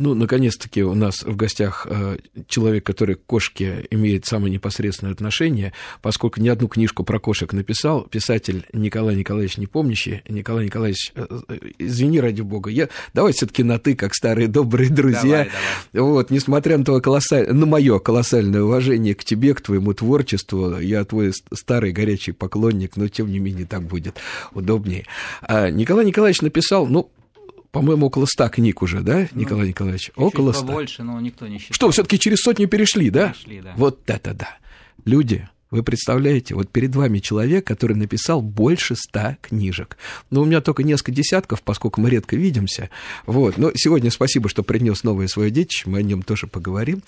Ну, 0.00 0.14
наконец-таки 0.14 0.82
у 0.82 0.94
нас 0.94 1.22
в 1.24 1.36
гостях 1.36 1.86
э, 1.86 2.16
человек, 2.48 2.86
который 2.86 3.16
к 3.16 3.26
кошке 3.26 3.86
имеет 3.90 4.24
самое 4.24 4.50
непосредственное 4.50 5.12
отношение, 5.12 5.74
поскольку 6.00 6.40
ни 6.40 6.48
одну 6.48 6.68
книжку 6.68 7.04
про 7.04 7.20
кошек 7.20 7.52
написал, 7.52 8.04
писатель 8.04 8.66
Николай 8.72 9.14
Николаевич 9.14 9.58
Непомнящий. 9.58 10.22
Николай 10.26 10.64
Николаевич, 10.64 11.12
э, 11.14 11.26
э, 11.48 11.58
извини 11.76 12.18
ради 12.18 12.40
бога, 12.40 12.70
я, 12.70 12.88
давай 13.12 13.34
все 13.34 13.44
таки 13.44 13.62
на 13.62 13.78
«ты», 13.78 13.94
как 13.94 14.14
старые 14.14 14.48
добрые 14.48 14.88
друзья. 14.88 15.20
Давай, 15.20 15.50
давай. 15.92 16.12
Вот, 16.12 16.30
несмотря 16.30 16.78
на, 16.78 16.84
твое 16.86 17.02
колоссаль... 17.02 17.52
на 17.52 17.66
мое 17.66 17.98
колоссальное 17.98 18.62
уважение 18.62 19.14
к 19.14 19.22
тебе, 19.22 19.52
к 19.52 19.60
твоему 19.60 19.92
творчеству, 19.92 20.80
я 20.80 21.04
твой 21.04 21.34
старый 21.52 21.92
горячий 21.92 22.32
поклонник, 22.32 22.96
но 22.96 23.08
тем 23.08 23.30
не 23.30 23.38
менее 23.38 23.66
так 23.66 23.82
будет 23.82 24.16
удобнее. 24.54 25.04
А 25.42 25.68
Николай 25.68 26.06
Николаевич 26.06 26.40
написал, 26.40 26.86
ну, 26.86 27.10
по-моему, 27.72 28.06
около 28.06 28.26
ста 28.26 28.48
книг 28.48 28.82
уже, 28.82 29.00
да, 29.00 29.28
ну, 29.32 29.40
Николай 29.40 29.68
Николаевич? 29.68 30.10
Около 30.16 30.52
ста. 30.52 30.64
больше, 30.64 31.02
но 31.02 31.20
никто 31.20 31.46
не 31.46 31.58
считает. 31.58 31.74
Что, 31.74 31.90
все 31.90 32.02
таки 32.02 32.18
через 32.18 32.38
сотню 32.38 32.68
перешли, 32.68 33.10
да? 33.10 33.28
Перешли, 33.28 33.60
да. 33.60 33.74
Вот 33.76 34.00
это 34.06 34.34
да. 34.34 34.58
Люди, 35.04 35.48
вы 35.70 35.84
представляете, 35.84 36.54
вот 36.56 36.68
перед 36.68 36.94
вами 36.96 37.20
человек, 37.20 37.66
который 37.66 37.96
написал 37.96 38.42
больше 38.42 38.96
ста 38.96 39.38
книжек. 39.40 39.96
Но 40.30 40.42
у 40.42 40.44
меня 40.44 40.60
только 40.60 40.82
несколько 40.82 41.12
десятков, 41.12 41.62
поскольку 41.62 42.00
мы 42.00 42.10
редко 42.10 42.34
видимся. 42.34 42.90
Вот. 43.26 43.56
Но 43.56 43.70
сегодня 43.74 44.10
спасибо, 44.10 44.48
что 44.48 44.64
принес 44.64 45.04
новое 45.04 45.28
свое 45.28 45.50
детище, 45.50 45.88
мы 45.88 45.98
о 45.98 46.02
нем 46.02 46.22
тоже 46.22 46.48
поговорим. 46.48 47.02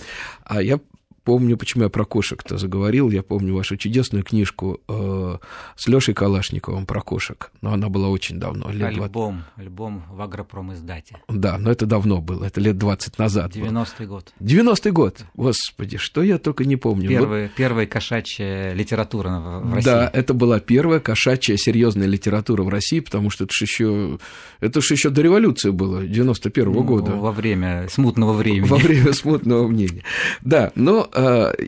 А 0.45 0.63
я 0.63 0.79
помню, 1.25 1.57
почему 1.57 1.85
я 1.85 1.89
про 1.89 2.05
кошек-то 2.05 2.59
заговорил, 2.59 3.11
я 3.11 3.23
помню 3.23 3.55
вашу 3.55 3.77
чудесную 3.77 4.25
книжку 4.25 4.81
э, 4.89 5.39
с 5.77 5.89
Лешей 5.89 6.15
Калашниковым 6.15 6.87
про 6.87 7.01
кошек, 7.01 7.51
но 7.61 7.73
она 7.73 7.89
была 7.89 8.09
очень 8.09 8.39
давно. 8.39 8.71
Лет 8.71 8.89
альбом, 8.89 9.45
20... 9.57 9.59
альбом 9.59 10.05
в 10.11 10.21
агропром 10.21 10.73
издате. 10.73 11.19
Да, 11.29 11.59
но 11.59 11.71
это 11.71 11.87
давно 11.87 12.21
было, 12.21 12.45
это 12.45 12.61
лет 12.61 12.79
20 12.79 13.19
назад 13.19 13.55
90-й 13.55 14.07
год. 14.07 14.33
90-й 14.41 14.91
год, 14.91 15.25
господи, 15.35 15.97
что 15.97 16.23
я 16.23 16.39
только 16.39 16.65
не 16.65 16.77
помню. 16.77 17.09
Первая, 17.09 17.45
вот... 17.45 17.55
первая 17.55 17.87
кошачья 17.87 18.73
литература 18.73 19.61
в 19.63 19.75
России. 19.75 19.91
Да, 19.91 20.11
это 20.13 20.35
была 20.35 20.61
первая 20.61 21.01
кошачья 21.01 21.57
серьезная 21.57 22.07
литература 22.07 22.63
в 22.63 22.69
России, 22.69 23.01
потому 23.01 23.31
что 23.31 23.45
это 23.45 23.53
же 23.55 23.65
еще, 23.65 24.19
это 24.61 24.81
же 24.81 24.95
еще 24.95 25.11
до 25.11 25.23
революции 25.23 25.71
было, 25.71 26.05
91-го 26.05 26.73
ну, 26.73 26.83
года. 26.83 27.13
Во 27.13 27.33
время 27.33 27.87
смутного 27.91 28.33
времени. 28.33 28.67
Во 28.67 28.77
время 28.77 29.13
смутного 29.13 29.69
мнения. 29.69 30.03
Да, 30.41 30.73
но 30.75 31.09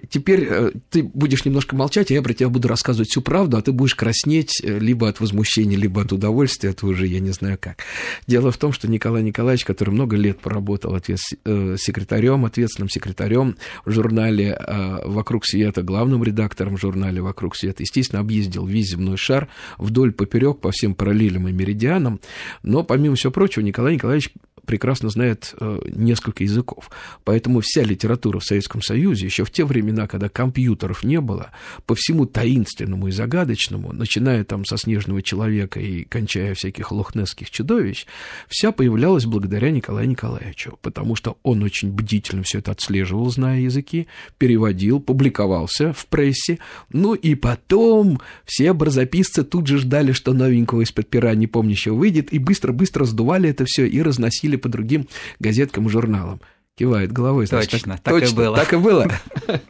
теперь 0.08 0.46
э, 0.48 0.72
ты 0.90 1.02
будешь 1.02 1.44
немножко 1.44 1.76
молчать, 1.76 2.10
а 2.10 2.14
я 2.14 2.22
про 2.22 2.32
тебя 2.32 2.48
буду 2.48 2.68
рассказывать 2.68 3.10
всю 3.10 3.20
правду, 3.20 3.56
а 3.56 3.62
ты 3.62 3.72
будешь 3.72 3.94
краснеть 3.94 4.60
э, 4.62 4.78
либо 4.78 5.08
от 5.08 5.20
возмущения, 5.20 5.76
либо 5.76 6.02
от 6.02 6.12
удовольствия, 6.12 6.70
это 6.70 6.86
уже 6.86 7.06
я 7.06 7.20
не 7.20 7.30
знаю 7.30 7.58
как. 7.60 7.78
Дело 8.26 8.50
в 8.50 8.56
том, 8.56 8.72
что 8.72 8.88
Николай 8.88 9.22
Николаевич, 9.22 9.64
который 9.64 9.90
много 9.90 10.16
лет 10.16 10.40
проработал 10.40 10.94
ответ... 10.94 11.18
секретарем, 11.18 12.44
ответственным 12.44 12.88
секретарем 12.88 13.56
в 13.84 13.90
журнале 13.90 14.58
«Вокруг 15.04 15.44
света», 15.46 15.82
главным 15.82 16.24
редактором 16.24 16.76
в 16.76 16.80
журнале 16.80 17.20
«Вокруг 17.20 17.56
света», 17.56 17.82
естественно, 17.82 18.20
объездил 18.20 18.66
весь 18.66 18.90
земной 18.90 19.16
шар 19.16 19.48
вдоль 19.78 20.12
поперек 20.12 20.60
по 20.60 20.70
всем 20.70 20.94
параллелям 20.94 21.48
и 21.48 21.52
меридианам, 21.52 22.20
но, 22.62 22.82
помимо 22.82 23.16
всего 23.16 23.32
прочего, 23.32 23.62
Николай 23.62 23.94
Николаевич 23.94 24.30
прекрасно 24.64 25.10
знает 25.10 25.54
э, 25.60 25.80
несколько 25.94 26.42
языков. 26.42 26.90
Поэтому 27.24 27.60
вся 27.60 27.82
литература 27.82 28.38
в 28.38 28.44
Советском 28.44 28.82
Союзе, 28.82 29.26
еще 29.34 29.44
в 29.44 29.50
те 29.50 29.64
времена, 29.64 30.06
когда 30.06 30.30
компьютеров 30.30 31.04
не 31.04 31.20
было, 31.20 31.50
по 31.86 31.94
всему 31.94 32.24
таинственному 32.24 33.08
и 33.08 33.10
загадочному, 33.10 33.92
начиная 33.92 34.44
там 34.44 34.64
со 34.64 34.78
«Снежного 34.78 35.20
человека» 35.20 35.80
и 35.80 36.04
кончая 36.04 36.54
всяких 36.54 36.92
лохнесских 36.92 37.50
чудовищ, 37.50 38.06
вся 38.48 38.72
появлялась 38.72 39.26
благодаря 39.26 39.70
Николаю 39.70 40.08
Николаевичу, 40.08 40.78
потому 40.80 41.16
что 41.16 41.36
он 41.42 41.62
очень 41.62 41.92
бдительно 41.92 42.42
все 42.42 42.58
это 42.58 42.72
отслеживал, 42.72 43.28
зная 43.30 43.60
языки, 43.60 44.06
переводил, 44.38 45.00
публиковался 45.00 45.92
в 45.92 46.06
прессе, 46.06 46.58
ну 46.90 47.14
и 47.14 47.34
потом 47.34 48.20
все 48.46 48.70
образописцы 48.70 49.44
тут 49.44 49.66
же 49.66 49.78
ждали, 49.78 50.12
что 50.12 50.32
новенького 50.32 50.80
из-под 50.82 51.10
пера 51.10 51.34
непомнящего 51.34 51.94
выйдет, 51.94 52.32
и 52.32 52.38
быстро-быстро 52.38 53.04
сдували 53.04 53.50
это 53.50 53.66
все 53.66 53.86
и 53.86 54.00
разносили 54.00 54.54
или 54.54 54.56
по 54.56 54.68
другим 54.68 55.08
газеткам 55.40 55.86
и 55.86 55.90
журналам. 55.90 56.40
Кивает 56.76 57.12
головой. 57.12 57.46
Значит, 57.46 57.70
точно, 57.70 57.94
так, 57.94 58.02
так 58.02 58.20
точно, 58.20 58.34
и 58.34 58.36
было. 58.36 58.56
Так 58.56 58.72
и 58.72 58.76
было. 58.76 59.08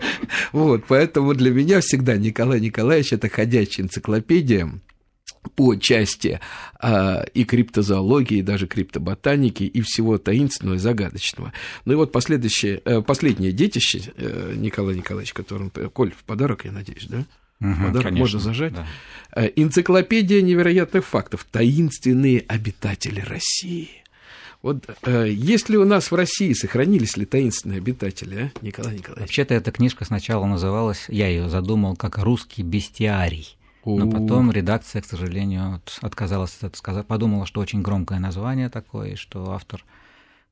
Вот, 0.53 0.85
поэтому 0.89 1.35
для 1.35 1.51
меня 1.51 1.81
всегда 1.81 2.17
Николай 2.17 2.61
Николаевич– 2.61 3.13
это 3.13 3.29
ходячая 3.29 3.85
энциклопедия 3.85 4.71
по 5.55 5.77
части 5.77 6.41
а, 6.81 7.25
и 7.35 7.45
криптозоологии, 7.45 8.39
и 8.39 8.43
даже 8.43 8.67
криптоботаники, 8.67 9.65
и 9.65 9.81
всего 9.83 10.19
таинственного 10.19 10.77
и 10.77 10.79
загадочного. 10.79 11.53
Ну 11.85 11.93
и 11.93 11.97
вот 11.97 12.13
последующее, 12.13 12.81
э, 12.85 13.03
последнее 13.03 13.53
детище 13.53 14.13
э, 14.17 14.55
Николая 14.57 14.97
Николаевича, 14.97 15.35
которым, 15.35 15.71
Коль, 15.71 16.13
в 16.13 16.25
подарок, 16.25 16.65
я 16.65 16.73
надеюсь, 16.73 17.07
да? 17.07 17.27
Угу, 17.61 17.75
подарок 17.75 18.03
конечно, 18.03 18.19
можно 18.19 18.39
зажать. 18.41 18.75
Да. 18.75 18.87
Э, 19.35 19.51
энциклопедия 19.55 20.41
невероятных 20.43 21.05
фактов. 21.05 21.47
Таинственные 21.51 22.45
обитатели 22.49 23.21
России. 23.21 24.04
Вот 24.65 24.83
э, 25.03 25.29
есть 25.29 25.69
ли 25.69 25.77
у 25.77 25.85
нас 25.85 26.11
в 26.11 26.15
России, 26.15 26.55
сохранились 26.55 27.19
ли 27.19 27.27
таинственные 27.27 27.77
обитатели, 27.77 28.51
а, 28.55 28.65
Николай 28.65 28.95
Николаевич? 28.95 29.21
Вообще-то 29.21 29.53
эта 29.53 29.71
книжка 29.71 30.07
сначала 30.07 30.47
называлась, 30.47 31.05
я 31.09 31.29
ее 31.29 31.51
задумал, 31.51 31.97
как 31.97 32.17
«Русский 32.17 32.63
бестиарий». 32.63 33.59
Но 33.85 34.11
потом 34.11 34.51
редакция, 34.51 35.03
к 35.03 35.05
сожалению, 35.05 35.83
отказалась 36.01 36.57
от 36.57 36.65
это 36.65 36.79
сказать, 36.79 37.07
подумала, 37.07 37.45
что 37.45 37.61
очень 37.61 37.83
громкое 37.83 38.19
название 38.19 38.71
такое, 38.71 39.17
что 39.17 39.53
автор 39.53 39.85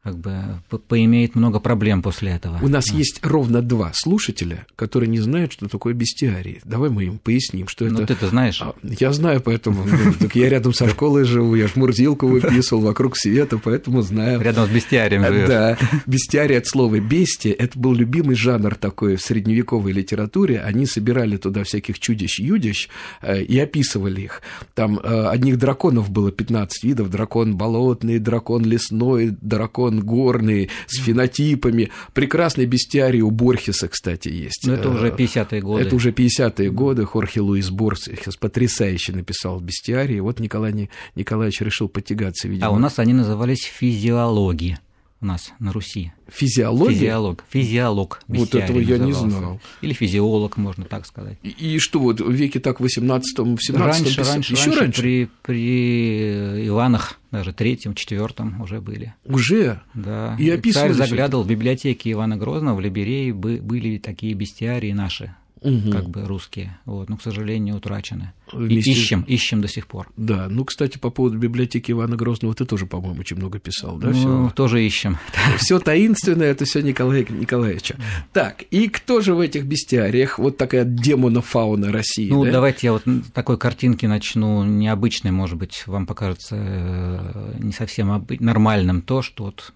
как 0.02 0.18
бы 0.18 0.42
поимеет 0.88 1.36
много 1.36 1.60
проблем 1.60 2.02
после 2.02 2.32
этого. 2.32 2.58
У 2.60 2.68
нас 2.68 2.86
да. 2.90 2.98
есть 2.98 3.20
ровно 3.24 3.62
два 3.62 3.92
слушателя, 3.94 4.66
которые 4.74 5.08
не 5.08 5.20
знают, 5.20 5.52
что 5.52 5.68
такое 5.68 5.94
бестиарий. 5.94 6.60
Давай 6.64 6.90
мы 6.90 7.04
им 7.04 7.18
поясним, 7.18 7.68
что 7.68 7.84
ну, 7.84 7.92
это... 7.92 8.00
Ну, 8.00 8.06
ты-то 8.08 8.26
знаешь. 8.26 8.60
А, 8.62 8.74
я 8.82 9.12
знаю, 9.12 9.40
поэтому... 9.40 9.84
Так 10.18 10.34
я 10.34 10.48
рядом 10.48 10.74
со 10.74 10.88
школой 10.88 11.24
живу, 11.24 11.54
я 11.54 11.68
ж 11.68 11.76
Мурзилку 11.76 12.26
выписывал 12.26 12.82
вокруг 12.82 13.16
света, 13.16 13.58
поэтому 13.62 14.02
знаю. 14.02 14.40
Рядом 14.40 14.66
с 14.66 14.70
бестиарием 14.70 15.24
живешь. 15.24 15.48
Да. 15.48 15.78
Бестиарий 16.06 16.58
от 16.58 16.66
слова 16.66 16.98
«бестия»— 16.98 17.54
это 17.58 17.78
был 17.78 17.92
любимый 17.92 18.34
жанр 18.34 18.74
такой 18.74 19.16
в 19.16 19.22
средневековой 19.22 19.92
литературе. 19.92 20.60
Они 20.60 20.84
собирали 20.86 21.36
туда 21.36 21.62
всяких 21.62 22.00
чудищ-юдищ 22.00 22.88
э, 23.22 23.42
и 23.42 23.58
описывали 23.58 24.22
их. 24.22 24.42
Там 24.74 24.98
э, 24.98 25.26
одних 25.28 25.58
драконов 25.58 26.10
было 26.10 26.32
15 26.32 26.82
видов. 26.82 27.10
Дракон 27.10 27.56
болотный, 27.56 28.18
дракон 28.18 28.64
лесной, 28.64 29.36
дракон 29.40 29.91
дракон 29.92 30.00
горный, 30.00 30.70
с 30.86 30.98
фенотипами. 30.98 31.90
Прекрасный 32.12 32.66
бестиарий 32.66 33.20
у 33.20 33.30
Борхеса, 33.30 33.88
кстати, 33.88 34.28
есть. 34.28 34.66
Но 34.66 34.74
это 34.74 34.90
уже 34.90 35.08
50-е 35.08 35.58
э, 35.58 35.60
годы. 35.60 35.82
Это 35.84 35.96
уже 35.96 36.10
50-е 36.10 36.70
годы. 36.70 37.04
Хорхе 37.04 37.40
Луис 37.40 37.70
Борхес 37.70 38.36
потрясающе 38.36 39.12
написал 39.12 39.60
бестиарий. 39.60 40.20
Вот 40.20 40.40
Николай 40.40 40.88
Николаевич 41.14 41.60
решил 41.60 41.88
потягаться, 41.88 42.48
видимо. 42.48 42.68
А 42.68 42.70
у 42.70 42.78
нас 42.78 42.98
они 42.98 43.12
назывались 43.12 43.64
физиологи 43.64 44.78
у 45.22 45.26
нас 45.26 45.52
на 45.60 45.72
Руси. 45.72 46.12
Физиология? 46.28 46.94
Физиолог. 46.94 47.44
Физиолог. 47.48 48.22
Вот 48.26 48.54
этого 48.54 48.78
я 48.78 48.98
не 48.98 49.12
знал. 49.12 49.60
Или 49.80 49.92
физиолог, 49.92 50.56
можно 50.56 50.84
так 50.84 51.06
сказать. 51.06 51.38
И, 51.42 51.48
и 51.48 51.78
что, 51.78 52.00
вот 52.00 52.20
в 52.20 52.30
веке 52.30 52.58
так 52.58 52.80
в 52.80 52.84
18-м, 52.84 53.56
в 53.56 53.60
17-м? 53.60 53.82
Раньше, 53.82 54.24
раньше, 54.24 54.52
еще 54.52 54.70
раньше, 54.72 55.00
При, 55.00 55.28
при 55.42 56.66
Иванах, 56.66 57.20
даже 57.30 57.52
третьем, 57.52 57.94
четвертом 57.94 58.60
уже 58.60 58.80
были. 58.80 59.14
Уже? 59.24 59.80
Да. 59.94 60.36
И 60.38 60.50
описывали 60.50 60.92
Царь 60.92 61.08
заглядывал 61.08 61.44
в 61.44 61.48
библиотеки 61.48 62.10
Ивана 62.10 62.36
Грозного, 62.36 62.76
в 62.76 62.80
Либерее 62.80 63.32
были 63.32 63.98
такие 63.98 64.34
бестиарии 64.34 64.92
наши 64.92 65.34
угу. 65.62 65.90
как 65.90 66.08
бы 66.08 66.24
русские, 66.24 66.78
вот, 66.84 67.08
но, 67.08 67.16
к 67.16 67.22
сожалению, 67.22 67.76
утрачены. 67.76 68.32
Вместе... 68.52 68.90
ищем, 68.90 69.22
ищем 69.22 69.60
до 69.60 69.68
сих 69.68 69.86
пор. 69.86 70.08
Да, 70.16 70.48
ну, 70.50 70.64
кстати, 70.64 70.98
по 70.98 71.10
поводу 71.10 71.38
библиотеки 71.38 71.92
Ивана 71.92 72.16
Грозного 72.16 72.54
ты 72.54 72.64
тоже, 72.64 72.86
по-моему, 72.86 73.20
очень 73.20 73.36
много 73.36 73.58
писал, 73.58 73.96
да? 73.96 74.08
Ну, 74.08 74.12
всё? 74.12 74.52
тоже 74.54 74.84
ищем. 74.84 75.18
Все 75.58 75.78
таинственное, 75.78 76.50
это 76.50 76.64
все 76.64 76.82
Николая 76.82 77.24
Николаевича. 77.28 77.96
Так, 78.32 78.62
и 78.70 78.88
кто 78.88 79.20
же 79.20 79.34
в 79.34 79.40
этих 79.40 79.64
бестиариях? 79.64 80.38
Вот 80.38 80.56
такая 80.56 80.84
демонофауна 80.84 81.92
России, 81.92 82.28
Ну, 82.28 82.44
да? 82.44 82.52
давайте 82.52 82.88
я 82.88 82.92
вот 82.92 83.04
такой 83.32 83.58
картинки 83.58 84.06
начну, 84.06 84.64
необычной, 84.64 85.30
может 85.30 85.56
быть, 85.56 85.86
вам 85.86 86.06
покажется 86.06 86.56
э, 86.58 87.54
не 87.58 87.72
совсем 87.72 88.26
нормальным 88.40 89.02
то, 89.02 89.22
что 89.22 89.44
вот 89.44 89.72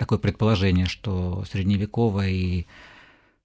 такое 0.00 0.18
предположение, 0.18 0.86
что 0.86 1.44
средневековое 1.50 2.30
и 2.30 2.66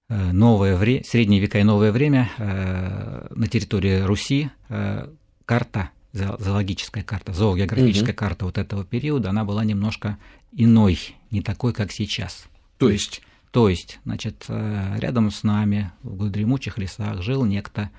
новое 0.08 0.76
время, 0.76 1.02
средние 1.04 1.40
века 1.40 1.58
и 1.58 1.64
новое 1.64 1.92
время 1.92 2.30
э, 2.38 3.26
на 3.30 3.46
территории 3.48 4.02
Руси 4.02 4.50
э, 4.68 5.08
карта, 5.44 5.90
зоологическая 6.12 7.02
карта, 7.02 7.32
зоогеографическая 7.32 8.12
угу. 8.12 8.18
карта 8.18 8.44
вот 8.46 8.58
этого 8.58 8.84
периода, 8.84 9.30
она 9.30 9.44
была 9.44 9.64
немножко 9.64 10.18
иной, 10.52 10.98
не 11.30 11.42
такой, 11.42 11.72
как 11.72 11.92
сейчас. 11.92 12.46
То 12.78 12.88
есть? 12.88 13.22
То 13.50 13.68
есть, 13.68 14.00
значит, 14.04 14.46
рядом 14.48 15.30
с 15.30 15.42
нами 15.42 15.90
в 16.02 16.28
дремучих 16.28 16.78
лесах 16.78 17.22
жил 17.22 17.44
некто, 17.44 17.90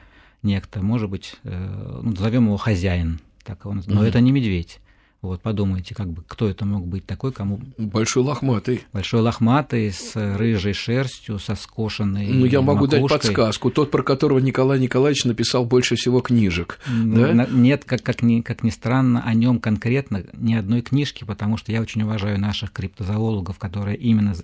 некто, 0.43 0.81
может 0.81 1.09
быть, 1.09 1.35
ну, 1.43 2.11
назовем 2.11 2.45
его 2.45 2.57
хозяин, 2.57 3.19
так 3.43 3.65
он, 3.65 3.83
но 3.87 4.01
угу. 4.01 4.03
это 4.03 4.19
не 4.19 4.31
медведь. 4.31 4.79
Вот, 5.21 5.41
подумайте, 5.41 5.95
как 5.95 6.09
бы, 6.09 6.23
кто 6.27 6.47
это 6.47 6.63
мог 6.63 6.85
быть 6.85 7.05
такой, 7.05 7.31
кому... 7.31 7.59
Большой 7.77 8.23
лохматый. 8.23 8.83
Большой 8.93 9.21
лохматый, 9.21 9.91
с 9.91 10.15
рыжей 10.15 10.73
шерстью, 10.73 11.39
со 11.39 11.55
скошенной 11.55 12.27
Ну, 12.27 12.45
я 12.45 12.61
могу 12.61 12.85
макушкой. 12.85 13.01
дать 13.01 13.09
подсказку. 13.09 13.71
Тот, 13.71 13.89
про 13.89 14.03
которого 14.03 14.37
Николай 14.37 14.79
Николаевич 14.79 15.25
написал 15.25 15.65
больше 15.65 15.95
всего 15.95 16.21
книжек. 16.21 16.79
Ну, 16.87 17.33
да? 17.33 17.47
Нет, 17.49 17.83
как, 17.83 18.03
как, 18.03 18.21
ни, 18.21 18.41
как 18.41 18.63
ни 18.63 18.69
странно, 18.69 19.23
о 19.25 19.33
нем 19.33 19.59
конкретно 19.59 20.23
ни 20.33 20.53
одной 20.53 20.81
книжки, 20.81 21.23
потому 21.23 21.57
что 21.57 21.71
я 21.71 21.81
очень 21.81 22.03
уважаю 22.03 22.39
наших 22.39 22.71
криптозоологов, 22.71 23.57
которые 23.57 23.97
именно 23.97 24.35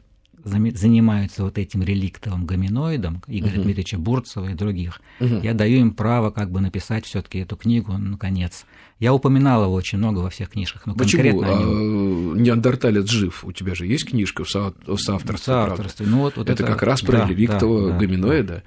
занимаются 0.43 1.43
вот 1.43 1.57
этим 1.57 1.83
реликтовым 1.83 2.45
гоминоидом, 2.45 3.21
Игоря 3.27 3.53
uh-huh. 3.53 3.63
Дмитриевича 3.63 3.97
Бурцева 3.97 4.51
и 4.51 4.53
других, 4.53 5.01
uh-huh. 5.19 5.43
я 5.43 5.53
даю 5.53 5.79
им 5.79 5.93
право 5.93 6.31
как 6.31 6.51
бы 6.51 6.61
написать 6.61 7.05
все 7.05 7.21
таки 7.21 7.39
эту 7.39 7.55
книгу, 7.55 7.97
наконец. 7.97 8.65
Я 8.99 9.13
упоминал 9.13 9.63
его 9.65 9.73
очень 9.73 9.97
много 9.97 10.19
во 10.19 10.29
всех 10.29 10.51
книжках, 10.51 10.85
но 10.85 10.95
Почему? 10.95 11.23
конкретно 11.23 11.57
а, 11.57 11.59
нем... 11.59 12.41
Неандерталец 12.41 13.09
жив? 13.09 13.43
У 13.43 13.51
тебя 13.51 13.75
же 13.75 13.85
есть 13.85 14.05
книжка 14.05 14.45
в, 14.45 14.49
со... 14.49 14.73
в 14.87 14.97
соавторстве? 14.97 15.53
Соавторстве. 15.53 16.05
Ну, 16.05 16.19
вот, 16.19 16.37
вот 16.37 16.49
это, 16.49 16.63
это 16.63 16.71
как 16.71 16.83
раз 16.83 17.01
про 17.01 17.17
да, 17.17 17.27
реликтового 17.27 17.91
да, 17.91 17.97
гоминоида. 17.97 18.63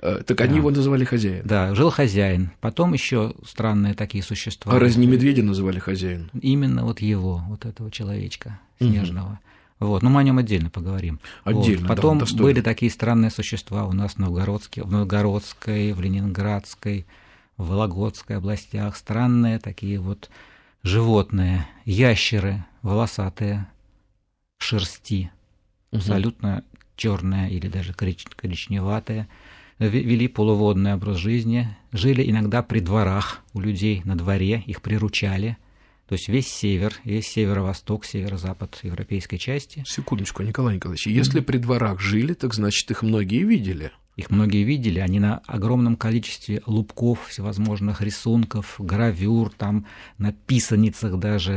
Да. 0.00 0.22
Так 0.22 0.40
они 0.42 0.52
да. 0.52 0.56
его 0.58 0.70
называли 0.70 1.04
хозяин. 1.04 1.42
Да, 1.44 1.74
жил 1.74 1.90
хозяин. 1.90 2.52
Потом 2.60 2.92
еще 2.92 3.34
странные 3.44 3.94
такие 3.94 4.22
существа. 4.22 4.72
А 4.72 4.78
раз 4.78 4.96
не 4.96 5.06
медведя 5.06 5.42
называли 5.42 5.80
хозяин? 5.80 6.30
Именно 6.40 6.84
вот 6.84 7.00
его, 7.00 7.42
вот 7.48 7.64
этого 7.64 7.90
человечка 7.90 8.60
снежного. 8.78 9.30
Угу. 9.30 9.38
Вот, 9.80 10.02
но 10.02 10.10
мы 10.10 10.20
о 10.20 10.22
нем 10.22 10.36
отдельно 10.36 10.68
поговорим. 10.68 11.20
Отдельно. 11.42 11.88
Вот. 11.88 11.96
Потом 11.96 12.18
да, 12.18 12.26
были 12.36 12.60
такие 12.60 12.92
странные 12.92 13.30
существа 13.30 13.86
у 13.86 13.92
нас 13.92 14.12
в 14.12 14.18
Новгородске, 14.18 14.82
в 14.82 14.92
Новгородской, 14.92 15.92
в 15.94 16.00
Ленинградской, 16.02 17.06
в 17.56 17.68
Вологодской 17.68 18.36
областях. 18.36 18.94
Странные 18.94 19.58
такие 19.58 19.98
вот 19.98 20.28
животные, 20.82 21.66
ящеры, 21.86 22.62
волосатые, 22.82 23.68
шерсти, 24.58 25.32
угу. 25.90 25.98
абсолютно 25.98 26.62
черные 26.96 27.50
или 27.50 27.68
даже 27.68 27.94
коричневатые. 27.94 29.28
Вели 29.78 30.28
полуводный 30.28 30.92
образ 30.92 31.16
жизни, 31.16 31.74
жили 31.90 32.30
иногда 32.30 32.62
при 32.62 32.80
дворах 32.80 33.40
у 33.54 33.60
людей 33.60 34.02
на 34.04 34.14
дворе, 34.14 34.62
их 34.66 34.82
приручали– 34.82 35.56
то 36.10 36.14
есть 36.14 36.28
весь 36.28 36.48
север, 36.48 36.92
весь 37.04 37.28
северо-восток, 37.28 38.04
северо-запад 38.04 38.80
европейской 38.82 39.36
части. 39.36 39.84
Секундочку, 39.86 40.42
Николай 40.42 40.74
Николаевич, 40.74 41.06
если 41.06 41.38
при 41.38 41.58
дворах 41.58 42.00
жили, 42.00 42.34
так 42.34 42.52
значит 42.52 42.90
их 42.90 43.02
многие 43.02 43.44
видели. 43.44 43.92
Их 44.16 44.28
многие 44.32 44.64
видели, 44.64 44.98
они 44.98 45.20
на 45.20 45.40
огромном 45.46 45.94
количестве 45.94 46.62
лубков, 46.66 47.28
всевозможных 47.28 48.02
рисунков, 48.02 48.74
гравюр, 48.80 49.52
там 49.56 49.86
на 50.18 50.32
писаницах 50.32 51.16
даже, 51.20 51.52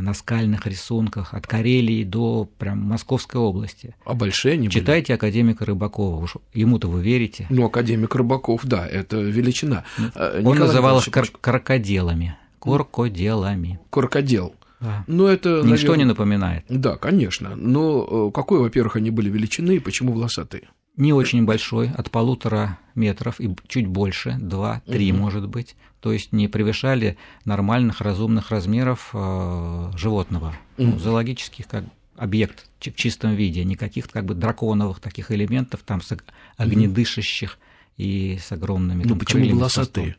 на 0.00 0.14
скальных 0.14 0.66
рисунках, 0.66 1.32
от 1.32 1.46
Карелии 1.46 2.02
до 2.02 2.50
прям 2.58 2.80
Московской 2.80 3.40
области. 3.40 3.94
А 4.04 4.14
большие 4.14 4.54
они 4.54 4.68
Читайте 4.68 5.12
были? 5.12 5.18
академика 5.18 5.64
Рыбакова, 5.64 6.20
уж 6.20 6.38
ему-то 6.52 6.88
вы 6.88 7.02
верите. 7.02 7.46
Ну, 7.50 7.66
академик 7.66 8.16
Рыбаков, 8.16 8.64
да, 8.64 8.84
это 8.84 9.18
величина. 9.20 9.84
Он 9.96 10.40
Николай 10.40 10.58
называл 10.58 10.98
их 10.98 11.04
кар- 11.08 11.30
крокоделами 11.40 12.36
крокоделами. 12.70 13.80
Крокодил. 13.90 14.54
Да. 14.80 15.04
Ну, 15.06 15.26
это, 15.26 15.62
Ничто 15.62 15.68
наверное... 15.68 15.96
не 15.96 16.04
напоминает. 16.04 16.64
Да, 16.68 16.96
конечно. 16.96 17.54
Но 17.54 18.30
какой, 18.30 18.58
во-первых, 18.58 18.96
они 18.96 19.10
были 19.10 19.30
величины 19.30 19.76
и 19.76 19.78
почему 19.78 20.12
волосатые? 20.12 20.68
Не 20.96 21.12
очень 21.14 21.44
большой, 21.44 21.88
от 21.90 22.10
полутора 22.10 22.78
метров 22.94 23.40
и 23.40 23.54
чуть 23.66 23.86
больше, 23.86 24.36
два-три, 24.38 25.12
угу. 25.12 25.20
может 25.20 25.48
быть. 25.48 25.76
То 26.00 26.12
есть 26.12 26.32
не 26.32 26.48
превышали 26.48 27.16
нормальных 27.44 28.00
разумных 28.02 28.50
размеров 28.50 29.10
э, 29.14 29.90
животного, 29.96 30.48
угу. 30.76 30.88
ну, 30.88 30.98
зоологических 30.98 31.66
как 31.66 31.84
объект 32.16 32.66
в 32.78 32.94
чистом 32.94 33.34
виде, 33.34 33.64
никаких 33.64 34.08
как 34.10 34.26
бы 34.26 34.34
драконовых 34.34 35.00
таких 35.00 35.30
элементов, 35.30 35.80
там 35.86 36.02
с 36.02 36.14
огнедышащих 36.56 37.52
угу. 37.52 38.02
и 38.04 38.38
с 38.38 38.52
огромными. 38.52 39.04
Ну 39.04 39.16
почему 39.16 39.48
волосатые? 39.56 40.16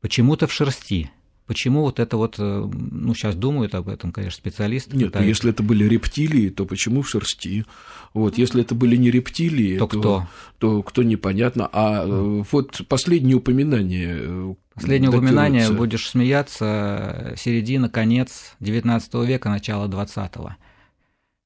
Почему-то 0.00 0.46
в 0.46 0.52
шерсти. 0.52 1.10
Почему 1.46 1.82
вот 1.82 2.00
это 2.00 2.16
вот, 2.16 2.38
ну, 2.38 3.14
сейчас 3.14 3.34
думают 3.34 3.74
об 3.74 3.88
этом, 3.88 4.12
конечно, 4.12 4.38
специалисты. 4.38 4.96
Нет, 4.96 5.14
ну, 5.14 5.22
если 5.22 5.50
это 5.50 5.62
были 5.62 5.84
рептилии, 5.84 6.48
то 6.48 6.64
почему 6.64 7.02
в 7.02 7.08
шерсти? 7.08 7.66
Вот, 8.14 8.38
если 8.38 8.62
это 8.62 8.74
были 8.74 8.96
не 8.96 9.10
рептилии, 9.10 9.76
то, 9.76 9.86
то 9.86 9.98
кто? 9.98 10.26
То 10.58 10.82
кто 10.82 11.02
непонятно. 11.02 11.68
А 11.70 12.06
mm. 12.06 12.46
вот 12.50 12.86
последнее 12.88 13.36
упоминание. 13.36 14.16
э, 14.20 14.54
Последнее 14.74 15.10
упоминание, 15.10 15.70
будешь 15.70 16.08
смеяться, 16.08 17.34
середина, 17.36 17.90
конец 17.90 18.56
XIX 18.60 19.26
века, 19.26 19.50
начало 19.50 19.86
XX 19.86 20.54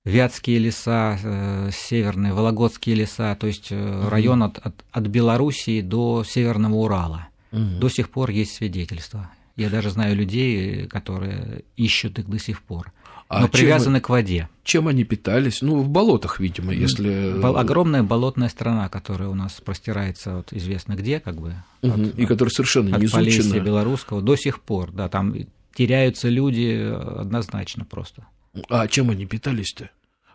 Вятские 0.04 0.58
леса, 0.58 1.18
э, 1.22 1.70
северные, 1.72 2.32
Вологодские 2.32 2.94
леса, 2.94 3.34
то 3.34 3.46
есть 3.46 3.72
mm. 3.72 4.08
район 4.08 4.44
от, 4.44 4.58
от, 4.58 4.84
от 4.92 5.06
Белоруссии 5.08 5.80
до 5.80 6.22
Северного 6.24 6.76
Урала. 6.76 7.28
Mm. 7.50 7.78
До 7.78 7.88
сих 7.88 8.10
пор 8.10 8.30
есть 8.30 8.54
свидетельства. 8.54 9.30
Я 9.58 9.70
даже 9.70 9.90
знаю 9.90 10.14
людей, 10.14 10.86
которые 10.86 11.64
ищут 11.76 12.18
их 12.20 12.28
до 12.28 12.38
сих 12.38 12.62
пор. 12.62 12.92
А 13.26 13.40
но 13.40 13.48
привязаны 13.48 13.98
чем, 13.98 14.04
к 14.04 14.08
воде. 14.08 14.48
Чем 14.62 14.86
они 14.86 15.02
питались? 15.02 15.62
Ну, 15.62 15.80
в 15.80 15.88
болотах, 15.88 16.38
видимо, 16.38 16.72
если... 16.72 17.34
Огромная 17.42 18.04
болотная 18.04 18.48
страна, 18.48 18.88
которая 18.88 19.28
у 19.28 19.34
нас 19.34 19.60
простирается 19.60 20.36
вот 20.36 20.52
известно 20.52 20.94
где, 20.94 21.18
как 21.18 21.40
бы. 21.40 21.56
Угу. 21.82 21.92
От, 21.92 22.18
и 22.18 22.24
которая 22.24 22.52
совершенно 22.52 22.94
от 22.94 23.02
не 23.02 23.06
изучена. 23.06 23.58
Белорусского 23.58 24.22
до 24.22 24.36
сих 24.36 24.60
пор, 24.62 24.92
да, 24.92 25.08
там 25.08 25.34
теряются 25.74 26.28
люди 26.28 26.90
однозначно 27.18 27.84
просто. 27.84 28.26
А 28.68 28.86
чем 28.86 29.10
они 29.10 29.26
питались-то? 29.26 29.90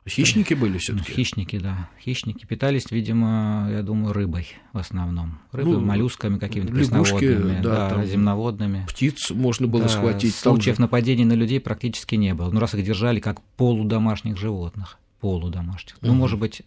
Хищники 0.06 0.54
были 0.54 0.78
все 0.80 0.98
таки 0.98 1.14
Хищники, 1.14 1.58
да. 1.60 1.90
Хищники 2.02 2.46
питались, 2.46 2.92
видимо, 2.92 3.70
я 3.72 3.84
думаю, 3.84 4.14
рыбой 4.14 4.48
в 4.74 4.78
основном. 4.78 5.40
Рыбой, 5.54 5.74
ну, 5.74 5.80
моллюсками 5.80 6.38
какими-то 6.38 6.74
пресноводными, 6.74 7.62
да, 7.62 7.90
да 7.90 8.06
земноводными. 8.06 8.86
Птиц 8.90 9.32
можно 9.32 9.68
было 9.68 9.84
да, 9.84 9.90
схватить. 9.90 10.36
Случаев 10.36 10.76
там... 10.76 10.84
нападений 10.84 11.24
на 11.24 11.34
людей 11.34 11.62
практически 11.62 12.16
не 12.16 12.34
было. 12.34 12.52
Ну, 12.52 12.60
раз 12.60 12.76
их 12.76 12.84
держали 12.84 13.22
как 13.22 13.42
полудомашних 13.56 14.38
животных. 14.38 14.98
Полудомашних. 15.22 15.96
Угу. 16.00 16.08
Ну, 16.08 16.14
может 16.16 16.38
быть, 16.38 16.64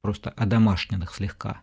просто 0.00 0.30
одомашненных 0.30 1.14
слегка. 1.14 1.60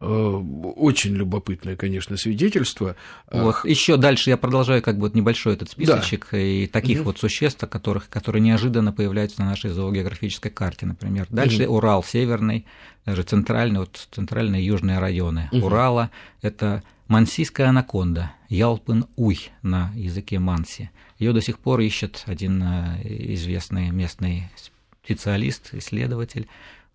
Э, 0.00 0.42
очень 0.76 1.14
любопытное, 1.14 1.74
конечно, 1.74 2.16
свидетельство. 2.16 2.94
Вот. 3.32 3.64
Еще 3.64 3.96
дальше 3.96 4.30
я 4.30 4.36
продолжаю 4.36 4.80
как 4.80 4.96
бы 4.96 5.02
вот 5.02 5.14
небольшой 5.14 5.54
этот 5.54 5.70
списочек 5.70 6.28
да. 6.30 6.38
и 6.38 6.66
таких 6.68 6.98
угу. 6.98 7.06
вот 7.06 7.18
существ, 7.18 7.68
которых, 7.68 8.08
которые 8.08 8.40
неожиданно 8.40 8.92
появляются 8.92 9.40
на 9.40 9.48
нашей 9.48 9.70
зоогеографической 9.70 10.52
карте, 10.52 10.86
например. 10.86 11.26
Дальше 11.30 11.66
угу. 11.66 11.78
Урал 11.78 12.04
северный, 12.04 12.64
даже 13.04 13.24
центральный, 13.24 13.80
вот 13.80 14.08
центральные 14.12 14.62
и 14.62 14.66
южные 14.66 15.00
районы 15.00 15.48
угу. 15.50 15.66
Урала. 15.66 16.10
Это 16.42 16.84
мансийская 17.08 17.70
анаконда, 17.70 18.30
Ялпын-Уй 18.48 19.50
на 19.62 19.90
языке 19.96 20.38
манси. 20.38 20.90
Ее 21.18 21.32
до 21.32 21.40
сих 21.40 21.58
пор 21.58 21.80
ищет 21.80 22.22
один 22.26 22.62
э, 22.62 23.00
известный 23.34 23.90
местный 23.90 24.48
специалист, 25.02 25.70
исследователь 25.72 26.46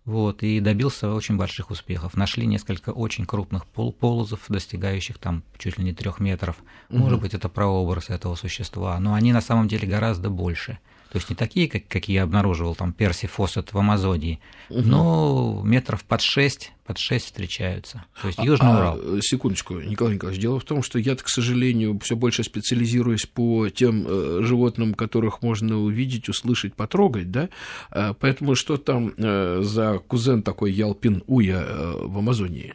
вот, 0.04 0.42
и 0.42 0.60
добился 0.60 1.12
очень 1.12 1.36
больших 1.36 1.70
успехов. 1.70 2.14
Нашли 2.14 2.46
несколько 2.46 2.90
очень 2.90 3.24
крупных 3.24 3.66
пол 3.66 3.92
полозов, 3.92 4.40
достигающих 4.48 5.18
там 5.18 5.42
чуть 5.56 5.78
ли 5.78 5.84
не 5.84 5.94
трех 5.94 6.20
метров. 6.20 6.56
Угу. 6.90 6.98
Может 6.98 7.20
быть, 7.20 7.34
это 7.34 7.48
прообраз 7.48 8.10
этого 8.10 8.34
существа, 8.34 8.98
но 9.00 9.14
они 9.14 9.32
на 9.32 9.40
самом 9.40 9.66
деле 9.66 9.88
гораздо 9.88 10.28
больше. 10.28 10.78
То 11.14 11.18
есть 11.18 11.30
не 11.30 11.36
такие, 11.36 11.68
как, 11.68 11.86
какие 11.86 12.16
я 12.16 12.24
обнаруживал 12.24 12.74
там 12.74 12.92
Перси 12.92 13.28
Фоссет 13.28 13.72
в 13.72 13.78
Амазонии, 13.78 14.40
угу. 14.68 14.80
но 14.80 15.62
метров 15.64 16.04
под 16.04 16.20
шесть, 16.20 16.72
под 16.84 16.98
шесть 16.98 17.26
встречаются. 17.26 18.04
То 18.20 18.26
есть 18.26 18.40
Южный 18.40 18.68
а, 18.68 18.76
Урал. 18.76 18.98
А, 19.00 19.18
секундочку, 19.22 19.74
Николай 19.74 20.14
Николаевич, 20.14 20.42
дело 20.42 20.58
в 20.58 20.64
том, 20.64 20.82
что 20.82 20.98
я, 20.98 21.14
к 21.14 21.28
сожалению, 21.28 22.00
все 22.00 22.16
больше 22.16 22.42
специализируюсь 22.42 23.26
по 23.26 23.68
тем 23.68 24.04
э, 24.04 24.40
животным, 24.42 24.92
которых 24.92 25.40
можно 25.40 25.78
увидеть, 25.78 26.28
услышать, 26.28 26.74
потрогать, 26.74 27.30
да, 27.30 27.48
э, 27.92 28.12
поэтому 28.18 28.56
что 28.56 28.76
там 28.76 29.14
э, 29.16 29.60
за 29.62 30.00
кузен 30.00 30.42
такой 30.42 30.72
Ялпин 30.72 31.22
Уя 31.28 31.62
э, 31.64 31.92
в 32.06 32.18
Амазонии? 32.18 32.74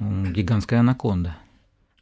Гигантская 0.00 0.80
анаконда. 0.80 1.36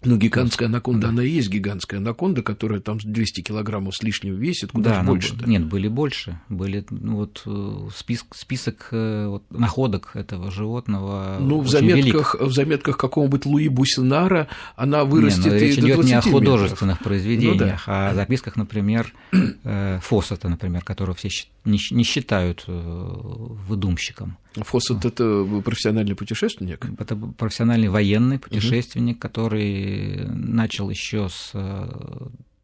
Ну, 0.04 0.16
гигантская 0.16 0.68
анаконда, 0.68 1.02
да. 1.02 1.08
она 1.10 1.22
и 1.22 1.28
есть 1.28 1.48
гигантская 1.48 2.00
анаконда, 2.00 2.42
которая 2.42 2.80
там 2.80 2.98
200 3.02 3.42
килограммов 3.42 3.96
с 3.96 4.02
лишним 4.02 4.36
весит, 4.36 4.72
куда 4.72 4.96
да, 4.96 5.02
больше 5.02 5.34
-то. 5.34 5.48
Нет, 5.48 5.64
были 5.64 5.88
больше. 5.88 6.40
Были 6.48 6.84
ну, 6.90 7.16
вот 7.16 7.42
э, 7.46 7.88
список, 7.94 8.34
список 8.34 8.88
э, 8.90 9.26
вот, 9.28 9.42
находок 9.50 10.10
этого 10.14 10.50
животного. 10.50 11.38
Ну, 11.40 11.60
в 11.60 11.68
заметках, 11.68 12.34
велик. 12.34 12.50
в 12.50 12.52
заметках 12.52 12.96
какого-нибудь 12.96 13.46
Луи 13.46 13.68
Бусинара 13.68 14.48
она 14.76 15.04
вырастет 15.04 15.46
не, 15.46 15.50
ну, 15.50 15.58
речь 15.58 15.76
и 15.76 15.80
идет 15.80 15.96
до 15.96 16.02
не 16.02 16.12
о 16.12 16.16
метров. 16.16 16.32
художественных 16.32 16.98
произведениях, 16.98 17.86
ну, 17.86 17.92
да. 17.92 18.08
а 18.08 18.10
о 18.10 18.14
записках, 18.14 18.56
например, 18.56 19.12
э, 19.32 19.98
Фоссета, 20.02 20.48
например, 20.48 20.82
которого 20.84 21.14
все 21.14 21.28
не 21.64 22.02
считают 22.02 22.64
выдумщиком. 22.66 24.36
Фоссет– 24.54 25.04
это 25.06 25.44
профессиональный 25.64 26.14
путешественник? 26.14 26.86
Это 26.98 27.16
профессиональный 27.16 27.88
военный 27.88 28.38
путешественник, 28.38 29.16
угу. 29.16 29.22
который 29.22 30.26
начал 30.26 30.90
еще 30.90 31.28
с 31.28 31.52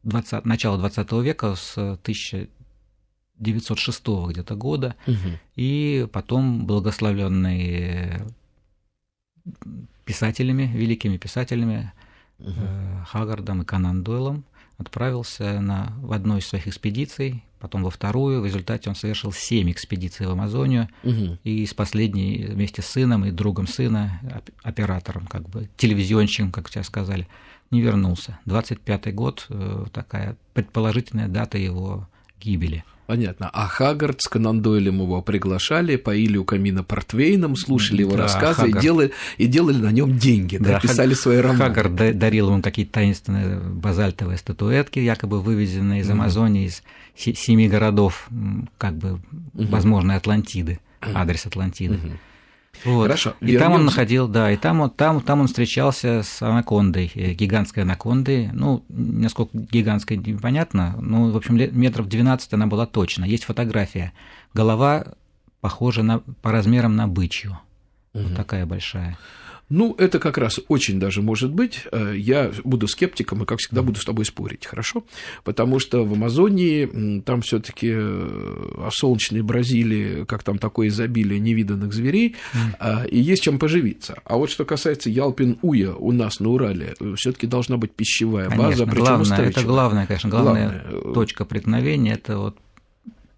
20, 0.02 0.44
начала 0.44 0.78
20 0.78 1.12
века, 1.12 1.54
с 1.54 1.78
1906 1.78 4.08
где-то 4.28 4.54
года, 4.54 4.96
угу. 5.06 5.16
и 5.56 6.06
потом 6.12 6.66
благословленный 6.66 8.20
писателями, 10.04 10.70
великими 10.74 11.16
писателями 11.16 11.92
угу. 12.38 12.52
Хаггардом 13.06 13.62
и 13.62 13.64
Канан 13.64 14.02
Дойлом, 14.02 14.44
отправился 14.78 15.60
на, 15.60 15.92
в 16.00 16.12
одну 16.12 16.38
из 16.38 16.46
своих 16.46 16.68
экспедиций, 16.68 17.44
потом 17.58 17.82
во 17.82 17.90
вторую. 17.90 18.40
В 18.40 18.46
результате 18.46 18.88
он 18.88 18.94
совершил 18.96 19.32
семь 19.32 19.70
экспедиций 19.70 20.26
в 20.26 20.30
Амазонию, 20.30 20.88
угу. 21.02 21.36
и 21.44 21.66
с 21.66 21.74
последней 21.74 22.46
вместе 22.48 22.80
с 22.80 22.86
сыном 22.86 23.24
и 23.24 23.32
другом 23.32 23.66
сына, 23.66 24.20
оператором, 24.62 25.26
как 25.26 25.48
бы 25.48 25.68
телевизионщиком, 25.76 26.52
как 26.52 26.68
сейчас 26.68 26.86
сказали, 26.86 27.28
не 27.70 27.80
вернулся. 27.80 28.38
25-й 28.46 29.12
год 29.12 29.46
э, 29.50 29.86
такая 29.92 30.36
предположительная 30.54 31.28
дата 31.28 31.58
его 31.58 32.08
гибели. 32.40 32.84
Понятно. 33.08 33.48
А 33.54 33.66
Хаггард 33.68 34.20
с 34.20 34.28
Конан 34.28 34.60
Дойлем 34.60 35.00
его 35.00 35.22
приглашали, 35.22 35.96
поили 35.96 36.36
у 36.36 36.44
камина 36.44 36.84
портвейном, 36.84 37.56
слушали 37.56 38.02
его 38.02 38.12
да, 38.18 38.24
рассказы 38.24 38.68
и 38.68 38.72
делали, 38.78 39.12
и 39.38 39.46
делали 39.46 39.78
на 39.78 39.90
нем 39.92 40.18
деньги, 40.18 40.58
да, 40.58 40.72
да, 40.72 40.80
писали 40.80 41.14
Хаг... 41.14 41.22
свои 41.22 41.38
романы. 41.38 41.74
Хаггард 41.74 42.18
дарил 42.18 42.50
ему 42.50 42.60
какие-то 42.60 42.92
таинственные 42.92 43.60
базальтовые 43.60 44.36
статуэтки, 44.36 44.98
якобы 44.98 45.40
вывезенные 45.40 46.02
из 46.02 46.10
Амазонии, 46.10 46.66
из 46.66 46.82
семи 47.16 47.66
городов, 47.66 48.28
как 48.76 48.98
бы, 48.98 49.12
угу. 49.12 49.20
возможно, 49.54 50.14
Атлантиды, 50.16 50.78
адрес 51.00 51.46
Атлантиды. 51.46 51.94
Угу. 51.94 52.12
Вот. 52.84 53.04
Хорошо. 53.04 53.34
И 53.40 53.56
там 53.56 53.72
он 53.72 53.84
находил, 53.84 54.28
да, 54.28 54.50
и 54.50 54.56
там, 54.56 54.90
там, 54.90 55.20
там 55.20 55.40
он 55.40 55.46
встречался 55.46 56.22
с 56.22 56.42
анакондой, 56.42 57.10
э, 57.14 57.32
гигантской 57.32 57.82
анакондой. 57.82 58.50
Ну, 58.52 58.84
насколько 58.88 59.56
гигантской, 59.56 60.16
непонятно. 60.16 60.96
Ну, 61.00 61.30
в 61.30 61.36
общем, 61.36 61.56
метров 61.56 62.08
12 62.08 62.52
она 62.54 62.66
была 62.66 62.86
точно. 62.86 63.24
Есть 63.24 63.44
фотография. 63.44 64.12
Голова 64.54 65.04
похожа 65.60 66.02
на, 66.02 66.20
по 66.20 66.52
размерам 66.52 66.96
на 66.96 67.08
бычью. 67.08 67.58
Угу. 68.14 68.22
Вот 68.22 68.36
такая 68.36 68.66
большая. 68.66 69.18
Ну, 69.70 69.94
это 69.98 70.18
как 70.18 70.38
раз 70.38 70.60
очень 70.68 70.98
даже 70.98 71.22
может 71.22 71.52
быть. 71.52 71.82
Э, 71.92 72.14
я 72.16 72.50
буду 72.64 72.88
скептиком 72.88 73.42
и, 73.42 73.46
как 73.46 73.58
всегда, 73.58 73.82
буду 73.82 74.00
с 74.00 74.04
тобой 74.04 74.24
спорить, 74.24 74.64
хорошо? 74.66 75.04
Потому 75.44 75.78
что 75.78 76.04
в 76.04 76.12
Амазонии 76.14 77.20
там 77.20 77.42
все 77.42 77.60
таки 77.60 77.92
в 77.92 78.86
э, 78.86 78.90
солнечной 78.92 79.42
Бразилии, 79.42 80.24
как 80.24 80.42
там 80.42 80.58
такое 80.58 80.88
изобилие 80.88 81.38
невиданных 81.38 81.92
зверей, 81.92 82.36
mm. 82.54 83.08
и 83.08 83.18
есть 83.18 83.42
чем 83.42 83.58
поживиться. 83.58 84.18
А 84.24 84.36
вот 84.36 84.50
что 84.50 84.64
касается 84.64 85.10
Ялпин-Уя 85.10 85.94
у 85.94 86.12
нас 86.12 86.40
на 86.40 86.48
Урале, 86.48 86.94
э, 86.98 87.14
все 87.16 87.32
таки 87.32 87.46
должна 87.46 87.76
быть 87.76 87.92
пищевая 87.92 88.48
конечно, 88.48 88.68
база, 88.68 88.86
причем 88.86 89.04
главное. 89.04 89.38
Это 89.38 89.62
главное, 89.62 90.06
конечно, 90.06 90.30
главная 90.30 90.84
главное. 90.88 91.14
точка 91.14 91.44
преткновения– 91.44 92.12
это 92.14 92.38
вот 92.38 92.56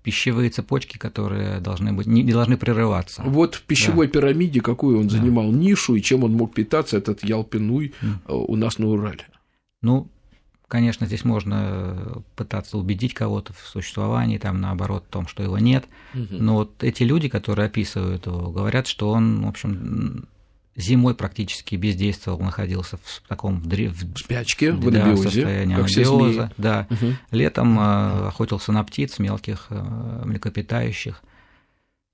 пищевые 0.02 0.50
цепочки, 0.50 0.97
которые 0.97 1.61
должны 1.61 1.92
быть, 1.92 2.07
не, 2.07 2.25
должны 2.25 2.57
прерываться. 2.57 3.23
Вот 3.25 3.54
в 3.54 3.62
пищевой 3.62 4.07
да. 4.07 4.12
пирамиде 4.12 4.61
какую 4.61 5.00
он 5.00 5.09
да. 5.09 5.16
занимал 5.16 5.52
нишу 5.52 5.95
и 5.95 6.02
чем 6.02 6.25
он 6.25 6.33
мог 6.33 6.54
питаться, 6.54 6.97
этот 6.97 7.23
Ялпинуй 7.23 7.95
mm. 8.00 8.14
у 8.28 8.57
нас 8.57 8.78
на 8.78 8.87
Урале? 8.87 9.26
Ну, 9.83 10.09
конечно, 10.69 11.07
здесь 11.07 11.25
можно 11.25 12.23
пытаться 12.37 12.78
убедить 12.78 13.12
кого-то 13.12 13.52
в 13.52 13.59
существовании, 13.59 14.38
там, 14.38 14.61
наоборот, 14.61 15.04
в 15.07 15.12
том, 15.12 15.26
что 15.26 15.42
его 15.42 15.59
нет, 15.59 15.85
угу. 16.14 16.26
но 16.30 16.54
вот 16.54 16.85
эти 16.85 17.02
люди, 17.02 17.28
которые 17.28 17.66
описывают 17.66 18.26
его, 18.26 18.50
говорят, 18.50 18.87
что 18.87 19.11
он, 19.11 19.42
в 19.45 19.49
общем, 19.49 20.28
зимой 20.80 21.14
практически 21.14 21.76
бездействовал, 21.76 22.40
находился 22.40 22.99
в 23.02 23.28
таком 23.28 23.60
в 23.60 24.18
спячке, 24.18 24.72
в 24.72 24.90
да, 24.90 25.16
состоянии 25.16 25.75
как 25.75 25.87
анабиоза, 25.87 26.52
да. 26.56 26.87
Угу. 26.90 27.06
Летом 27.32 27.78
э, 27.78 28.28
охотился 28.28 28.72
на 28.72 28.82
птиц, 28.84 29.18
мелких 29.18 29.66
э, 29.70 30.22
млекопитающих, 30.25 31.22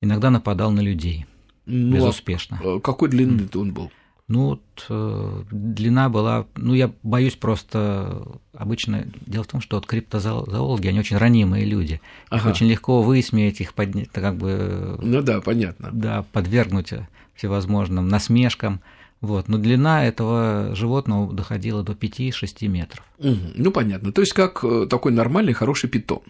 иногда 0.02 0.30
нападал 0.30 0.70
на 0.70 0.80
людей. 0.80 1.26
Ну, 1.66 1.96
а 1.96 1.98
безуспешно. 1.98 2.60
А 2.62 2.80
какой 2.80 3.08
длины 3.08 3.48
он 3.54 3.72
был? 3.72 3.90
Ну, 4.28 4.46
вот, 4.46 4.86
э, 4.88 5.42
длина 5.52 6.08
была, 6.08 6.46
ну, 6.56 6.74
я 6.74 6.90
боюсь 7.04 7.36
просто, 7.36 8.26
обычно, 8.54 9.06
дело 9.24 9.44
в 9.44 9.46
том, 9.46 9.60
что 9.60 9.76
вот 9.76 9.86
криптозоологи, 9.86 10.88
они 10.88 10.98
очень 10.98 11.16
ранимые 11.16 11.64
люди, 11.64 12.00
ага. 12.28 12.40
их 12.40 12.54
очень 12.56 12.66
легко 12.66 13.02
высмеять, 13.02 13.60
их 13.60 13.72
поднять, 13.72 14.10
как 14.10 14.36
бы... 14.36 14.98
Ну 15.00 15.22
да, 15.22 15.40
понятно. 15.40 15.90
Да, 15.92 16.24
подвергнуть 16.32 16.92
всевозможным 17.36 18.08
насмешкам. 18.08 18.80
Вот. 19.20 19.48
Но 19.48 19.58
длина 19.58 20.06
этого 20.06 20.74
животного 20.74 21.32
доходила 21.32 21.82
до 21.82 21.92
5-6 21.92 22.68
метров. 22.68 23.04
Угу. 23.18 23.36
Ну, 23.54 23.70
понятно. 23.70 24.12
То 24.12 24.20
есть, 24.20 24.32
как 24.32 24.62
э, 24.62 24.86
такой 24.88 25.12
нормальный, 25.12 25.52
хороший 25.52 25.88
питон. 25.88 26.22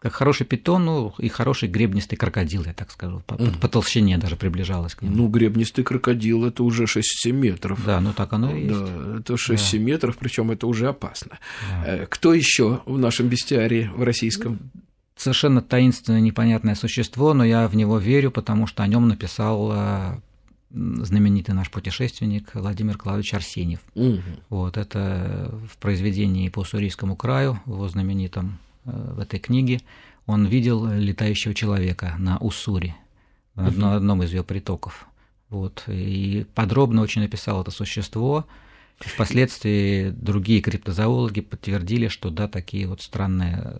Как 0.00 0.14
хороший 0.14 0.46
питон, 0.46 0.86
ну 0.86 1.12
и 1.18 1.28
хороший 1.28 1.68
гребнистый 1.68 2.16
крокодил, 2.16 2.64
я 2.64 2.72
так 2.72 2.90
скажу, 2.90 3.22
по, 3.26 3.34
угу. 3.34 3.52
по 3.60 3.68
толщине 3.68 4.16
даже 4.16 4.34
приближалась 4.36 4.94
к 4.94 5.02
нему. 5.02 5.14
Ну, 5.14 5.28
гребнистый 5.28 5.84
крокодил 5.84 6.46
это 6.46 6.62
уже 6.62 6.84
6-7 6.84 7.32
метров. 7.32 7.84
Да, 7.84 8.00
ну 8.00 8.14
так 8.14 8.32
оно 8.32 8.56
и 8.56 8.62
есть. 8.62 8.78
Да, 8.78 9.18
это 9.18 9.34
6-7 9.34 9.72
да. 9.72 9.84
метров, 9.84 10.16
причем 10.16 10.50
это 10.52 10.66
уже 10.66 10.88
опасно. 10.88 11.38
Да. 11.70 11.86
Э, 11.86 12.06
кто 12.06 12.32
еще 12.32 12.80
в 12.86 12.96
нашем 12.96 13.28
бестиарии, 13.28 13.90
в 13.94 14.02
российском? 14.02 14.70
Совершенно 15.16 15.60
таинственное, 15.60 16.20
непонятное 16.20 16.76
существо, 16.76 17.34
но 17.34 17.44
я 17.44 17.68
в 17.68 17.76
него 17.76 17.98
верю, 17.98 18.30
потому 18.30 18.66
что 18.66 18.82
о 18.82 18.86
нем 18.86 19.06
написал 19.06 19.70
э, 19.74 20.14
знаменитый 20.70 21.54
наш 21.54 21.70
путешественник 21.70 22.54
Владимир 22.54 22.96
Клавович 22.96 23.34
Арсеньев. 23.34 23.80
Угу. 23.94 24.20
Вот 24.50 24.76
это 24.76 25.52
в 25.68 25.76
произведении 25.78 26.48
по 26.48 26.60
Уссурийскому 26.60 27.16
краю, 27.16 27.60
в 27.64 27.72
его 27.72 27.88
знаменитом 27.88 28.58
э, 28.84 29.12
в 29.14 29.18
этой 29.18 29.40
книге, 29.40 29.80
он 30.26 30.46
видел 30.46 30.86
летающего 30.86 31.54
человека 31.54 32.14
на 32.18 32.38
Уссури, 32.38 32.94
угу. 33.56 33.86
одном 33.86 34.22
из 34.22 34.32
ее 34.32 34.44
притоков. 34.44 35.06
Вот, 35.48 35.82
и 35.88 36.46
подробно 36.54 37.02
очень 37.02 37.24
описал 37.24 37.60
это 37.62 37.72
существо. 37.72 38.46
Впоследствии 38.98 40.10
другие 40.10 40.60
криптозоологи 40.60 41.40
подтвердили, 41.40 42.06
что 42.08 42.30
да, 42.30 42.46
такие 42.46 42.86
вот 42.86 43.00
странные 43.00 43.78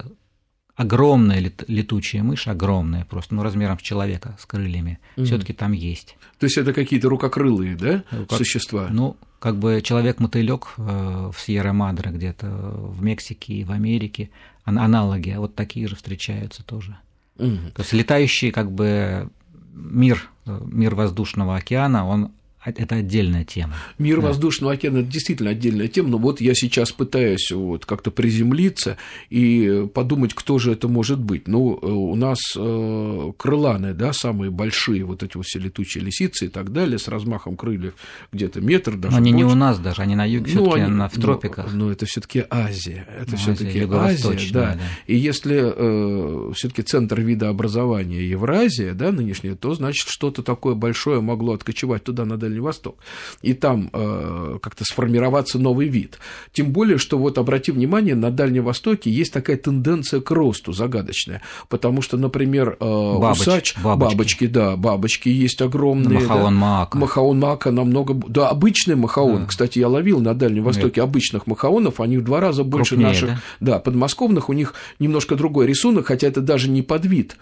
огромная 0.80 1.52
летучая 1.68 2.22
мышь, 2.22 2.48
огромная, 2.48 3.04
просто 3.04 3.34
ну, 3.34 3.42
размером 3.42 3.78
с 3.78 3.82
человека, 3.82 4.38
с 4.40 4.46
крыльями, 4.46 4.98
угу. 5.16 5.26
все-таки 5.26 5.52
там 5.52 5.72
есть. 5.72 6.16
То 6.38 6.46
есть 6.46 6.56
это 6.56 6.72
какие-то 6.72 7.10
рукокрылые, 7.10 7.76
да, 7.76 8.02
Рукок... 8.10 8.38
существа? 8.38 8.88
Ну, 8.90 9.18
как 9.40 9.58
бы 9.58 9.82
человек-мотылек 9.84 10.68
э, 10.78 11.30
в 11.34 11.38
Сьерра-Мадре 11.38 12.12
где-то, 12.12 12.46
в 12.48 13.02
Мексике, 13.02 13.62
в 13.64 13.72
Америке, 13.72 14.30
аналоги, 14.64 15.34
вот 15.36 15.54
такие 15.54 15.86
же 15.86 15.96
встречаются 15.96 16.64
тоже. 16.64 16.96
Угу. 17.36 17.72
То 17.74 17.82
есть 17.82 17.92
летающий 17.92 18.50
как 18.50 18.72
бы 18.72 19.28
мир, 19.74 20.30
э, 20.46 20.60
мир 20.64 20.94
воздушного 20.94 21.56
океана, 21.56 22.06
он 22.06 22.32
это 22.64 22.96
отдельная 22.96 23.44
тема. 23.44 23.74
Мир 23.98 24.20
да. 24.20 24.28
воздушного 24.28 24.74
океана– 24.74 24.98
это 24.98 25.08
действительно 25.08 25.50
отдельная 25.50 25.88
тема, 25.88 26.10
но 26.10 26.18
вот 26.18 26.40
я 26.40 26.54
сейчас 26.54 26.92
пытаюсь 26.92 27.50
вот 27.50 27.86
как-то 27.86 28.10
приземлиться 28.10 28.98
и 29.30 29.86
подумать, 29.94 30.34
кто 30.34 30.58
же 30.58 30.72
это 30.72 30.86
может 30.86 31.18
быть. 31.18 31.48
Ну, 31.48 31.78
э, 31.80 31.86
у 31.86 32.14
нас 32.16 32.38
э, 32.56 33.32
крыланы, 33.38 33.94
да, 33.94 34.12
самые 34.12 34.50
большие, 34.50 35.04
вот 35.04 35.22
эти 35.22 35.38
вот 35.38 35.46
все 35.46 35.58
летучие 35.58 36.04
лисицы 36.04 36.46
и 36.46 36.48
так 36.48 36.72
далее, 36.72 36.98
с 36.98 37.08
размахом 37.08 37.56
крыльев 37.56 37.94
где-то 38.30 38.60
метр 38.60 38.96
даже 38.96 39.12
Но 39.12 39.18
они 39.18 39.32
больше. 39.32 39.46
не 39.46 39.52
у 39.52 39.56
нас 39.56 39.78
даже, 39.78 40.02
они 40.02 40.14
на 40.14 40.26
юге 40.26 40.52
ну, 40.54 40.64
все 40.64 40.70
таки 40.70 40.82
они, 40.82 41.08
в 41.08 41.20
тропиках. 41.20 41.72
Но, 41.72 41.86
но 41.86 41.92
это 41.92 42.04
все 42.04 42.20
таки 42.20 42.44
Азия, 42.50 43.06
это 43.18 43.32
ну, 43.32 43.36
все 43.38 43.54
таки 43.54 43.80
Азия, 43.90 44.52
да. 44.52 44.74
да. 44.74 44.78
И 45.06 45.16
если 45.16 45.62
э, 45.64 46.52
все 46.54 46.68
таки 46.68 46.82
центр 46.82 47.20
видообразования 47.22 48.20
Евразия, 48.20 48.92
да, 48.92 49.12
нынешняя, 49.12 49.54
то 49.54 49.72
значит 49.74 50.08
что-то 50.08 50.42
такое 50.42 50.74
большое 50.74 51.22
могло 51.22 51.54
откочевать 51.54 52.04
туда, 52.04 52.26
надо 52.26 52.49
Дальний 52.50 52.60
Восток, 52.60 52.96
и 53.42 53.54
там 53.54 53.90
э, 53.92 54.58
как-то 54.60 54.84
сформироваться 54.84 55.58
новый 55.58 55.88
вид. 55.88 56.18
Тем 56.52 56.72
более, 56.72 56.98
что 56.98 57.18
вот 57.18 57.38
обрати 57.38 57.72
внимание, 57.72 58.14
на 58.14 58.30
Дальнем 58.30 58.64
Востоке 58.64 59.10
есть 59.10 59.32
такая 59.32 59.56
тенденция 59.56 60.20
к 60.20 60.30
росту 60.30 60.72
загадочная, 60.72 61.42
потому 61.68 62.02
что, 62.02 62.16
например, 62.16 62.76
э, 62.80 62.84
Бабоч, 62.84 63.40
усач, 63.40 63.74
бабочки. 63.82 64.14
бабочки, 64.14 64.46
да, 64.46 64.76
бабочки 64.76 65.28
есть 65.28 65.62
огромные. 65.62 66.20
Махаон 66.20 66.44
да, 66.44 66.50
Маака. 66.50 66.98
Махаон 66.98 67.38
Маака 67.38 67.70
намного, 67.70 68.14
да, 68.28 68.48
обычный 68.48 68.96
махаон, 68.96 69.42
да. 69.42 69.46
кстати, 69.46 69.78
я 69.78 69.88
ловил 69.88 70.20
на 70.20 70.34
Дальнем 70.34 70.64
Востоке 70.64 71.00
Нет. 71.00 71.08
обычных 71.08 71.46
махаонов, 71.46 72.00
они 72.00 72.18
в 72.18 72.24
два 72.24 72.40
раза 72.40 72.64
больше 72.64 72.96
Крупнее, 72.96 73.08
наших, 73.08 73.28
да? 73.28 73.40
да, 73.60 73.78
подмосковных, 73.78 74.48
у 74.48 74.52
них 74.52 74.74
немножко 74.98 75.36
другой 75.36 75.66
рисунок, 75.66 76.06
хотя 76.06 76.26
это 76.26 76.40
даже 76.40 76.68
не 76.68 76.82
подвид 76.82 77.36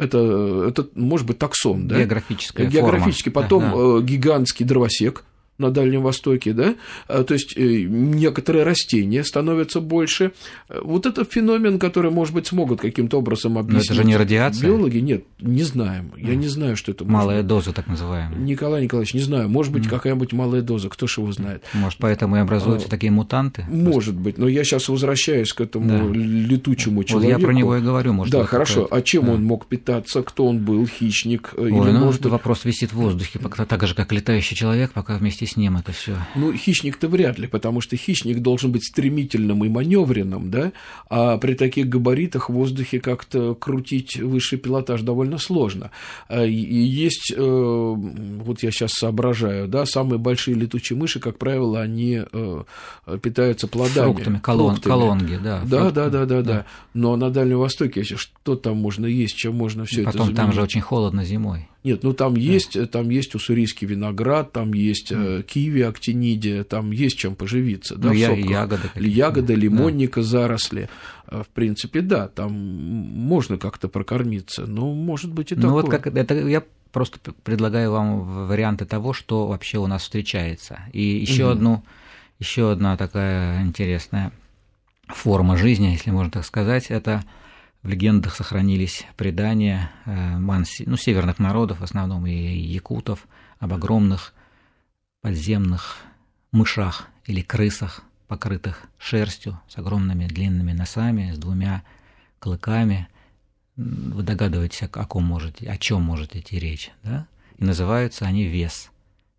это, 0.00 0.64
это 0.68 0.88
может 0.94 1.26
быть 1.26 1.38
таксон, 1.38 1.86
да? 1.86 1.98
Географическая 1.98 2.66
Географически. 2.66 3.28
Форма. 3.28 3.42
Потом 3.42 3.62
да. 3.62 3.98
Э, 4.00 4.02
гигантский 4.02 4.64
дровосек, 4.64 5.24
на 5.60 5.70
Дальнем 5.70 6.02
Востоке, 6.02 6.52
да, 6.52 6.74
а, 7.08 7.22
то 7.22 7.34
есть 7.34 7.56
э, 7.56 7.82
некоторые 7.82 8.64
растения 8.64 9.22
становятся 9.24 9.80
больше. 9.80 10.32
Вот 10.68 11.06
это 11.06 11.24
феномен, 11.24 11.78
который, 11.78 12.10
может 12.10 12.34
быть, 12.34 12.46
смогут 12.46 12.80
каким-то 12.80 13.18
образом 13.18 13.58
объяснить. 13.58 13.90
Но 13.90 13.94
это 13.94 14.02
же 14.02 14.08
не 14.08 14.16
радиация? 14.16 14.68
Биологи? 14.68 14.98
Нет, 14.98 15.24
не 15.40 15.62
знаем. 15.62 16.12
Я 16.16 16.34
не 16.34 16.48
знаю, 16.48 16.76
что 16.76 16.92
это 16.92 17.04
Малая 17.04 17.42
доза, 17.42 17.72
так 17.72 17.86
называемая. 17.86 18.38
Николай 18.38 18.84
Николаевич, 18.84 19.14
не 19.14 19.20
знаю. 19.20 19.48
Может 19.48 19.72
быть, 19.72 19.84
mm. 19.84 19.90
какая-нибудь 19.90 20.32
малая 20.32 20.62
доза, 20.62 20.88
кто 20.88 21.06
ж 21.06 21.18
его 21.18 21.32
знает. 21.32 21.62
Может, 21.74 21.98
поэтому 21.98 22.36
и 22.36 22.38
образуются 22.40 22.88
а, 22.88 22.90
такие 22.90 23.12
мутанты? 23.12 23.64
Может 23.68 24.14
быть, 24.14 24.38
но 24.38 24.48
я 24.48 24.64
сейчас 24.64 24.88
возвращаюсь 24.88 25.52
к 25.52 25.60
этому 25.60 26.12
да. 26.12 26.18
летучему 26.18 27.04
человеку. 27.04 27.32
Вот 27.32 27.40
я 27.40 27.46
про 27.46 27.52
него 27.52 27.76
и 27.76 27.80
говорю, 27.80 28.12
может 28.12 28.32
Да, 28.32 28.44
хорошо. 28.44 28.88
А 28.90 29.02
чем 29.02 29.26
да. 29.26 29.32
он 29.32 29.44
мог 29.44 29.66
питаться? 29.66 30.22
Кто 30.22 30.46
он 30.46 30.58
был? 30.58 30.86
Хищник? 30.86 31.54
Ой, 31.56 31.68
Или, 31.68 31.90
ну, 31.90 32.06
может... 32.06 32.24
вопрос 32.26 32.64
висит 32.64 32.92
в 32.92 32.96
воздухе, 32.96 33.38
пока, 33.38 33.64
так 33.64 33.86
же, 33.86 33.94
как 33.94 34.12
летающий 34.12 34.56
человек, 34.56 34.92
пока 34.92 35.16
вместе 35.16 35.44
с 35.50 35.56
ним 35.56 35.76
это 35.76 35.92
все. 35.92 36.16
Ну, 36.34 36.52
хищник-то 36.52 37.08
вряд 37.08 37.38
ли, 37.38 37.46
потому 37.46 37.80
что 37.80 37.96
хищник 37.96 38.40
должен 38.40 38.72
быть 38.72 38.84
стремительным 38.84 39.64
и 39.64 39.68
маневренным, 39.68 40.50
да, 40.50 40.72
а 41.08 41.38
при 41.38 41.54
таких 41.54 41.88
габаритах 41.88 42.48
в 42.50 42.52
воздухе 42.52 43.00
как-то 43.00 43.54
крутить 43.54 44.16
высший 44.16 44.58
пилотаж 44.58 45.02
довольно 45.02 45.38
сложно. 45.38 45.90
А, 46.28 46.44
и 46.44 46.52
есть, 46.54 47.32
э, 47.36 47.40
вот 47.40 48.62
я 48.62 48.70
сейчас 48.70 48.92
соображаю, 48.92 49.68
да, 49.68 49.86
самые 49.86 50.18
большие 50.18 50.54
летучие 50.56 50.98
мыши, 50.98 51.20
как 51.20 51.38
правило, 51.38 51.80
они 51.80 52.22
э, 52.32 52.64
питаются 53.22 53.68
плодами. 53.68 54.12
Фруктами, 54.12 54.38
колон, 54.38 54.74
фруктами. 54.74 54.92
колонги, 54.92 55.40
да. 55.42 55.62
Да, 55.64 55.90
да, 55.90 56.08
да, 56.08 56.26
да, 56.26 56.42
да. 56.42 56.66
Но 56.94 57.16
на 57.16 57.30
Дальнем 57.30 57.58
Востоке, 57.58 58.04
что 58.04 58.56
там 58.56 58.76
можно 58.76 59.06
есть, 59.06 59.36
чем 59.36 59.56
можно 59.56 59.84
все 59.84 60.02
это 60.02 60.12
Потом 60.12 60.34
там 60.34 60.52
же 60.52 60.62
очень 60.62 60.80
холодно 60.80 61.24
зимой. 61.24 61.68
Нет, 61.82 62.02
ну 62.02 62.12
там 62.12 62.34
есть, 62.36 62.76
там 62.90 63.08
есть 63.08 63.34
уссурийский 63.34 63.86
виноград, 63.86 64.52
там 64.52 64.74
есть 64.74 65.12
mm. 65.12 65.44
киви, 65.44 65.80
актинидия, 65.80 66.62
там 66.62 66.90
есть 66.90 67.16
чем 67.16 67.34
поживиться. 67.34 67.94
Ну, 67.94 68.08
да, 68.08 68.12
я, 68.12 68.32
ягоды. 68.32 68.90
Ягоды, 68.96 69.54
лимонника, 69.54 70.20
да. 70.20 70.26
заросли. 70.26 70.90
А, 71.26 71.42
в 71.42 71.48
принципе, 71.48 72.02
да, 72.02 72.28
там 72.28 72.52
можно 72.52 73.56
как-то 73.56 73.88
прокормиться, 73.88 74.66
но 74.66 74.92
может 74.92 75.32
быть 75.32 75.52
и 75.52 75.54
ну, 75.54 75.62
такое. 75.62 75.76
Ну 75.76 75.82
вот 75.82 75.90
как 75.90 76.06
это 76.06 76.34
я 76.34 76.62
просто 76.92 77.18
предлагаю 77.44 77.92
вам 77.92 78.46
варианты 78.46 78.84
того, 78.84 79.14
что 79.14 79.46
вообще 79.46 79.78
у 79.78 79.86
нас 79.86 80.02
встречается. 80.02 80.80
И 80.92 81.02
еще 81.02 81.44
угу. 81.44 81.52
одну, 81.52 81.84
еще 82.38 82.72
одна 82.72 82.98
такая 82.98 83.62
интересная 83.62 84.32
форма 85.08 85.56
жизни, 85.56 85.88
если 85.88 86.10
можно 86.10 86.30
так 86.30 86.44
сказать, 86.44 86.86
это 86.90 87.24
в 87.82 87.88
легендах 87.88 88.34
сохранились 88.34 89.06
предания 89.16 89.90
э, 90.04 90.38
манси, 90.38 90.84
ну, 90.86 90.96
северных 90.96 91.38
народов, 91.38 91.80
в 91.80 91.84
основном 91.84 92.26
и 92.26 92.32
якутов, 92.32 93.26
об 93.58 93.72
огромных 93.72 94.34
подземных 95.22 95.98
мышах 96.52 97.08
или 97.24 97.40
крысах, 97.40 98.02
покрытых 98.28 98.82
шерстью, 98.98 99.60
с 99.68 99.78
огромными 99.78 100.26
длинными 100.26 100.72
носами, 100.72 101.32
с 101.32 101.38
двумя 101.38 101.82
клыками. 102.38 103.08
Вы 103.76 104.22
догадываетесь, 104.22 104.82
о, 104.82 104.88
ком 104.88 105.24
можете, 105.24 105.68
о 105.70 105.78
чем 105.78 106.02
может 106.02 106.36
идти 106.36 106.58
речь, 106.58 106.90
да? 107.02 107.26
И 107.56 107.64
называются 107.64 108.26
они 108.26 108.44
вес. 108.44 108.90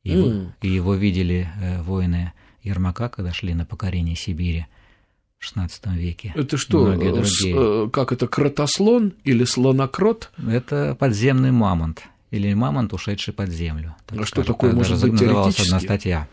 И, 0.03 0.13
mm. 0.13 0.51
и 0.61 0.67
его 0.67 0.95
видели 0.95 1.47
э, 1.59 1.81
воины 1.83 2.33
Ермака, 2.63 3.09
когда 3.09 3.31
шли 3.33 3.53
на 3.53 3.65
покорение 3.65 4.15
Сибири– 4.15 4.65
XVI 5.41 5.95
веке. 5.95 6.33
Это 6.35 6.57
что, 6.57 6.93
с, 7.23 7.45
э, 7.45 7.89
как 7.91 8.11
это, 8.11 8.27
кротослон 8.27 9.13
или 9.23 9.43
слонокрот? 9.43 10.31
Это 10.47 10.95
подземный 10.99 11.51
мамонт 11.51 12.03
или 12.29 12.53
мамонт, 12.53 12.93
ушедший 12.93 13.33
под 13.33 13.49
землю. 13.49 13.95
Так 14.07 14.21
а 14.21 14.25
что 14.25 14.43
такое 14.43 14.73
может 14.73 15.01
быть 15.01 15.13
называлась 15.13 15.59
одна 15.59 15.79
статья. 15.79 16.27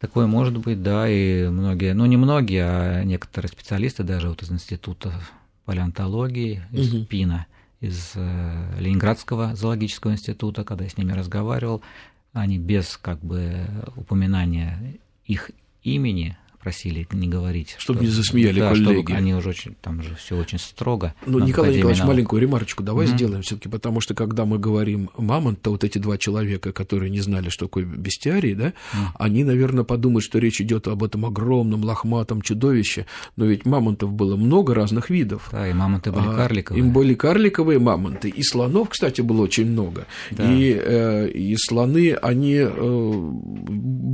Такое 0.00 0.26
может 0.26 0.58
быть, 0.58 0.82
да, 0.82 1.08
и 1.08 1.48
многие, 1.48 1.94
ну 1.94 2.04
не 2.04 2.16
многие, 2.16 2.64
а 2.64 3.04
некоторые 3.04 3.50
специалисты 3.50 4.02
даже 4.02 4.28
вот 4.28 4.42
из 4.42 4.50
Института 4.50 5.12
палеонтологии, 5.64 6.62
из 6.72 6.92
угу. 6.92 7.04
ПИНа, 7.06 7.46
из 7.80 8.12
э, 8.14 8.80
Ленинградского 8.80 9.54
зоологического 9.54 10.12
института, 10.12 10.64
когда 10.64 10.84
я 10.84 10.90
с 10.90 10.98
ними 10.98 11.12
разговаривал, 11.12 11.82
они 12.32 12.58
без 12.58 12.98
как 12.98 13.20
бы 13.20 13.66
упоминания 13.96 14.98
их 15.24 15.52
имени 15.82 16.36
просили 16.64 17.06
не 17.12 17.28
говорить. 17.28 17.76
Чтобы 17.76 17.98
что, 17.98 18.06
не 18.06 18.10
засмеяли 18.10 18.60
да, 18.60 18.70
коллеги. 18.70 19.02
Чтобы 19.02 19.18
они 19.18 19.34
уже 19.34 19.50
очень, 19.50 19.76
там 19.82 20.02
же 20.02 20.14
все 20.16 20.34
очень 20.34 20.58
строго. 20.58 21.14
Ну, 21.26 21.38
Николай 21.38 21.76
Николаевич, 21.76 21.98
наук. 21.98 22.08
маленькую 22.08 22.40
ремарочку 22.40 22.82
давай 22.82 23.06
mm-hmm. 23.06 23.14
сделаем 23.14 23.42
все 23.42 23.56
таки 23.56 23.68
потому 23.68 24.00
что 24.00 24.14
когда 24.14 24.46
мы 24.46 24.58
говорим 24.58 25.10
мамонт, 25.18 25.60
то 25.60 25.70
вот 25.72 25.84
эти 25.84 25.98
два 25.98 26.16
человека, 26.16 26.72
которые 26.72 27.10
не 27.10 27.20
знали, 27.20 27.50
что 27.50 27.66
такое 27.66 27.84
бестиарий, 27.84 28.54
да, 28.54 28.68
mm-hmm. 28.68 29.06
они, 29.18 29.44
наверное, 29.44 29.84
подумают, 29.84 30.24
что 30.24 30.38
речь 30.38 30.60
идет 30.62 30.88
об 30.88 31.04
этом 31.04 31.26
огромном 31.26 31.84
лохматом 31.84 32.40
чудовище, 32.40 33.04
но 33.36 33.44
ведь 33.44 33.66
мамонтов 33.66 34.12
было 34.12 34.36
много 34.36 34.74
разных 34.74 35.10
видов. 35.10 35.48
Да, 35.52 35.68
и 35.68 35.74
мамонты 35.74 36.12
были 36.12 36.26
а, 36.26 36.34
карликовые. 36.34 36.82
Им 36.82 36.92
были 36.92 37.12
карликовые 37.12 37.78
мамонты, 37.78 38.30
и 38.30 38.42
слонов, 38.42 38.88
кстати, 38.88 39.20
было 39.20 39.42
очень 39.42 39.66
много. 39.66 40.06
Да. 40.30 40.50
И, 40.50 40.72
э, 40.72 41.28
и 41.28 41.56
слоны, 41.58 42.14
они 42.14 42.56
э, 42.56 43.30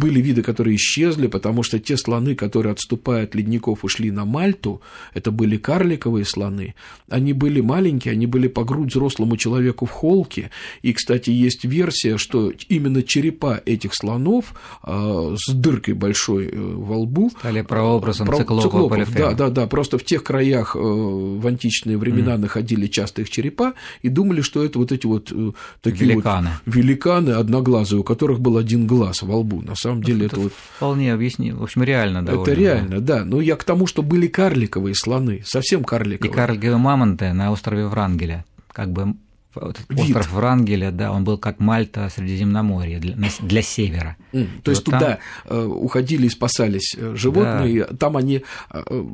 были 0.01 0.21
виды, 0.21 0.43
которые 0.43 0.75
исчезли, 0.75 1.29
потому 1.29 1.63
что 1.63 1.79
те 1.79 1.97
слоны, 1.97 2.35
которые, 2.41 2.73
отступая 2.73 3.25
от 3.25 3.35
ледников, 3.35 3.85
ушли 3.85 4.11
на 4.11 4.25
Мальту, 4.25 4.81
это 5.13 5.31
были 5.31 5.59
карликовые 5.59 6.25
слоны. 6.25 6.75
Они 7.11 7.35
были 7.35 7.61
маленькие, 7.61 8.13
они 8.13 8.27
были 8.27 8.49
по 8.49 8.65
грудь 8.65 8.91
взрослому 8.91 9.37
человеку 9.37 9.85
в 9.85 9.91
холке. 9.91 10.51
И, 10.81 10.95
кстати, 10.95 11.31
есть 11.31 11.65
версия, 11.65 12.17
что 12.17 12.51
именно 12.69 13.03
черепа 13.03 13.61
этих 13.67 13.95
слонов 13.95 14.55
э, 14.87 15.37
с 15.37 15.53
дыркой 15.53 15.95
большой 15.95 16.47
э, 16.47 16.57
во 16.57 16.99
лбу 16.99 17.31
стали 17.39 17.61
прообразом 17.63 18.27
про, 18.27 18.39
циклопа, 18.39 18.63
циклопов. 18.63 19.15
Да, 19.15 19.33
да, 19.35 19.51
да. 19.51 19.67
Просто 19.67 19.99
в 19.99 20.05
тех 20.05 20.25
краях 20.25 20.75
э, 20.75 20.79
в 20.81 21.47
античные 21.47 21.99
времена 21.99 22.35
mm. 22.35 22.39
находили 22.39 22.87
часто 22.87 23.21
их 23.23 23.31
черепа 23.31 23.75
и 24.01 24.09
думали, 24.09 24.41
что 24.41 24.65
это 24.65 24.79
вот 24.79 24.93
эти 24.93 25.07
вот 25.07 25.31
э, 25.31 25.53
такие 25.83 26.11
великаны. 26.11 26.51
вот 26.65 26.75
великаны 26.75 27.31
одноглазые, 27.31 28.01
у 28.01 28.03
которых 28.03 28.41
был 28.41 28.57
один 28.57 28.87
глаз 28.87 29.23
во 29.23 29.37
лбу. 29.37 29.61
На 29.61 29.75
самом 29.75 30.03
деле 30.03 30.27
это, 30.27 30.37
это 30.37 30.45
вот 30.45 30.53
вполне 30.77 31.13
объяснить. 31.13 31.55
В 31.55 31.63
общем, 31.63 31.83
реально 31.83 32.23
довольно. 32.31 32.51
Это 32.51 32.61
реально, 32.61 33.01
да. 33.01 33.25
Но 33.25 33.41
я 33.41 33.57
к 33.57 33.65
тому, 33.65 33.87
что 33.87 34.03
были 34.03 34.27
карликовые 34.27 34.95
слоны, 34.95 35.43
совсем 35.45 35.85
карликовые. 35.85 36.31
И 36.31 36.35
карликовые 36.35 36.77
мамонты 36.77 37.33
на 37.33 37.51
острове 37.53 37.87
Врангеля, 37.87 38.45
как 38.73 38.91
бы 38.93 39.15
остров 39.55 39.87
Вид. 39.89 40.27
Врангеля, 40.31 40.91
да, 40.91 41.13
он 41.13 41.25
был 41.25 41.37
как 41.39 41.59
Мальта 41.59 42.09
Средиземноморья 42.09 43.01
для, 43.01 43.17
для 43.41 43.63
севера. 43.63 44.17
Mm, 44.33 44.49
то 44.63 44.71
есть 44.71 44.87
вот 44.87 44.95
туда 44.95 45.19
там... 45.47 45.59
Э, 45.59 45.65
уходили 45.65 46.27
и 46.27 46.31
спасались 46.31 46.95
э, 46.97 47.15
животные, 47.17 47.87
да. 47.87 47.97
там 47.97 48.17
они 48.17 48.45
э, 48.71 49.05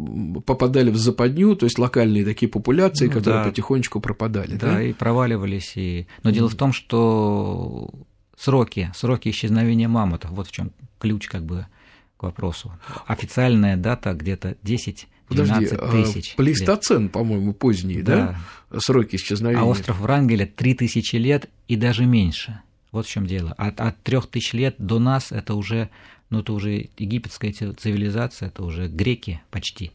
попадали 0.44 0.90
в 0.90 0.96
западню, 0.96 1.56
то 1.56 1.64
есть 1.64 1.78
локальные 1.78 2.24
такие 2.24 2.50
популяции, 2.50 3.06
ну, 3.06 3.12
которые 3.12 3.44
да. 3.44 3.50
потихонечку 3.50 4.00
пропадали. 4.00 4.56
Да, 4.56 4.74
да, 4.74 4.82
и 4.82 4.92
проваливались. 4.92 5.72
И... 5.76 6.06
Но 6.22 6.30
mm. 6.30 6.34
дело 6.34 6.48
в 6.48 6.54
том, 6.54 6.72
что 6.72 7.90
сроки, 8.36 8.92
сроки 8.94 9.30
исчезновения 9.30 9.88
мамонтов, 9.88 10.30
вот 10.32 10.48
в 10.48 10.52
чем 10.52 10.70
ключ 10.98 11.28
как 11.28 11.44
бы 11.44 11.66
к 12.16 12.22
вопросу. 12.22 12.72
Официальная 13.06 13.76
дата 13.76 14.12
где-то 14.14 14.56
10 14.62 15.08
12 15.28 15.72
а, 15.72 15.90
тысяч. 15.90 16.36
Плейстоцен, 16.36 17.08
по-моему, 17.08 17.52
поздний, 17.52 18.02
да. 18.02 18.38
да? 18.70 18.78
Сроки 18.80 19.16
исчезновения. 19.16 19.62
А 19.62 19.64
остров 19.64 19.98
Врангеля 19.98 20.46
3000 20.46 21.16
лет 21.16 21.50
и 21.68 21.76
даже 21.76 22.06
меньше. 22.06 22.60
Вот 22.92 23.06
в 23.06 23.10
чем 23.10 23.26
дело. 23.26 23.52
От, 23.58 23.80
от 23.80 24.00
3000 24.02 24.54
лет 24.54 24.76
до 24.78 24.98
нас 24.98 25.32
это 25.32 25.54
уже, 25.54 25.90
ну, 26.30 26.40
это 26.40 26.52
уже 26.52 26.88
египетская 26.96 27.52
цивилизация, 27.52 28.48
это 28.48 28.64
уже 28.64 28.86
греки 28.86 29.42
почти. 29.50 29.92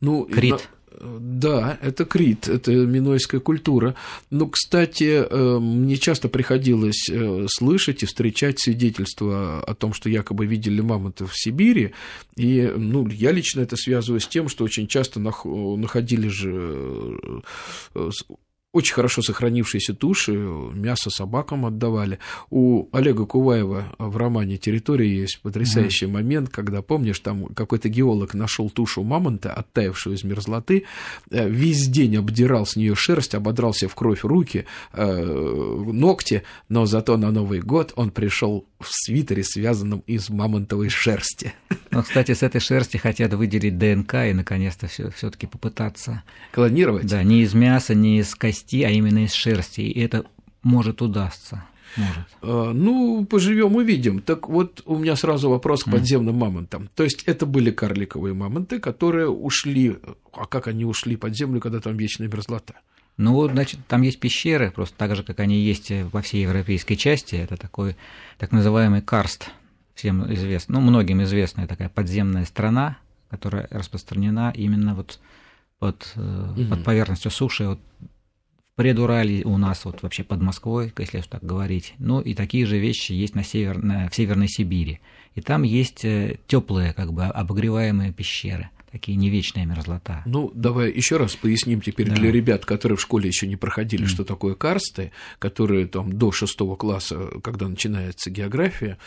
Ну, 0.00 0.24
Крит. 0.26 0.68
Да, 1.00 1.78
это 1.82 2.04
Крит, 2.04 2.48
это 2.48 2.72
минойская 2.72 3.40
культура. 3.40 3.94
Но, 4.30 4.46
кстати, 4.48 5.24
э, 5.28 5.58
мне 5.58 5.96
часто 5.96 6.28
приходилось 6.28 7.08
э, 7.10 7.46
слышать 7.48 8.02
и 8.02 8.06
встречать 8.06 8.60
свидетельства 8.60 9.62
о 9.62 9.74
том, 9.74 9.92
что 9.92 10.08
якобы 10.08 10.46
видели 10.46 10.80
мамонтов 10.80 11.32
в 11.32 11.38
Сибири. 11.38 11.92
И 12.36 12.72
ну, 12.76 13.06
я 13.08 13.32
лично 13.32 13.60
это 13.60 13.76
связываю 13.76 14.20
с 14.20 14.28
тем, 14.28 14.48
что 14.48 14.64
очень 14.64 14.86
часто 14.86 15.20
находили 15.20 16.28
же 16.28 17.18
э, 17.94 18.10
очень 18.74 18.94
хорошо 18.94 19.22
сохранившиеся 19.22 19.94
туши, 19.94 20.32
мясо 20.32 21.08
собакам 21.08 21.64
отдавали. 21.64 22.18
У 22.50 22.88
Олега 22.90 23.24
Куваева 23.24 23.94
в 23.98 24.16
романе 24.16 24.56
«Территория» 24.56 25.16
есть 25.16 25.40
потрясающий 25.42 26.06
mm. 26.06 26.10
момент, 26.10 26.48
когда, 26.48 26.82
помнишь, 26.82 27.20
там 27.20 27.46
какой-то 27.54 27.88
геолог 27.88 28.34
нашел 28.34 28.68
тушу 28.68 29.04
мамонта, 29.04 29.52
оттаившую 29.52 30.16
из 30.16 30.24
мерзлоты, 30.24 30.86
э, 31.30 31.48
весь 31.48 31.86
день 31.86 32.16
обдирал 32.16 32.66
с 32.66 32.74
нее 32.74 32.96
шерсть, 32.96 33.36
ободрался 33.36 33.88
в 33.88 33.94
кровь 33.94 34.24
руки, 34.24 34.66
э, 34.92 35.24
ногти, 35.24 36.42
но 36.68 36.84
зато 36.84 37.16
на 37.16 37.30
Новый 37.30 37.60
год 37.60 37.92
он 37.94 38.10
пришел 38.10 38.66
в 38.80 38.88
свитере, 38.90 39.44
связанном 39.44 40.00
из 40.00 40.30
мамонтовой 40.30 40.88
шерсти. 40.88 41.54
Ну, 41.90 42.02
кстати, 42.02 42.34
с 42.34 42.42
этой 42.42 42.60
шерсти 42.60 42.96
хотят 42.96 43.32
выделить 43.34 43.78
ДНК 43.78 44.14
и, 44.14 44.32
наконец-то, 44.32 44.88
все-таки 44.88 45.46
попытаться... 45.46 46.24
Клонировать? 46.52 47.06
Да, 47.06 47.22
не 47.22 47.42
из 47.42 47.54
мяса, 47.54 47.94
не 47.94 48.18
из 48.18 48.34
костей, 48.34 48.63
а 48.72 48.90
именно 48.90 49.24
из 49.24 49.32
шерсти. 49.32 49.82
И 49.82 50.00
это 50.00 50.24
может 50.62 51.02
удастся. 51.02 51.64
Может. 51.96 52.26
А, 52.42 52.72
ну, 52.72 53.24
поживем 53.24 53.76
увидим. 53.76 54.20
Так 54.20 54.48
вот, 54.48 54.82
у 54.86 54.96
меня 54.96 55.16
сразу 55.16 55.48
вопрос 55.48 55.84
к 55.84 55.90
подземным 55.90 56.36
мамонтам. 56.36 56.88
То 56.94 57.04
есть 57.04 57.22
это 57.24 57.46
были 57.46 57.70
карликовые 57.70 58.34
мамонты, 58.34 58.80
которые 58.80 59.28
ушли. 59.28 59.98
А 60.32 60.46
как 60.46 60.66
они 60.66 60.84
ушли 60.84 61.16
под 61.16 61.36
землю, 61.36 61.60
когда 61.60 61.80
там 61.80 61.96
вечная 61.96 62.28
мерзлота? 62.28 62.74
Ну, 63.16 63.48
значит, 63.48 63.78
там 63.86 64.02
есть 64.02 64.18
пещеры, 64.18 64.72
просто 64.72 64.96
так 64.96 65.14
же, 65.14 65.22
как 65.22 65.38
они 65.38 65.60
есть 65.60 65.92
во 66.12 66.20
всей 66.20 66.42
европейской 66.42 66.96
части. 66.96 67.36
Это 67.36 67.56
такой 67.56 67.96
так 68.38 68.50
называемый 68.50 69.02
карст, 69.02 69.50
всем 69.94 70.32
известный, 70.34 70.74
ну, 70.74 70.80
многим 70.80 71.22
известная 71.22 71.68
такая 71.68 71.88
подземная 71.88 72.44
страна, 72.44 72.98
которая 73.30 73.68
распространена 73.70 74.52
именно 74.56 74.96
вот 74.96 75.20
под, 75.78 76.12
угу. 76.16 76.64
под 76.68 76.84
поверхностью 76.84 77.30
суши, 77.30 77.68
вот 77.68 77.80
предурале 78.76 79.44
у 79.44 79.56
нас 79.56 79.84
вот 79.84 80.02
вообще 80.02 80.24
под 80.24 80.40
Москвой, 80.40 80.92
если 80.98 81.20
так 81.20 81.42
говорить. 81.42 81.94
Ну 81.98 82.20
и 82.20 82.34
такие 82.34 82.66
же 82.66 82.78
вещи 82.78 83.12
есть 83.12 83.34
на 83.34 83.44
север, 83.44 83.82
на, 83.82 84.08
в 84.08 84.14
Северной 84.14 84.48
Сибири. 84.48 85.00
И 85.34 85.40
там 85.40 85.62
есть 85.62 86.04
э, 86.04 86.38
теплые, 86.46 86.92
как 86.92 87.12
бы 87.12 87.24
обогреваемые 87.24 88.12
пещеры 88.12 88.70
такие 88.94 89.16
не 89.16 89.28
вечная 89.28 89.66
мерзлота. 89.66 90.22
Ну, 90.24 90.52
давай 90.54 90.92
еще 90.92 91.16
раз 91.16 91.34
поясним 91.34 91.80
теперь 91.80 92.10
да. 92.10 92.14
для 92.14 92.30
ребят, 92.30 92.64
которые 92.64 92.96
в 92.96 93.00
школе 93.00 93.26
еще 93.26 93.48
не 93.48 93.56
проходили, 93.56 94.04
mm. 94.04 94.06
что 94.06 94.24
такое 94.24 94.54
карсты, 94.54 95.10
которые 95.40 95.86
там 95.88 96.16
до 96.16 96.30
шестого 96.30 96.76
класса, 96.76 97.28
когда 97.42 97.66
начинается 97.66 98.30
география, 98.30 98.98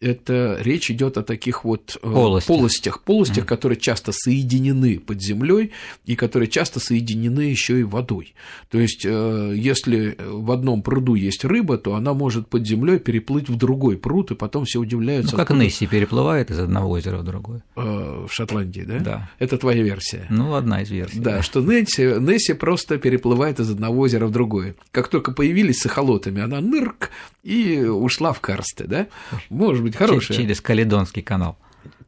это 0.00 0.58
речь 0.60 0.90
идет 0.90 1.16
о 1.16 1.22
таких 1.22 1.64
вот 1.64 1.96
э, 1.96 2.12
полостях, 2.12 2.48
полостях, 2.48 3.02
полостях 3.02 3.44
mm. 3.44 3.46
которые 3.46 3.78
часто 3.78 4.12
соединены 4.12 4.98
под 4.98 5.22
землей 5.22 5.70
и 6.04 6.16
которые 6.16 6.48
часто 6.48 6.80
соединены 6.80 7.42
еще 7.42 7.80
и 7.80 7.82
водой. 7.82 8.34
То 8.68 8.78
есть, 8.78 9.06
э, 9.06 9.54
если 9.56 10.18
в 10.18 10.50
одном 10.50 10.82
пруду 10.82 11.14
есть 11.14 11.44
рыба, 11.44 11.78
то 11.78 11.94
она 11.94 12.14
может 12.14 12.48
под 12.48 12.66
землей 12.66 12.98
переплыть 12.98 13.48
в 13.48 13.56
другой 13.56 13.96
пруд, 13.96 14.32
и 14.32 14.34
потом 14.34 14.64
все 14.64 14.80
удивляются. 14.80 15.32
Ну, 15.32 15.36
как 15.38 15.50
откуда... 15.50 15.64
Несси 15.64 15.86
переплывает 15.86 16.50
из 16.50 16.58
одного 16.58 16.90
озера 16.90 17.18
в 17.18 17.24
другое. 17.24 17.62
Э, 17.76 18.26
в 18.28 18.32
Шотландии, 18.32 18.80
да? 18.80 18.98
Да. 18.98 19.30
Это 19.38 19.58
твоя 19.58 19.82
версия. 19.82 20.26
Ну, 20.30 20.54
одна 20.54 20.82
из 20.82 20.90
версий. 20.90 21.18
Да, 21.18 21.36
да. 21.36 21.42
что 21.42 21.60
Несси, 21.60 22.02
Несси 22.20 22.54
просто 22.54 22.98
переплывает 22.98 23.60
из 23.60 23.70
одного 23.70 24.00
озера 24.00 24.26
в 24.26 24.30
другое. 24.30 24.74
Как 24.92 25.08
только 25.08 25.32
появились 25.32 25.80
с 25.80 25.86
эхолотами, 25.86 26.42
она 26.42 26.60
нырк 26.60 27.10
и 27.42 27.80
ушла 27.80 28.32
в 28.32 28.40
карсты, 28.40 28.84
да? 28.84 29.08
Может 29.50 29.82
быть, 29.82 29.96
хорошая. 29.96 30.36
Через 30.36 30.60
Каледонский 30.60 31.22
канал. 31.22 31.58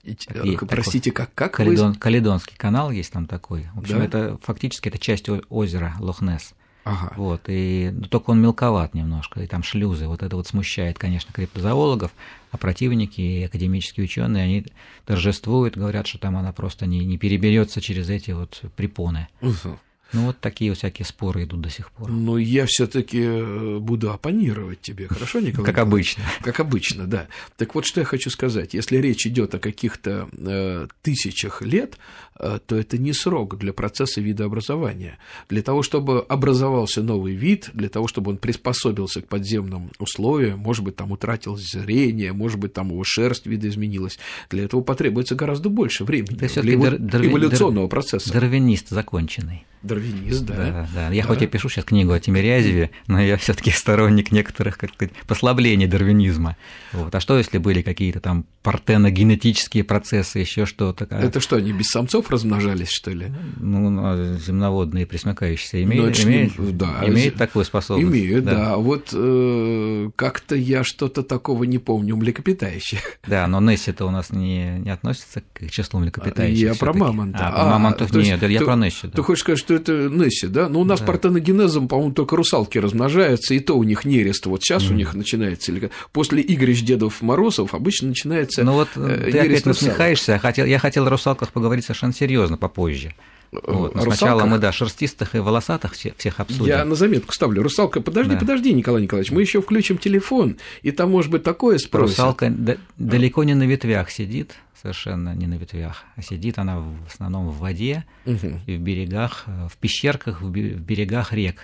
Есть 0.04 0.28
Простите, 0.68 1.10
такой. 1.10 1.26
как? 1.26 1.34
как 1.34 1.54
Каледон, 1.54 1.92
вы... 1.92 1.98
Каледонский 1.98 2.56
канал 2.56 2.90
есть 2.90 3.12
там 3.12 3.26
такой. 3.26 3.66
В 3.74 3.80
общем, 3.80 3.98
да? 3.98 4.04
это 4.04 4.38
фактически 4.42 4.88
это 4.88 4.98
часть 4.98 5.28
озера 5.50 5.94
Лохнес. 6.00 6.54
Ага. 6.84 7.12
Вот, 7.16 7.42
и 7.48 7.90
ну, 7.92 8.06
только 8.06 8.30
он 8.30 8.40
мелковат 8.40 8.94
немножко, 8.94 9.42
и 9.42 9.46
там 9.46 9.62
шлюзы. 9.62 10.06
Вот 10.06 10.22
это 10.22 10.36
вот 10.36 10.46
смущает, 10.46 10.98
конечно, 10.98 11.32
криптозоологов, 11.32 12.12
а 12.50 12.56
противники 12.56 13.20
и 13.20 13.44
академические 13.44 14.04
ученые, 14.04 14.44
они 14.44 14.66
торжествуют, 15.04 15.76
говорят, 15.76 16.06
что 16.06 16.18
там 16.18 16.36
она 16.36 16.52
просто 16.52 16.86
не, 16.86 17.04
не 17.04 17.18
переберется 17.18 17.80
через 17.80 18.08
эти 18.08 18.30
вот 18.30 18.62
препоны. 18.74 19.28
Угу. 19.42 19.78
Ну, 20.14 20.26
вот 20.26 20.40
такие 20.40 20.72
всякие 20.72 21.04
споры 21.04 21.44
идут 21.44 21.60
до 21.60 21.68
сих 21.68 21.90
пор. 21.90 22.10
Ну, 22.10 22.38
я 22.38 22.64
все-таки 22.66 23.20
э, 23.20 23.78
буду 23.78 24.10
оппонировать 24.10 24.80
тебе, 24.80 25.06
хорошо, 25.06 25.40
Николай? 25.40 25.66
Как 25.66 25.78
обычно. 25.78 26.24
Как 26.40 26.60
обычно, 26.60 27.06
да. 27.06 27.28
Так 27.58 27.74
вот, 27.74 27.84
что 27.84 28.00
я 28.00 28.06
хочу 28.06 28.30
сказать. 28.30 28.72
Если 28.72 28.96
речь 28.96 29.26
идет 29.26 29.54
о 29.54 29.58
каких-то 29.58 30.28
э, 30.32 30.88
тысячах 31.02 31.60
лет, 31.60 31.98
то 32.38 32.76
это 32.76 32.98
не 32.98 33.12
срок 33.12 33.58
для 33.58 33.72
процесса 33.72 34.20
видообразования. 34.20 35.18
Для 35.48 35.62
того, 35.62 35.82
чтобы 35.82 36.20
образовался 36.20 37.02
новый 37.02 37.34
вид, 37.34 37.70
для 37.72 37.88
того, 37.88 38.06
чтобы 38.06 38.30
он 38.30 38.38
приспособился 38.38 39.22
к 39.22 39.28
подземным 39.28 39.90
условиям, 39.98 40.58
может 40.60 40.84
быть, 40.84 40.96
там 40.96 41.12
утратил 41.12 41.56
зрение, 41.56 42.32
может 42.32 42.58
быть, 42.58 42.72
там 42.72 42.90
его 42.90 43.04
шерсть 43.04 43.46
видоизменилась, 43.46 44.18
для 44.50 44.64
этого 44.64 44.82
потребуется 44.82 45.34
гораздо 45.34 45.68
больше 45.68 46.04
времени 46.04 46.36
для 46.36 47.26
эволюционного 47.26 47.88
процесса. 47.88 48.32
Дарвинист 48.32 48.88
законченный. 48.88 49.64
Дарвинист, 49.82 50.44
да. 50.44 50.54
Да, 50.54 50.88
да. 50.92 51.10
Я 51.10 51.22
да. 51.22 51.28
хоть 51.28 51.42
и 51.42 51.46
пишу 51.46 51.68
сейчас 51.68 51.84
книгу 51.84 52.10
о 52.12 52.18
Тимирязеве, 52.18 52.90
но 53.06 53.20
я 53.20 53.36
все 53.36 53.54
таки 53.54 53.70
сторонник 53.70 54.32
некоторых 54.32 54.76
как 54.76 54.92
сказать, 54.92 55.14
послаблений 55.26 55.86
дарвинизма. 55.86 56.56
Вот. 56.92 57.14
А 57.14 57.20
что, 57.20 57.38
если 57.38 57.58
были 57.58 57.82
какие-то 57.82 58.20
там 58.20 58.44
партеногенетические 58.62 59.84
процессы, 59.84 60.40
еще 60.40 60.66
что-то? 60.66 61.04
Это 61.04 61.38
что, 61.38 61.56
они 61.56 61.72
без 61.72 61.86
самцов 61.90 62.27
размножались, 62.30 62.88
что 62.88 63.10
ли? 63.10 63.32
Ну, 63.58 63.90
ну 63.90 64.36
земноводные 64.38 65.06
пресмыкающиеся 65.06 65.82
имеют, 65.82 66.18
ну, 66.18 66.24
имеют, 66.24 66.76
да, 66.76 67.00
имеют 67.06 67.36
такую 67.36 67.64
способность. 67.64 68.08
Имеют, 68.08 68.44
да. 68.44 68.54
да. 68.54 68.76
Вот 68.76 69.10
э, 69.12 70.10
как-то 70.16 70.54
я 70.56 70.84
что-то 70.84 71.22
такого 71.22 71.64
не 71.64 71.78
помню 71.78 72.14
у 72.14 72.18
млекопитающих. 72.18 73.00
Да, 73.28 73.46
но 73.46 73.60
Несси-то 73.60 74.06
у 74.06 74.10
нас 74.10 74.30
не, 74.30 74.78
не 74.78 74.90
относится 74.90 75.42
к 75.52 75.68
числу 75.70 76.00
млекопитающих. 76.00 76.58
Я 76.58 76.74
про 76.74 76.94
мамонта. 76.94 77.48
А, 77.48 77.52
про 77.52 77.70
мамонтов 77.70 78.10
а, 78.14 78.18
нет, 78.18 78.42
я 78.42 78.58
ты, 78.58 78.64
про 78.64 78.74
Несси. 78.74 79.06
Да. 79.08 79.16
Ты 79.16 79.22
хочешь 79.22 79.42
сказать, 79.42 79.58
что 79.58 79.74
это 79.74 80.08
Несси, 80.08 80.46
да? 80.46 80.68
Но 80.68 80.80
у 80.80 80.84
нас 80.84 81.00
да. 81.00 81.06
партеногенезом, 81.06 81.88
по-моему, 81.88 82.14
только 82.14 82.36
русалки 82.36 82.78
размножаются, 82.78 83.54
и 83.54 83.60
то 83.60 83.76
у 83.76 83.82
них 83.82 84.06
нерест. 84.06 84.46
Вот 84.46 84.62
сейчас 84.62 84.84
mm. 84.84 84.90
у 84.90 84.94
них 84.94 85.14
начинается, 85.14 85.72
после 86.12 86.42
Игоря 86.42 86.74
Дедов 86.74 87.20
Морозов 87.22 87.74
обычно 87.74 88.08
начинается 88.08 88.64
Ну 88.64 88.72
вот 88.72 88.88
э, 88.96 89.30
ты 89.30 89.38
опять 89.38 89.66
насмехаешься, 89.66 90.32
я 90.32 90.38
хотел, 90.38 90.66
я 90.66 90.78
хотел 90.78 91.06
о 91.06 91.10
русалках 91.10 91.52
поговорить 91.52 91.84
совершенно 91.84 92.12
серьезно 92.18 92.56
попозже. 92.56 93.14
Вот. 93.50 93.94
Но 93.94 94.02
сначала 94.02 94.44
мы, 94.44 94.58
да, 94.58 94.72
шерстистых 94.72 95.34
и 95.34 95.38
волосатых 95.38 95.94
всех 95.94 96.40
обсудим. 96.40 96.66
Я 96.66 96.84
на 96.84 96.94
заметку 96.94 97.32
ставлю. 97.32 97.62
Русалка, 97.62 98.00
подожди, 98.00 98.34
да. 98.34 98.38
подожди, 98.38 98.74
Николай 98.74 99.02
Николаевич, 99.02 99.32
мы 99.32 99.40
еще 99.40 99.62
включим 99.62 99.98
телефон, 99.98 100.58
и 100.82 100.90
там 100.90 101.10
может 101.10 101.30
быть 101.30 101.42
такое 101.42 101.78
спросят. 101.78 102.18
Русалка 102.18 102.52
далеко 102.98 103.44
не 103.44 103.54
на 103.54 103.62
ветвях 103.62 104.10
сидит, 104.10 104.54
совершенно 104.80 105.34
не 105.34 105.46
на 105.46 105.54
ветвях, 105.54 106.04
а 106.16 106.22
сидит 106.22 106.58
она 106.58 106.80
в 106.80 107.06
основном 107.10 107.48
в 107.48 107.58
воде 107.58 108.04
угу. 108.26 108.60
и 108.66 108.76
в 108.76 108.80
берегах, 108.80 109.44
в 109.46 109.76
пещерках, 109.78 110.42
в 110.42 110.50
берегах 110.50 111.32
рек. 111.32 111.56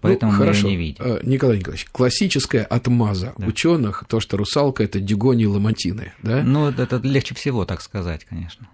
Поэтому 0.00 0.32
ну, 0.32 0.38
хорошо. 0.38 0.64
мы 0.64 0.70
ее 0.70 0.76
не 0.76 0.84
видим. 0.84 1.04
Э, 1.04 1.20
Николай 1.22 1.58
Николаевич, 1.58 1.86
классическая 1.92 2.64
отмаза 2.64 3.32
да. 3.38 3.46
ученых, 3.46 4.04
то, 4.08 4.20
что 4.20 4.36
русалка 4.36 4.82
это 4.82 4.98
дигони 4.98 5.46
ламантины, 5.46 6.12
да? 6.22 6.42
Ну, 6.42 6.68
это 6.68 7.00
легче 7.02 7.34
всего 7.34 7.64
так 7.64 7.80
сказать, 7.80 8.24
конечно 8.24 8.68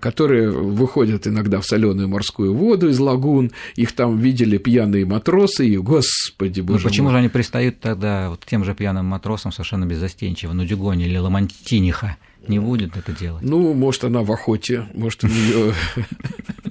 которые 0.00 0.50
выходят 0.50 1.26
иногда 1.26 1.60
в 1.60 1.66
соленую 1.66 2.08
морскую 2.08 2.54
воду 2.54 2.88
из 2.88 2.98
лагун, 2.98 3.52
их 3.74 3.92
там 3.92 4.18
видели 4.18 4.56
пьяные 4.58 5.04
матросы, 5.04 5.68
и, 5.68 5.76
господи, 5.76 6.62
боже 6.62 6.84
ну, 6.84 6.88
почему 6.88 7.04
мой. 7.04 7.12
же 7.12 7.18
они 7.18 7.28
пристают 7.28 7.80
тогда 7.80 8.30
вот 8.30 8.44
к 8.44 8.48
тем 8.48 8.64
же 8.64 8.74
пьяным 8.74 9.06
матросам 9.06 9.52
совершенно 9.52 9.84
беззастенчиво, 9.84 10.52
ну, 10.52 10.64
Дюгони 10.64 11.04
или 11.04 11.18
Ламантиниха 11.18 12.16
не 12.48 12.58
будет 12.58 12.96
это 12.96 13.12
делать? 13.12 13.42
Ну, 13.42 13.74
может, 13.74 14.04
она 14.04 14.22
в 14.22 14.32
охоте, 14.32 14.88
может, 14.94 15.24
у 15.24 15.26
нее 15.26 15.74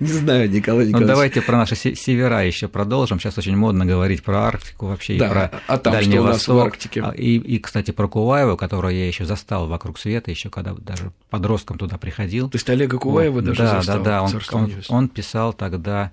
Не 0.00 0.06
знаю, 0.06 0.50
Николай 0.50 0.86
Николаевич. 0.86 0.92
Ну, 0.92 1.06
давайте 1.06 1.42
про 1.42 1.56
наши 1.58 1.74
севера 1.74 2.44
еще 2.44 2.68
продолжим. 2.68 3.18
Сейчас 3.18 3.36
очень 3.38 3.56
модно 3.56 3.84
говорить 3.84 4.22
про 4.22 4.44
Арктику 4.44 4.86
вообще 4.86 5.16
да, 5.16 5.26
и 5.26 5.30
про 5.30 5.50
а 5.66 5.78
там 5.78 5.92
Дальний 5.92 6.16
что 6.16 6.22
Восток. 6.22 6.54
У 6.54 6.58
нас 6.58 6.62
в 6.62 6.66
Арктике? 6.66 7.02
А, 7.02 7.10
и, 7.10 7.36
и, 7.36 7.58
кстати, 7.58 7.90
про 7.90 8.08
Куваева, 8.08 8.56
которого 8.56 8.90
я 8.90 9.06
еще 9.06 9.24
застал 9.24 9.68
вокруг 9.68 9.98
света, 9.98 10.30
еще 10.30 10.50
когда 10.50 10.74
даже 10.74 11.12
подростком 11.30 11.78
туда 11.78 11.98
приходил. 11.98 12.48
То 12.48 12.56
есть 12.56 12.68
Олега 12.70 12.98
Куваева 12.98 13.34
вот. 13.34 13.44
даже 13.44 13.62
да, 13.62 13.76
застал? 13.76 13.98
Да, 13.98 14.04
да, 14.04 14.22
он, 14.22 14.40
он, 14.52 14.72
он 14.88 15.08
писал 15.08 15.52
тогда 15.52 16.12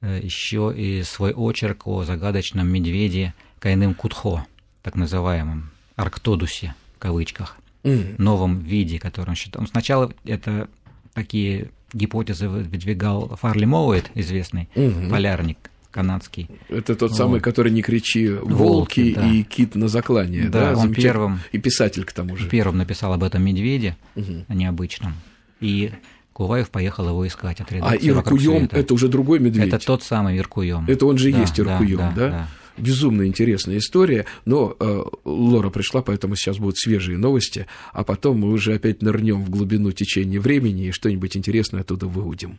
э, 0.00 0.20
еще 0.22 0.72
и 0.76 1.02
свой 1.02 1.32
очерк 1.32 1.86
о 1.86 2.04
загадочном 2.04 2.68
медведе 2.68 3.34
Кайным 3.58 3.94
Кутхо, 3.94 4.46
так 4.82 4.96
называемом 4.96 5.70
Арктодусе, 5.96 6.74
в 6.96 6.98
кавычках, 6.98 7.56
mm. 7.84 8.16
новом 8.18 8.58
виде, 8.58 8.98
который 8.98 9.30
он 9.30 9.36
считал. 9.36 9.66
Сначала 9.66 10.12
это 10.24 10.68
такие 11.14 11.70
гипотезы 11.92 12.48
выдвигал 12.48 13.36
Фарли 13.40 13.64
Моуэт, 13.64 14.10
известный 14.14 14.68
угу. 14.74 15.10
полярник 15.10 15.58
канадский. 15.90 16.48
Это 16.68 16.96
тот 16.96 17.10
вот. 17.10 17.16
самый, 17.16 17.40
который 17.40 17.70
не 17.70 17.82
кричи 17.82 18.28
волки, 18.28 18.52
волки 18.52 19.14
да. 19.14 19.28
и 19.28 19.42
кит 19.42 19.74
на 19.74 19.88
заклание. 19.88 20.48
Да, 20.48 20.72
да? 20.72 20.78
он 20.78 20.94
первым 20.94 21.40
и 21.52 21.58
писатель 21.58 22.04
к 22.04 22.12
тому 22.12 22.36
же. 22.36 22.48
Первым 22.48 22.78
написал 22.78 23.12
об 23.12 23.22
этом 23.22 23.44
медведе 23.44 23.96
угу. 24.16 24.44
необычном. 24.48 25.14
И 25.60 25.92
Куваев 26.32 26.70
поехал 26.70 27.08
его 27.08 27.26
искать 27.26 27.60
от 27.60 27.70
А 27.72 27.94
Иркуем 27.94 28.68
это 28.72 28.94
уже 28.94 29.08
другой 29.08 29.38
медведь. 29.38 29.68
Это 29.68 29.78
тот 29.78 30.02
самый 30.02 30.38
Иркуем. 30.38 30.86
Это 30.88 31.06
он 31.06 31.18
же 31.18 31.30
да, 31.30 31.40
есть 31.40 31.60
Иркуем, 31.60 31.98
да? 31.98 32.12
да, 32.16 32.28
да? 32.28 32.48
Безумно 32.76 33.26
интересная 33.26 33.78
история, 33.78 34.26
но 34.44 34.76
э, 34.78 35.02
Лора 35.24 35.70
пришла, 35.70 36.02
поэтому 36.02 36.36
сейчас 36.36 36.58
будут 36.58 36.78
свежие 36.78 37.18
новости, 37.18 37.66
а 37.92 38.04
потом 38.04 38.40
мы 38.40 38.50
уже 38.50 38.74
опять 38.74 39.02
нырнем 39.02 39.44
в 39.44 39.50
глубину 39.50 39.92
течения 39.92 40.40
времени 40.40 40.86
и 40.86 40.92
что-нибудь 40.92 41.36
интересное 41.36 41.80
оттуда 41.80 42.06
выудим. 42.06 42.58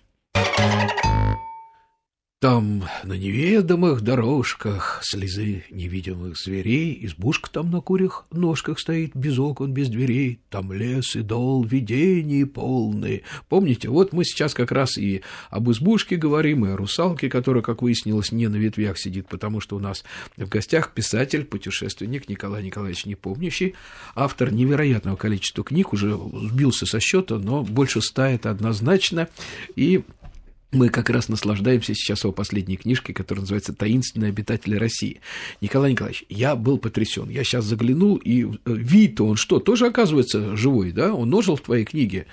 Там 2.43 2.83
на 3.05 3.13
неведомых 3.13 4.01
дорожках 4.01 4.99
слезы 5.01 5.63
невидимых 5.69 6.37
зверей, 6.37 6.99
Избушка 7.05 7.49
там 7.49 7.71
на 7.71 7.79
курях 7.79 8.25
ножках 8.31 8.81
стоит, 8.81 9.15
без 9.15 9.39
окон, 9.39 9.71
без 9.71 9.87
дверей, 9.87 10.41
Там 10.49 10.73
лес 10.73 11.15
и 11.15 11.21
дол, 11.21 11.63
видений 11.63 12.45
полные. 12.45 13.21
Помните, 13.47 13.87
вот 13.87 14.11
мы 14.11 14.25
сейчас 14.25 14.53
как 14.53 14.73
раз 14.73 14.97
и 14.97 15.21
об 15.51 15.71
избушке 15.71 16.17
говорим, 16.17 16.65
и 16.65 16.71
о 16.71 16.75
русалке, 16.75 17.29
которая, 17.29 17.63
как 17.63 17.81
выяснилось, 17.81 18.33
не 18.33 18.49
на 18.49 18.57
ветвях 18.57 18.97
сидит, 18.97 19.29
потому 19.29 19.61
что 19.61 19.77
у 19.77 19.79
нас 19.79 20.03
в 20.35 20.49
гостях 20.49 20.91
писатель, 20.91 21.45
путешественник 21.45 22.27
Николай 22.27 22.61
Николаевич 22.61 23.05
Непомнящий, 23.05 23.73
автор 24.15 24.51
невероятного 24.51 25.15
количества 25.15 25.63
книг, 25.63 25.93
уже 25.93 26.19
сбился 26.51 26.85
со 26.87 26.99
счета, 26.99 27.37
но 27.37 27.63
больше 27.63 28.01
ста 28.01 28.29
это 28.29 28.49
однозначно, 28.49 29.29
и 29.77 30.03
мы 30.73 30.89
как 30.89 31.09
раз 31.09 31.29
наслаждаемся 31.29 31.93
сейчас 31.93 32.23
его 32.23 32.33
последней 32.33 32.77
книжкой, 32.77 33.13
которая 33.13 33.41
называется 33.41 33.73
«Таинственные 33.73 34.29
обитатели 34.29 34.75
России». 34.75 35.21
Николай 35.61 35.91
Николаевич, 35.91 36.25
я 36.29 36.55
был 36.55 36.77
потрясен. 36.77 37.29
Я 37.29 37.43
сейчас 37.43 37.65
заглянул, 37.65 38.17
и 38.17 38.43
э, 38.45 38.47
вид 38.65 39.21
он 39.21 39.35
что, 39.35 39.59
тоже 39.59 39.87
оказывается 39.87 40.55
живой, 40.55 40.91
да? 40.91 41.13
Он 41.13 41.29
ножил 41.29 41.55
в 41.55 41.61
твоей 41.61 41.85
книге. 41.85 42.25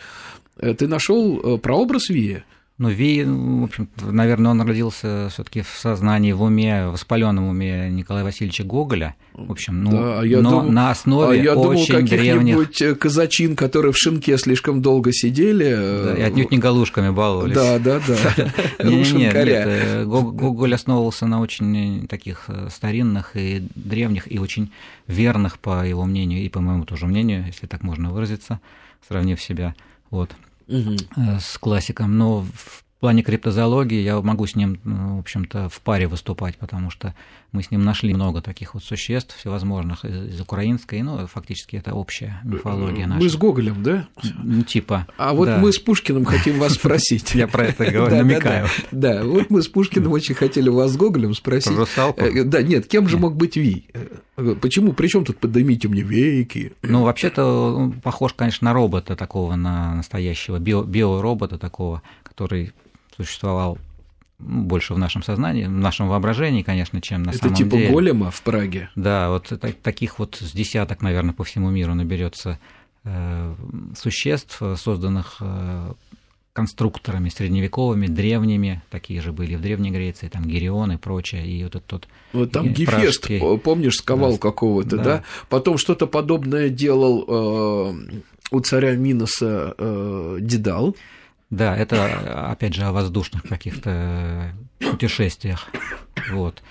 Э, 0.57 0.75
ты 0.75 0.89
нашел 0.89 1.57
э, 1.57 1.59
прообраз 1.59 2.09
Вия? 2.09 2.45
Ну, 2.81 2.89
Ви, 2.89 3.25
в 3.25 3.65
общем, 3.65 3.89
наверное, 4.01 4.53
он 4.53 4.63
родился 4.63 5.29
все-таки 5.29 5.61
в 5.61 5.69
сознании, 5.69 6.33
в 6.33 6.41
уме, 6.41 6.87
в 6.89 6.93
воспаленном 6.93 7.47
уме 7.47 7.91
Николая 7.91 8.25
Васильевича 8.25 8.65
Гоголя. 8.65 9.17
В 9.35 9.53
общем, 9.53 9.85
ну, 9.85 9.91
да, 9.91 10.21
а 10.21 10.25
я 10.25 10.41
но 10.41 10.63
дум... 10.63 10.73
на 10.73 10.91
основе 10.91 11.41
а 11.41 11.43
я 11.43 11.55
очень 11.57 11.93
думал, 11.93 12.09
древних... 12.09 12.81
Э, 12.81 12.95
казачин, 12.95 13.55
которые 13.55 13.93
в 13.93 13.99
шинке 13.99 14.39
слишком 14.39 14.81
долго 14.81 15.13
сидели. 15.13 15.75
Да, 15.75 16.15
и 16.15 16.23
отнюдь 16.23 16.51
не 16.51 16.57
галушками 16.57 17.11
баловались. 17.11 17.55
Да, 17.55 17.79
да, 17.79 18.01
да. 18.09 18.15
Нет, 18.83 19.13
нет, 19.13 19.35
э, 19.37 20.05
Гоголь 20.07 20.75
основывался 20.75 21.27
на 21.27 21.41
очень 21.43 22.07
таких 22.09 22.45
э, 22.49 22.69
старинных 22.71 23.33
и 23.37 23.63
древних, 23.75 24.33
и 24.33 24.39
очень 24.39 24.73
верных, 25.07 25.59
по 25.59 25.87
его 25.87 26.07
мнению, 26.07 26.43
и 26.43 26.49
по 26.49 26.61
моему 26.61 26.87
тоже 26.87 27.07
мнению, 27.07 27.45
если 27.45 27.67
так 27.67 27.83
можно 27.83 28.11
выразиться, 28.11 28.59
сравнив 29.07 29.39
себя. 29.39 29.75
Вот 30.11 30.31
угу. 30.71 30.97
с 31.41 31.59
классиком, 31.59 32.17
но 32.17 32.41
в 32.55 32.85
плане 33.01 33.23
криптозоологии 33.23 34.03
я 34.03 34.21
могу 34.21 34.47
с 34.47 34.55
ним, 34.55 34.79
ну, 34.85 35.17
в 35.17 35.21
общем-то, 35.21 35.71
в 35.71 35.81
паре 35.81 36.07
выступать, 36.07 36.57
потому 36.59 36.91
что 36.91 37.15
мы 37.51 37.63
с 37.63 37.71
ним 37.71 37.83
нашли 37.83 38.13
много 38.13 38.43
таких 38.43 38.75
вот 38.75 38.85
существ 38.85 39.37
всевозможных 39.39 40.05
из 40.05 40.39
украинской, 40.39 41.03
ну, 41.03 41.27
фактически 41.27 41.77
это 41.77 41.95
общая 41.95 42.41
мифология 42.45 43.07
наша. 43.07 43.23
Мы 43.23 43.31
с 43.31 43.37
Гоголем, 43.37 43.83
да? 43.83 44.07
Ну, 44.45 44.63
типа. 44.63 45.07
А 45.17 45.33
вот 45.33 45.49
мы 45.49 45.73
с 45.73 45.79
Пушкиным 45.79 46.27
хотим 46.27 46.59
вас 46.59 46.75
спросить. 46.75 47.35
Я 47.35 47.49
про 47.49 47.65
это 47.65 47.91
говорю, 47.91 48.15
намекаю. 48.17 48.69
Да, 48.93 49.25
вот 49.25 49.49
мы 49.49 49.63
с 49.63 49.69
Пушкиным 49.69 50.13
очень 50.13 50.35
хотели 50.35 50.69
вас 50.69 50.93
с 50.93 50.97
Гоголем 50.97 51.35
спросить. 51.35 51.77
Русалку? 51.77 52.21
Э, 52.21 52.45
да, 52.45 52.63
нет, 52.63 52.87
кем 52.87 53.09
же 53.09 53.17
мог 53.17 53.35
быть 53.35 53.57
Ви? 53.57 53.87
Почему? 54.61 54.93
Причем 54.93 55.25
тут 55.25 55.39
поднимите 55.39 55.89
мне 55.89 56.03
веки? 56.03 56.73
Ну, 56.83 57.05
вообще-то 57.05 57.93
похож, 58.03 58.33
конечно, 58.35 58.67
на 58.67 58.73
робота 58.73 59.17
такого, 59.17 59.57
на 59.57 59.95
настоящего 59.95 60.59
биоробота 60.59 61.59
такого, 61.59 62.03
который 62.23 62.73
существовал 63.17 63.79
ну, 64.39 64.63
больше 64.63 64.95
в 64.95 64.99
нашем 64.99 65.23
сознании, 65.23 65.65
в 65.67 65.71
нашем 65.71 66.09
воображении, 66.09 66.63
конечно, 66.63 67.01
чем 67.01 67.23
на 67.23 67.31
Это 67.31 67.39
самом 67.39 67.55
типа 67.55 67.71
деле. 67.71 67.83
Это 67.83 67.89
типа 67.89 68.01
голема 68.01 68.31
в 68.31 68.43
Праге? 68.43 68.91
Да, 68.95 69.31
вот 69.31 69.53
таких 69.83 70.19
вот 70.19 70.37
с 70.41 70.53
десяток, 70.53 71.03
наверное, 71.03 71.35
по 71.35 71.45
всему 71.45 71.71
миру 71.71 71.95
наберется 71.95 72.59
э, 73.05 73.55
существ, 73.97 74.63
созданных 74.77 75.37
э, 75.41 75.93
конструкторами 76.53 77.29
средневековыми, 77.29 78.07
древними, 78.07 78.83
такие 78.91 79.21
же 79.21 79.33
были 79.33 79.55
в 79.55 79.61
Древней 79.61 79.91
Греции, 79.91 80.29
там 80.29 80.45
Герион 80.45 80.93
и 80.93 80.97
прочее, 80.97 81.47
и 81.47 81.63
вот 81.63 81.77
этот 81.77 81.87
тот... 81.87 82.09
Вот 82.33 82.53
там 82.53 82.73
Гефест, 82.73 83.23
пражский... 83.23 83.59
помнишь, 83.59 83.97
сковал 83.97 84.33
да, 84.33 84.39
какого-то, 84.39 84.97
да. 84.97 85.05
да? 85.05 85.25
Потом 85.49 85.79
что-то 85.79 86.07
подобное 86.07 86.69
делал 86.69 87.25
э, 87.27 87.95
у 88.51 88.61
царя 88.61 88.97
Миноса 88.97 89.75
э, 89.79 90.39
Дедал. 90.41 90.97
Да, 91.51 91.77
это, 91.77 92.51
опять 92.51 92.75
же, 92.75 92.83
о 92.83 92.93
воздушных 92.93 93.43
каких-то 93.43 94.53
путешествиях. 94.79 95.69
Вот. 96.31 96.63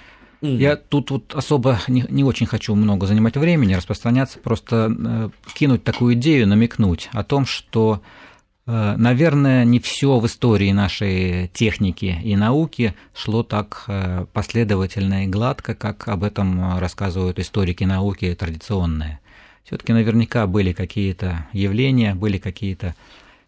Mm. 0.42 0.56
Я 0.56 0.76
тут 0.78 1.12
вот 1.12 1.34
особо 1.36 1.80
не, 1.90 2.06
не 2.10 2.24
очень 2.24 2.46
хочу 2.46 2.74
много 2.74 3.08
занимать 3.08 3.36
времени, 3.36 3.74
распространяться, 3.74 4.40
просто 4.40 4.90
э, 4.98 5.30
кинуть 5.54 5.84
такую 5.84 6.14
идею, 6.14 6.48
намекнуть 6.48 7.10
о 7.12 7.26
том, 7.26 7.46
что, 7.46 8.02
э, 8.02 8.29
наверное, 8.98 9.66
не 9.66 9.80
все 9.80 10.20
в 10.20 10.26
истории 10.28 10.72
нашей 10.72 11.48
техники 11.48 12.20
и 12.24 12.36
науки 12.36 12.94
шло 13.16 13.42
так 13.42 13.86
э, 13.88 14.28
последовательно 14.32 15.26
и 15.26 15.28
гладко, 15.28 15.74
как 15.74 16.08
об 16.08 16.24
этом 16.24 16.78
рассказывают 16.78 17.40
историки 17.40 17.84
науки 17.84 18.36
традиционные. 18.38 19.20
Все-таки 19.64 19.92
наверняка 19.92 20.46
были 20.46 20.74
какие-то 20.74 21.48
явления, 21.52 22.14
были 22.14 22.38
какие-то 22.38 22.94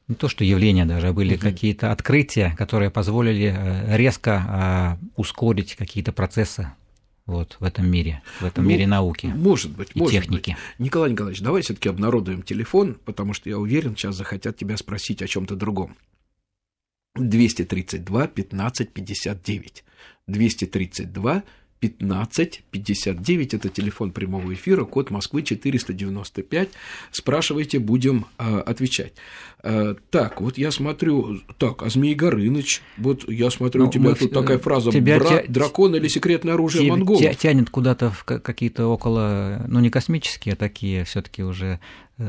не 0.07 0.15
то 0.15 0.27
что 0.27 0.43
явления 0.43 0.85
даже, 0.85 1.09
а 1.09 1.13
были 1.13 1.35
угу. 1.35 1.41
какие-то 1.41 1.91
открытия, 1.91 2.55
которые 2.57 2.89
позволили 2.89 3.53
э, 3.55 3.97
резко 3.97 4.97
ускорить 5.15 5.75
какие-то 5.75 6.11
процессы 6.11 6.71
вот, 7.31 7.57
в 7.59 7.63
этом 7.63 7.89
мире, 7.89 8.21
в 8.41 8.45
этом 8.45 8.65
ну, 8.65 8.69
мире 8.69 8.85
науки. 8.85 9.27
Может 9.27 9.71
быть, 9.71 9.91
и 9.93 9.99
может 9.99 10.13
техники. 10.13 10.51
Быть. 10.51 10.85
Николай 10.85 11.11
Николаевич, 11.11 11.41
давай 11.41 11.61
все-таки 11.61 11.87
обнародуем 11.87 12.43
телефон, 12.43 12.97
потому 13.05 13.33
что 13.33 13.49
я 13.49 13.57
уверен, 13.57 13.95
сейчас 13.95 14.15
захотят 14.15 14.57
тебя 14.57 14.75
спросить 14.75 15.21
о 15.21 15.27
чем-то 15.27 15.55
другом. 15.55 15.95
232 17.15 18.27
15 18.27 18.93
59. 18.93 19.83
232 20.27 21.43
15 21.81 22.63
59, 22.69 23.53
это 23.55 23.69
телефон 23.69 24.11
прямого 24.11 24.53
эфира, 24.53 24.85
код 24.85 25.09
Москвы 25.09 25.41
495. 25.41 26.69
Спрашивайте, 27.11 27.79
будем 27.79 28.27
э, 28.37 28.59
отвечать. 28.59 29.13
Э, 29.63 29.95
так, 30.11 30.41
вот 30.41 30.59
я 30.59 30.69
смотрю, 30.69 31.41
так, 31.57 31.81
а 31.81 31.89
Змей 31.89 32.13
Горыныч, 32.13 32.83
вот 32.97 33.27
я 33.27 33.49
смотрю, 33.49 33.81
ну, 33.83 33.89
у 33.89 33.91
тебя 33.91 34.09
мы, 34.11 34.15
тут 34.15 34.31
такая 34.31 34.59
фраза 34.59 34.91
тебя 34.91 35.17
«брат, 35.17 35.45
тя... 35.45 35.51
дракон 35.51 35.95
или 35.95 36.07
секретное 36.07 36.53
оружие 36.53 36.83
тебя, 36.83 36.93
монголов». 36.93 37.21
Тя 37.21 37.33
тянет 37.33 37.71
куда-то 37.71 38.11
в 38.11 38.23
какие-то 38.25 38.85
около, 38.85 39.65
ну 39.67 39.79
не 39.79 39.89
космические, 39.89 40.53
а 40.53 40.57
такие 40.57 41.03
все 41.03 41.23
таки 41.23 41.43
уже 41.43 41.79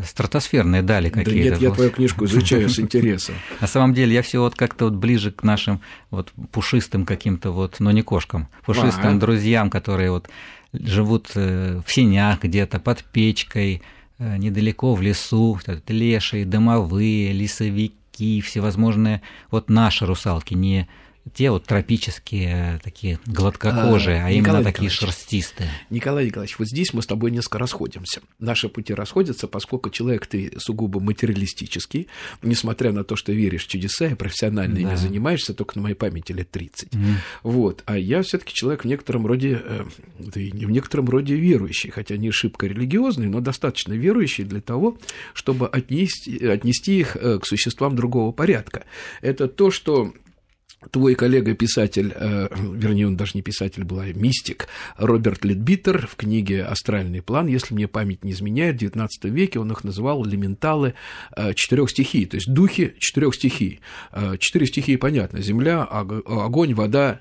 стратосферные 0.05 0.83
дали 0.83 1.09
какие-то. 1.09 1.50
Да 1.50 1.55
нет, 1.57 1.61
я 1.61 1.70
твою 1.70 1.90
книжку 1.90 2.24
изучаю 2.24 2.68
с 2.68 2.78
интересом. 2.81 3.35
На 3.61 3.66
самом 3.66 3.94
деле 3.94 4.14
я 4.14 4.22
все 4.22 4.40
вот 4.40 4.55
как-то 4.55 4.87
вот 4.87 4.94
ближе 4.94 5.31
к 5.31 5.42
нашим 5.42 5.81
вот 6.11 6.33
пушистым 6.50 7.05
каким-то 7.05 7.50
вот, 7.50 7.81
но 7.81 7.90
не 7.90 8.02
кошкам, 8.02 8.48
пушистым 8.64 9.18
друзьям, 9.18 9.70
которые 9.70 10.11
вот 10.11 10.28
живут 10.72 11.31
э, 11.35 11.81
в 11.85 11.92
сенях 11.92 12.42
где-то 12.42 12.78
под 12.78 13.05
печкой, 13.05 13.83
э, 14.18 14.37
недалеко 14.38 14.94
в 14.94 15.02
лесу, 15.02 15.59
лешие, 15.88 16.44
домовые, 16.44 17.33
лесовики, 17.33 18.40
всевозможные, 18.40 19.22
вот 19.50 19.68
наши 19.68 20.07
русалки, 20.07 20.55
не 20.55 20.88
те 21.35 21.51
вот 21.51 21.65
тропические, 21.65 22.81
такие 22.83 23.19
гладкокожие, 23.27 24.23
а, 24.23 24.27
а 24.27 24.31
именно 24.31 24.65
такие 24.65 24.91
шерстистые. 24.91 25.71
Николай 25.89 26.27
Николаевич, 26.27 26.59
вот 26.59 26.69
здесь 26.69 26.93
мы 26.93 27.03
с 27.03 27.07
тобой 27.07 27.31
несколько 27.31 27.59
расходимся. 27.59 28.23
Наши 28.41 28.69
пути 28.69 28.93
расходятся, 28.93 29.47
поскольку 29.47 29.91
человек 29.91 30.27
ты 30.27 30.53
сугубо 30.59 30.99
материалистический, 30.99 32.09
несмотря 32.43 32.93
на 32.93 33.05
то, 33.05 33.15
что 33.15 33.33
веришь 33.33 33.65
в 33.65 33.69
чудеса 33.69 34.09
и 34.09 34.15
профессионально 34.15 34.75
да. 34.75 34.81
ими 34.81 34.95
занимаешься, 34.97 35.55
только 35.55 35.79
на 35.79 35.83
моей 35.85 35.95
памяти 35.95 36.33
лет 36.33 36.51
30. 36.51 36.89
Mm. 36.89 37.15
Вот. 37.45 37.83
А 37.87 37.97
я 37.97 38.23
все 38.23 38.39
таки 38.39 38.53
человек 38.53 38.83
в 38.83 38.89
некотором 38.89 39.27
роде, 39.27 39.63
э, 39.65 39.85
да 40.19 40.41
и 40.41 40.51
не 40.51 40.67
в 40.67 40.71
некотором 40.71 41.09
роде 41.09 41.37
верующий, 41.37 41.91
хотя 41.91 42.17
не 42.17 42.33
шибко 42.33 42.67
религиозный, 42.67 43.29
но 43.29 43.41
достаточно 43.41 43.93
верующий 43.93 44.45
для 44.45 44.61
того, 44.61 44.99
чтобы 45.35 45.69
отнести, 45.69 46.45
отнести 46.45 46.99
их 46.99 47.17
э, 47.17 47.39
к 47.39 47.47
существам 47.47 47.95
другого 47.95 48.33
порядка. 48.33 48.85
Это 49.21 49.47
то, 49.47 49.71
что 49.71 50.13
твой 50.90 51.14
коллега-писатель, 51.14 52.12
э, 52.14 52.49
вернее, 52.55 53.07
он 53.07 53.16
даже 53.16 53.33
не 53.35 53.42
писатель 53.42 53.85
был, 53.85 54.01
а 54.01 54.12
мистик, 54.12 54.68
Роберт 54.97 55.45
Литбитер 55.45 56.07
в 56.07 56.16
книге 56.16 56.64
«Астральный 56.64 57.23
план», 57.23 57.47
если 57.47 57.75
мне 57.75 57.88
память 57.88 58.25
не 58.25 58.33
изменяет, 58.33 58.81
в 58.81 58.85
XIX 58.85 59.09
веке 59.25 59.59
он 59.61 59.71
их 59.73 59.85
называл 59.85 60.27
элементалы 60.27 60.95
э, 61.37 61.55
четырех 61.55 61.90
стихий, 61.90 62.27
то 62.27 62.37
есть 62.37 62.53
духи 62.53 62.95
четырех 62.99 63.35
стихий. 63.35 63.81
Э, 64.12 64.37
четыре 64.38 64.66
стихии 64.66 64.97
понятно, 64.97 65.40
земля, 65.42 65.83
огонь, 65.85 66.75
вода, 66.75 67.21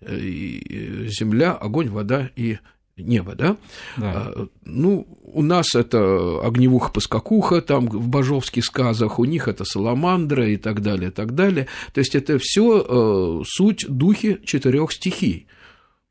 земля, 0.00 1.52
огонь, 1.52 1.88
вода 1.88 2.30
и 2.36 2.58
небо, 2.96 3.34
да? 3.34 3.56
да. 3.96 4.12
А, 4.12 4.46
ну, 4.64 5.06
у 5.22 5.42
нас 5.42 5.74
это 5.74 6.40
огневуха-поскакуха, 6.44 7.60
там 7.60 7.86
в 7.86 8.08
божовских 8.08 8.64
сказах, 8.64 9.18
у 9.18 9.24
них 9.24 9.48
это 9.48 9.64
саламандра 9.64 10.48
и 10.48 10.56
так 10.56 10.80
далее, 10.80 11.08
и 11.10 11.12
так 11.12 11.34
далее. 11.34 11.66
То 11.92 11.98
есть 11.98 12.14
это 12.14 12.38
все 12.38 12.84
э, 12.86 13.42
суть 13.46 13.86
духи 13.88 14.40
четырех 14.44 14.92
стихий. 14.92 15.46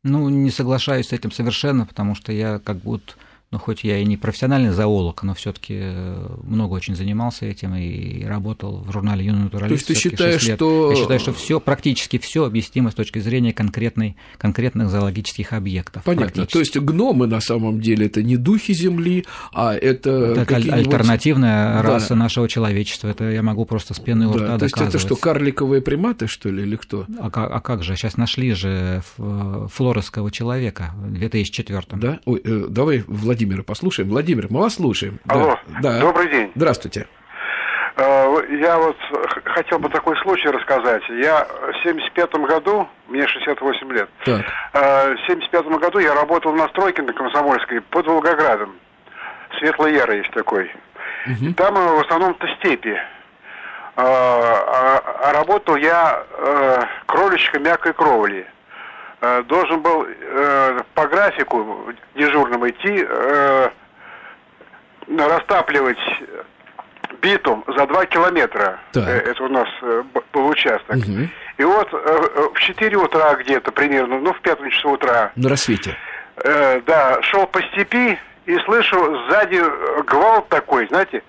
Ну, 0.03 0.27
не 0.27 0.51
соглашаюсь 0.51 1.07
с 1.07 1.13
этим 1.13 1.31
совершенно, 1.31 1.85
потому 1.85 2.15
что 2.15 2.33
я 2.33 2.59
как 2.59 2.77
будто 2.77 3.13
ну, 3.53 3.59
хоть 3.59 3.83
я 3.83 3.99
и 3.99 4.05
не 4.05 4.17
профессиональный 4.17 4.71
зоолог, 4.71 5.21
но 5.21 5.35
все-таки 5.35 5.77
э, 5.79 6.27
много 6.41 6.73
очень 6.73 6.95
занимался 6.95 7.45
этим 7.45 7.75
и 7.75 8.23
работал 8.23 8.83
в 8.83 8.91
журнале 8.91 9.25
«Юный 9.25 9.43
натуралист». 9.43 9.85
То 9.85 9.93
есть 9.93 10.03
ты 10.03 10.09
считаешь, 10.09 10.41
что... 10.41 10.89
Я 10.89 10.95
считаю, 10.95 11.19
что 11.19 11.33
все, 11.33 11.59
практически 11.59 12.17
все 12.17 12.45
объяснимо 12.45 12.89
с 12.89 12.95
точки 12.95 13.19
зрения 13.19 13.53
конкретной, 13.53 14.15
конкретных 14.39 14.89
зоологических 14.89 15.53
объектов. 15.53 16.01
Понятно. 16.03 16.47
То 16.47 16.57
есть 16.57 16.75
гномы 16.75 17.27
на 17.27 17.41
самом 17.41 17.79
деле 17.79 18.07
это 18.07 18.23
не 18.23 18.37
духи 18.37 18.73
Земли, 18.73 19.23
а 19.53 19.75
это, 19.75 20.09
это 20.35 20.55
альтернативная 20.55 21.83
раса 21.83 22.09
да. 22.09 22.15
нашего 22.15 22.49
человечества. 22.49 23.09
Это 23.09 23.29
я 23.29 23.43
могу 23.43 23.65
просто 23.65 23.93
с 23.93 23.99
пены 23.99 24.29
у 24.29 24.33
рта 24.33 24.47
да, 24.47 24.57
То 24.57 24.65
есть 24.65 24.81
это 24.81 24.97
что, 24.97 25.15
карликовые 25.15 25.83
приматы, 25.83 26.25
что 26.25 26.49
ли, 26.49 26.63
или 26.63 26.75
кто? 26.75 27.05
А, 27.19 27.27
а 27.27 27.61
как 27.61 27.83
же? 27.83 27.95
Сейчас 27.95 28.17
нашли 28.17 28.53
же 28.53 29.03
флоресского 29.15 30.31
человека 30.31 30.95
в 30.95 31.13
2004 31.13 31.81
Да? 31.97 32.19
Ой, 32.25 32.41
э, 32.43 32.65
давай 32.67 33.03
Владимир 33.05 33.42
Владимира 33.43 33.63
послушаем. 33.63 34.09
Владимир, 34.09 34.47
мы 34.49 34.61
вас 34.61 34.75
слушаем. 34.75 35.19
Алло, 35.27 35.59
да. 35.81 35.99
добрый 35.99 36.29
день. 36.29 36.51
Здравствуйте. 36.55 37.07
Э, 37.97 38.39
я 38.61 38.77
вот 38.77 38.95
хотел 39.43 39.79
бы 39.79 39.89
такой 39.89 40.15
случай 40.21 40.47
рассказать. 40.47 41.03
Я 41.09 41.45
в 41.45 41.83
75 41.83 42.33
году, 42.47 42.87
мне 43.09 43.27
68 43.27 43.91
лет, 43.91 44.09
так. 44.23 44.45
Э, 44.73 45.13
в 45.13 45.27
75 45.27 45.65
году 45.65 45.99
я 45.99 46.15
работал 46.15 46.53
на 46.53 46.69
стройке 46.69 47.01
на 47.01 47.11
Комсомольской 47.11 47.81
под 47.81 48.07
Волгоградом. 48.07 48.75
Светлая 49.59 49.91
Яра 49.91 50.15
есть 50.15 50.31
такой. 50.31 50.71
Угу. 51.27 51.53
Там 51.55 51.77
э, 51.77 51.95
в 51.97 51.99
основном-то 51.99 52.47
степи. 52.59 52.97
А, 53.95 55.03
а 55.21 55.33
работал 55.33 55.75
я 55.75 56.23
кроличкой 57.05 57.59
мягкой 57.59 57.93
кровли. 57.93 58.47
Э, 59.23 59.41
должен 59.43 59.79
был 59.79 60.05
э, 60.05 60.81
по 60.95 61.07
графику 61.07 61.93
дежурному 62.13 62.67
идти 62.67 63.05
э, 63.07 63.69
растапливать 65.07 65.97
битум 67.21 67.63
за 67.67 67.87
два 67.87 68.05
километра. 68.05 68.81
Так. 68.91 69.07
Это 69.07 69.43
у 69.45 69.47
нас 69.47 69.69
был 70.33 70.47
участок. 70.47 70.97
Угу. 70.97 71.29
И 71.57 71.63
вот 71.63 71.89
в 71.93 72.59
4 72.59 72.97
утра 72.97 73.35
где-то 73.35 73.71
примерно, 73.71 74.19
ну 74.19 74.33
в 74.33 74.41
5 74.41 74.69
часу 74.71 74.89
утра. 74.89 75.31
На 75.37 75.47
рассвете. 75.47 75.95
Э, 76.43 76.81
да, 76.85 77.21
шел 77.21 77.47
по 77.47 77.61
степи 77.61 78.19
и 78.45 78.57
слышу 78.65 79.25
сзади 79.29 79.63
гвалт 80.05 80.49
такой, 80.49 80.85
знаете, 80.87 81.23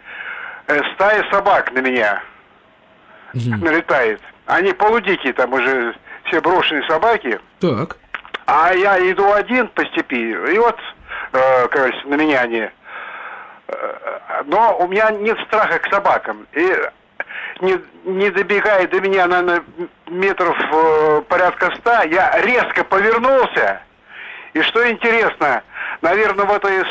стая 0.95 1.25
собак 1.31 1.71
на 1.71 1.79
меня 1.79 2.21
угу. 3.35 3.65
налетает. 3.65 4.21
Они 4.47 4.73
полудикие 4.73 5.33
там 5.33 5.53
уже 5.53 5.95
все 6.25 6.41
брошенные 6.41 6.87
собаки. 6.89 7.41
Так. 7.61 7.97
А 8.47 8.75
я 8.75 8.99
иду 9.11 9.33
один 9.33 9.69
по 9.69 9.85
степи, 9.87 10.31
и 10.31 10.59
вот, 10.59 10.79
э, 11.33 11.69
кажется, 11.69 12.07
на 12.07 12.15
меня 12.15 12.41
они... 12.41 12.69
Э, 13.69 14.43
но 14.45 14.77
у 14.79 14.89
меня 14.89 15.11
нет 15.11 15.39
страха 15.47 15.79
к 15.79 15.93
собакам. 15.93 16.47
И 16.53 16.77
не, 17.61 17.79
не 18.05 18.31
добегая 18.31 18.87
до 18.87 19.01
меня, 19.01 19.27
наверное, 19.27 19.65
метров 20.09 20.57
э, 20.61 21.23
порядка 21.29 21.75
ста, 21.77 22.03
я 22.05 22.39
резко 22.43 22.85
повернулся. 22.85 23.81
И 24.53 24.61
что 24.63 24.89
интересно, 24.89 25.63
наверное, 26.03 26.45
в 26.45 26.53
этой 26.53 26.85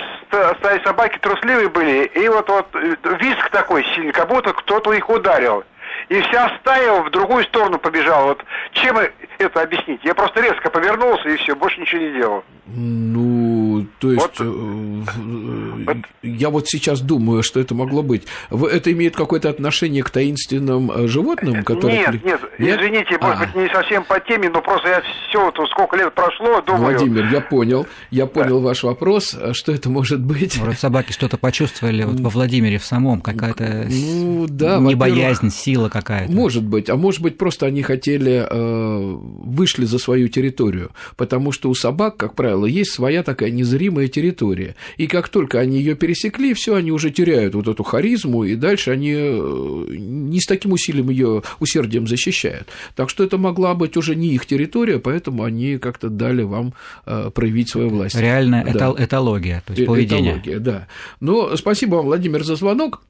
стае 0.57 0.81
собаки 0.83 1.19
трусливые 1.19 1.69
были, 1.69 2.05
и 2.05 2.27
вот, 2.29 2.49
вот 2.49 2.67
э, 2.73 2.95
виск 3.19 3.49
такой 3.51 3.85
сильный, 3.93 4.11
как 4.11 4.27
будто 4.27 4.53
кто-то 4.53 4.91
их 4.93 5.07
ударил 5.09 5.63
и 6.09 6.19
вся 6.21 6.57
стая 6.59 7.01
в 7.01 7.11
другую 7.11 7.43
сторону 7.45 7.79
побежала. 7.79 8.27
Вот 8.27 8.45
чем 8.73 8.97
это 9.37 9.61
объяснить? 9.61 10.01
Я 10.03 10.13
просто 10.13 10.41
резко 10.41 10.69
повернулся 10.69 11.29
и 11.29 11.37
все, 11.37 11.55
больше 11.55 11.79
ничего 11.81 12.01
не 12.01 12.13
делал. 12.13 12.43
Ну, 12.65 13.85
то 13.99 14.11
есть, 14.11 14.39
вот, 14.39 14.39
э, 14.39 15.83
вот. 15.85 15.97
я 16.21 16.49
вот 16.49 16.67
сейчас 16.69 17.01
думаю, 17.01 17.43
что 17.43 17.59
это 17.59 17.75
могло 17.75 18.03
быть. 18.03 18.25
Это 18.49 18.91
имеет 18.93 19.17
какое-то 19.17 19.49
отношение 19.49 20.01
к 20.01 20.09
таинственным 20.09 20.89
э, 20.89 21.07
животным, 21.07 21.63
которые... 21.65 21.99
Нет, 21.99 22.23
нет, 22.23 22.41
нет? 22.57 22.79
извините, 22.79 23.17
может 23.19 23.41
а. 23.41 23.45
быть, 23.45 23.55
не 23.55 23.67
совсем 23.67 24.05
по 24.05 24.17
теме, 24.21 24.49
но 24.49 24.61
просто 24.61 24.87
я 24.87 25.03
все, 25.27 25.43
вот, 25.43 25.69
сколько 25.71 25.97
лет 25.97 26.13
прошло, 26.13 26.61
думаю... 26.61 26.97
Владимир, 26.97 27.25
я 27.29 27.41
понял, 27.41 27.85
я 28.11 28.27
понял 28.27 28.61
да. 28.61 28.67
ваш 28.67 28.83
вопрос, 28.83 29.35
а 29.39 29.53
что 29.53 29.73
это 29.73 29.89
может 29.89 30.21
быть? 30.21 30.57
Может, 30.57 30.79
собаки 30.79 31.11
что-то 31.11 31.37
почувствовали 31.37 32.03
вот 32.03 32.21
во 32.21 32.29
Владимире 32.29 32.77
в 32.77 32.85
самом, 32.85 33.19
какая-то 33.19 33.87
ну, 33.89 34.45
да, 34.47 34.79
не 34.79 34.95
боязнь, 34.95 35.49
сила 35.49 35.89
какая-то. 35.93 36.31
Может 36.31 36.63
быть, 36.63 36.89
а 36.89 36.95
может 36.95 37.21
быть, 37.21 37.37
просто 37.37 37.67
они 37.67 37.83
хотели, 37.83 38.45
э, 38.49 39.17
вышли 39.45 39.85
за 39.85 39.99
свою 39.99 40.27
территорию, 40.27 40.91
потому 41.15 41.51
что 41.51 41.69
у 41.69 41.75
собак, 41.75 42.17
как 42.17 42.35
правило, 42.35 42.65
есть 42.65 42.91
своя 42.91 43.23
такая 43.23 43.51
незримая 43.51 44.07
территория. 44.07 44.75
И 44.97 45.07
как 45.07 45.29
только 45.29 45.59
они 45.59 45.77
ее 45.77 45.95
пересекли, 45.95 46.53
все, 46.53 46.75
они 46.75 46.91
уже 46.91 47.11
теряют 47.11 47.53
вот 47.53 47.67
эту 47.67 47.83
харизму, 47.83 48.43
и 48.43 48.55
дальше 48.55 48.91
они 48.91 49.13
э, 49.15 49.85
не 49.97 50.39
с 50.41 50.45
таким 50.45 50.71
усилием 50.73 51.09
ее 51.09 51.43
усердием 51.59 52.07
защищают. 52.07 52.67
Так 52.95 53.09
что 53.09 53.23
это 53.23 53.37
могла 53.37 53.75
быть 53.75 53.95
уже 53.95 54.15
не 54.15 54.29
их 54.33 54.45
территория, 54.45 54.97
поэтому 54.97 55.43
они 55.43 55.77
как-то 55.77 56.09
дали 56.09 56.41
вам 56.41 56.73
э, 57.05 57.29
проявить 57.33 57.69
свою 57.69 57.89
власть. 57.89 58.15
Реальная 58.15 58.65
да. 58.65 58.95
этология, 58.97 59.61
то 59.65 59.73
есть 59.73 59.85
поведение. 59.85 60.33
Этология, 60.33 60.59
да. 60.59 60.87
Но 61.19 61.55
спасибо 61.55 61.95
вам, 61.95 62.05
Владимир, 62.05 62.43
за 62.43 62.55
звонок. 62.55 63.01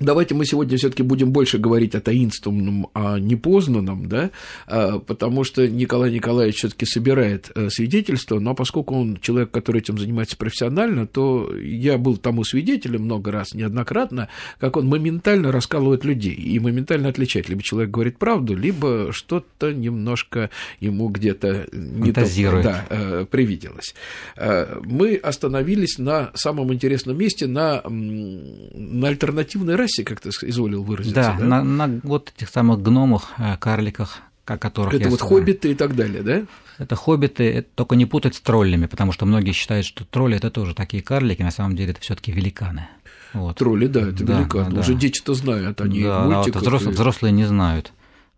Давайте 0.00 0.34
мы 0.34 0.46
сегодня 0.46 0.78
все-таки 0.78 1.02
будем 1.02 1.30
больше 1.30 1.58
говорить 1.58 1.94
о 1.94 2.00
таинственном, 2.00 2.88
о 2.94 3.18
непознанном, 3.18 4.08
да, 4.08 4.30
а, 4.66 4.98
потому 4.98 5.44
что 5.44 5.68
Николай 5.68 6.10
Николаевич 6.10 6.56
все-таки 6.56 6.86
собирает 6.86 7.50
э, 7.54 7.68
свидетельства, 7.68 8.38
но 8.38 8.54
поскольку 8.54 8.94
он 8.94 9.18
человек, 9.20 9.50
который 9.50 9.82
этим 9.82 9.98
занимается 9.98 10.38
профессионально, 10.38 11.06
то 11.06 11.54
я 11.54 11.98
был 11.98 12.16
тому 12.16 12.44
свидетелем 12.44 13.02
много 13.02 13.30
раз, 13.30 13.52
неоднократно, 13.52 14.28
как 14.58 14.78
он 14.78 14.86
моментально 14.86 15.52
раскалывает 15.52 16.02
людей 16.06 16.32
и 16.34 16.58
моментально 16.58 17.10
отличает, 17.10 17.50
либо 17.50 17.62
человек 17.62 17.90
говорит 17.90 18.16
правду, 18.16 18.56
либо 18.56 19.12
что-то 19.12 19.74
немножко 19.74 20.48
ему 20.80 21.08
где-то 21.08 21.66
не 21.72 22.12
то, 22.12 22.24
да, 22.62 22.86
э, 22.88 23.26
привиделось. 23.30 23.94
Э, 24.36 24.80
мы 24.82 25.16
остановились 25.16 25.98
на 25.98 26.30
самом 26.32 26.72
интересном 26.72 27.18
месте, 27.18 27.46
на, 27.46 27.82
на 27.86 29.08
альтернативной 29.08 29.74
расе, 29.74 29.89
расе, 29.90 30.04
как 30.04 30.20
ты 30.20 30.28
изволил 30.28 30.82
выразиться. 30.82 31.14
Да, 31.14 31.36
да? 31.38 31.44
На, 31.44 31.62
на 31.62 32.00
вот 32.02 32.32
этих 32.36 32.48
самых 32.48 32.82
гномах, 32.82 33.32
э, 33.38 33.56
карликах, 33.58 34.18
о 34.46 34.58
которых 34.58 34.94
Это 34.94 35.04
я 35.04 35.10
вот 35.10 35.18
сказал. 35.18 35.38
хоббиты 35.38 35.72
и 35.72 35.74
так 35.74 35.94
далее, 35.94 36.22
да? 36.22 36.42
Это 36.78 36.96
хоббиты, 36.96 37.44
это 37.44 37.68
только 37.74 37.96
не 37.96 38.06
путать 38.06 38.34
с 38.34 38.40
троллями, 38.40 38.86
потому 38.86 39.12
что 39.12 39.26
многие 39.26 39.52
считают, 39.52 39.86
что 39.86 40.04
тролли 40.04 40.36
это 40.36 40.50
тоже 40.50 40.74
такие 40.74 41.02
карлики, 41.02 41.42
на 41.42 41.50
самом 41.50 41.76
деле 41.76 41.90
это 41.92 42.00
все-таки 42.00 42.32
великаны. 42.32 42.88
Вот. 43.32 43.58
Тролли, 43.58 43.86
да, 43.86 44.08
это 44.08 44.24
да, 44.24 44.38
великаны. 44.38 44.74
Да, 44.74 44.80
Уже 44.80 44.94
дети-то 44.94 45.34
знают, 45.34 45.80
они 45.80 46.02
да, 46.02 46.24
в 46.24 46.30
мультиках. 46.30 46.56
А 46.56 46.58
вот 46.58 46.66
взрослые, 46.66 46.90
и... 46.90 46.94
взрослые 46.94 47.32
не 47.32 47.44
знают. 47.44 47.92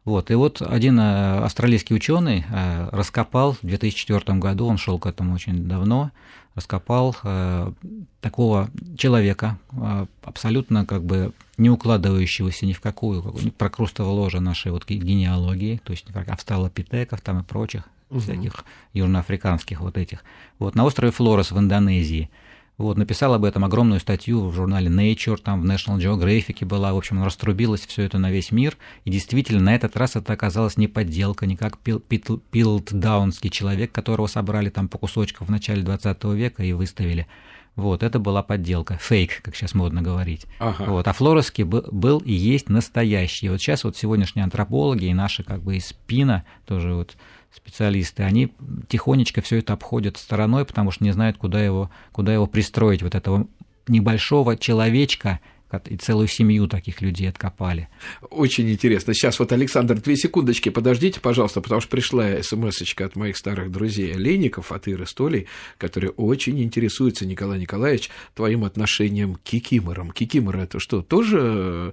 Вот, 0.04 0.32
и 0.32 0.34
вот 0.34 0.60
один 0.60 0.98
э, 0.98 1.44
австралийский 1.44 1.94
ученый 1.94 2.44
э, 2.50 2.88
раскопал 2.90 3.52
в 3.52 3.64
2004 3.64 4.38
году, 4.38 4.66
он 4.66 4.76
шел 4.76 4.98
к 4.98 5.06
этому 5.06 5.34
очень 5.34 5.68
давно, 5.68 6.10
раскопал 6.54 7.16
э, 7.22 7.72
такого 8.20 8.70
человека, 8.96 9.58
э, 9.72 10.06
абсолютно 10.22 10.86
как 10.86 11.02
бы 11.02 11.32
не 11.56 11.70
укладывающегося 11.70 12.66
ни 12.66 12.72
в 12.72 12.80
какую, 12.80 13.22
как, 13.22 13.54
прокрустово 13.54 14.10
ложе 14.10 14.40
нашей 14.40 14.72
вот 14.72 14.86
генеалогии, 14.86 15.80
то 15.84 15.92
есть 15.92 16.06
австралопитеков 16.14 17.20
там 17.20 17.40
и 17.40 17.42
прочих, 17.42 17.88
угу. 18.10 18.20
всяких 18.20 18.64
южноафриканских 18.92 19.80
вот 19.80 19.96
этих. 19.96 20.24
Вот 20.58 20.74
на 20.74 20.84
острове 20.84 21.12
Флорес 21.12 21.50
в 21.50 21.58
Индонезии– 21.58 22.30
вот, 22.82 22.98
написал 22.98 23.32
об 23.34 23.44
этом 23.44 23.64
огромную 23.64 24.00
статью 24.00 24.46
в 24.46 24.54
журнале 24.54 24.88
Nature, 24.88 25.36
там 25.36 25.62
в 25.62 25.64
National 25.64 25.98
Geographic 25.98 26.64
была, 26.66 26.92
в 26.92 26.96
общем, 26.96 27.22
раструбилось 27.22 27.86
все 27.86 28.02
это 28.02 28.18
на 28.18 28.30
весь 28.30 28.52
мир, 28.52 28.76
и 29.04 29.10
действительно, 29.10 29.60
на 29.60 29.74
этот 29.74 29.96
раз 29.96 30.16
это 30.16 30.32
оказалось 30.32 30.76
не 30.76 30.88
подделка, 30.88 31.46
не 31.46 31.56
как 31.56 31.78
Пилтдаунский 31.78 33.50
человек, 33.50 33.92
которого 33.92 34.26
собрали 34.26 34.68
там 34.68 34.88
по 34.88 34.98
кусочкам 34.98 35.46
в 35.46 35.50
начале 35.50 35.82
20 35.82 36.24
века 36.24 36.62
и 36.62 36.72
выставили. 36.72 37.26
Вот, 37.74 38.02
это 38.02 38.18
была 38.18 38.42
подделка, 38.42 38.98
фейк, 38.98 39.40
как 39.42 39.56
сейчас 39.56 39.74
модно 39.74 40.02
говорить. 40.02 40.46
Ага. 40.58 40.84
Вот, 40.84 41.08
а 41.08 41.12
Флореский 41.14 41.64
был, 41.64 41.86
был 41.90 42.18
и 42.18 42.32
есть 42.32 42.68
настоящий. 42.68 43.48
Вот 43.48 43.60
сейчас 43.60 43.84
вот 43.84 43.96
сегодняшние 43.96 44.44
антропологи 44.44 45.06
и 45.06 45.14
наши 45.14 45.42
как 45.42 45.62
бы 45.62 45.76
из 45.76 45.92
ПИНа 46.06 46.44
тоже 46.66 46.92
вот 46.92 47.16
специалисты, 47.54 48.22
они 48.22 48.52
тихонечко 48.88 49.42
все 49.42 49.58
это 49.58 49.74
обходят 49.74 50.16
стороной, 50.16 50.64
потому 50.64 50.90
что 50.90 51.04
не 51.04 51.12
знают, 51.12 51.36
куда 51.36 51.62
его, 51.62 51.90
куда 52.12 52.32
его 52.32 52.46
пристроить, 52.46 53.02
вот 53.02 53.14
этого 53.14 53.46
небольшого 53.88 54.56
человечка, 54.56 55.40
и 55.88 55.96
целую 55.96 56.28
семью 56.28 56.68
таких 56.68 57.00
людей 57.00 57.28
откопали. 57.28 57.88
Очень 58.30 58.70
интересно. 58.70 59.14
Сейчас 59.14 59.38
вот, 59.38 59.52
Александр, 59.52 60.00
две 60.00 60.16
секундочки, 60.16 60.68
подождите, 60.68 61.20
пожалуйста, 61.20 61.60
потому 61.60 61.80
что 61.80 61.90
пришла 61.90 62.42
смс 62.42 62.82
от 62.98 63.16
моих 63.16 63.36
старых 63.36 63.70
друзей 63.70 64.14
Олейников, 64.14 64.72
от 64.72 64.88
Иры 64.88 65.06
Столей, 65.06 65.46
которые 65.78 66.10
очень 66.10 66.62
интересуются, 66.62 67.26
Николай 67.26 67.58
Николаевич, 67.58 68.10
твоим 68.34 68.64
отношением 68.64 69.34
к 69.34 69.42
кикиморам. 69.42 70.10
Кикиморы– 70.10 70.60
это 70.62 70.78
что, 70.78 71.02
тоже 71.02 71.92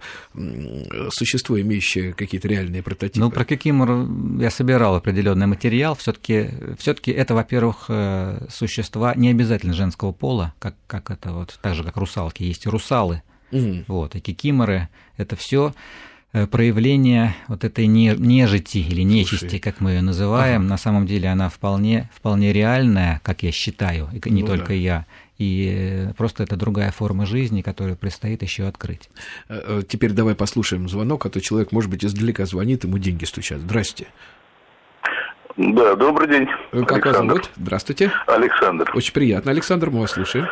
существо, 1.11 1.59
имеющее 1.59 2.13
какие-то 2.13 2.47
реальные 2.47 2.83
прототипы? 2.83 3.19
Ну, 3.19 3.31
про 3.31 3.45
кикимор 3.45 4.07
я 4.39 4.51
собирал 4.51 4.95
определенный 4.95 5.47
материал. 5.47 5.95
все 5.95 6.13
таки 6.13 6.49
все 6.77 6.93
таки 6.93 7.11
это, 7.11 7.33
во-первых, 7.33 7.85
э, 7.89 8.47
существа 8.49 9.13
не 9.15 9.29
обязательно 9.29 9.73
женского 9.73 10.11
пола, 10.11 10.53
как, 10.59 10.75
как 10.87 11.11
это 11.11 11.31
вот, 11.31 11.59
так 11.61 11.75
же, 11.75 11.83
как 11.83 11.97
русалки. 11.97 12.43
Есть 12.43 12.65
и 12.65 12.69
русалы, 12.69 13.21
угу. 13.51 13.83
вот, 13.87 14.15
и 14.15 14.19
кикиморы– 14.19 14.89
это 15.17 15.35
все 15.35 15.73
Э, 16.31 16.45
проявление 16.45 17.35
вот 17.47 17.63
этой 17.63 17.87
нежити 17.87 18.77
или 18.77 19.01
нечисти, 19.01 19.45
Слушай. 19.45 19.59
как 19.59 19.81
мы 19.81 19.93
ее 19.93 20.01
называем, 20.03 20.61
ага. 20.61 20.69
на 20.69 20.77
самом 20.77 21.07
деле 21.07 21.27
она 21.27 21.49
вполне, 21.49 22.07
вполне 22.13 22.53
реальная, 22.53 23.19
как 23.23 23.41
я 23.41 23.51
считаю, 23.51 24.09
и 24.13 24.29
не 24.29 24.43
ну, 24.43 24.47
только 24.47 24.67
да. 24.67 24.73
я. 24.73 25.05
И 25.39 25.73
э, 25.75 26.13
просто 26.13 26.43
это 26.43 26.55
другая 26.55 26.91
форма 26.91 27.25
жизни, 27.25 27.63
которую 27.63 27.95
предстоит 27.95 28.43
еще 28.43 28.67
открыть. 28.67 29.09
Э, 29.47 29.81
теперь 29.87 30.11
давай 30.11 30.35
послушаем 30.35 30.87
звонок, 30.87 31.25
а 31.25 31.29
то 31.31 31.41
человек, 31.41 31.71
может 31.71 31.89
быть, 31.89 32.05
издалека 32.05 32.45
звонит, 32.45 32.83
ему 32.83 32.99
деньги 32.99 33.25
стучат. 33.25 33.61
Здрасте. 33.61 34.05
Да, 35.57 35.95
добрый 35.95 36.27
день. 36.27 36.47
Как 36.71 36.91
Александр. 36.91 37.07
вас 37.07 37.17
зовут? 37.17 37.49
Здравствуйте. 37.55 38.11
Александр. 38.27 38.91
Очень 38.93 39.13
приятно. 39.13 39.49
Александр, 39.49 39.89
мы 39.89 40.01
вас 40.01 40.11
слушаем. 40.11 40.45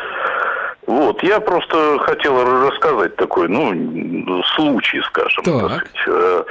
Вот, 0.87 1.21
я 1.21 1.41
просто 1.41 1.99
хотел 1.99 2.43
рассказать 2.65 3.17
такой, 3.17 3.49
ну, 3.49 4.41
случай, 4.55 5.01
скажем. 5.01 5.43
Так. 5.43 5.53
так 5.61 5.71
сказать. 5.71 6.07
Э, 6.07 6.43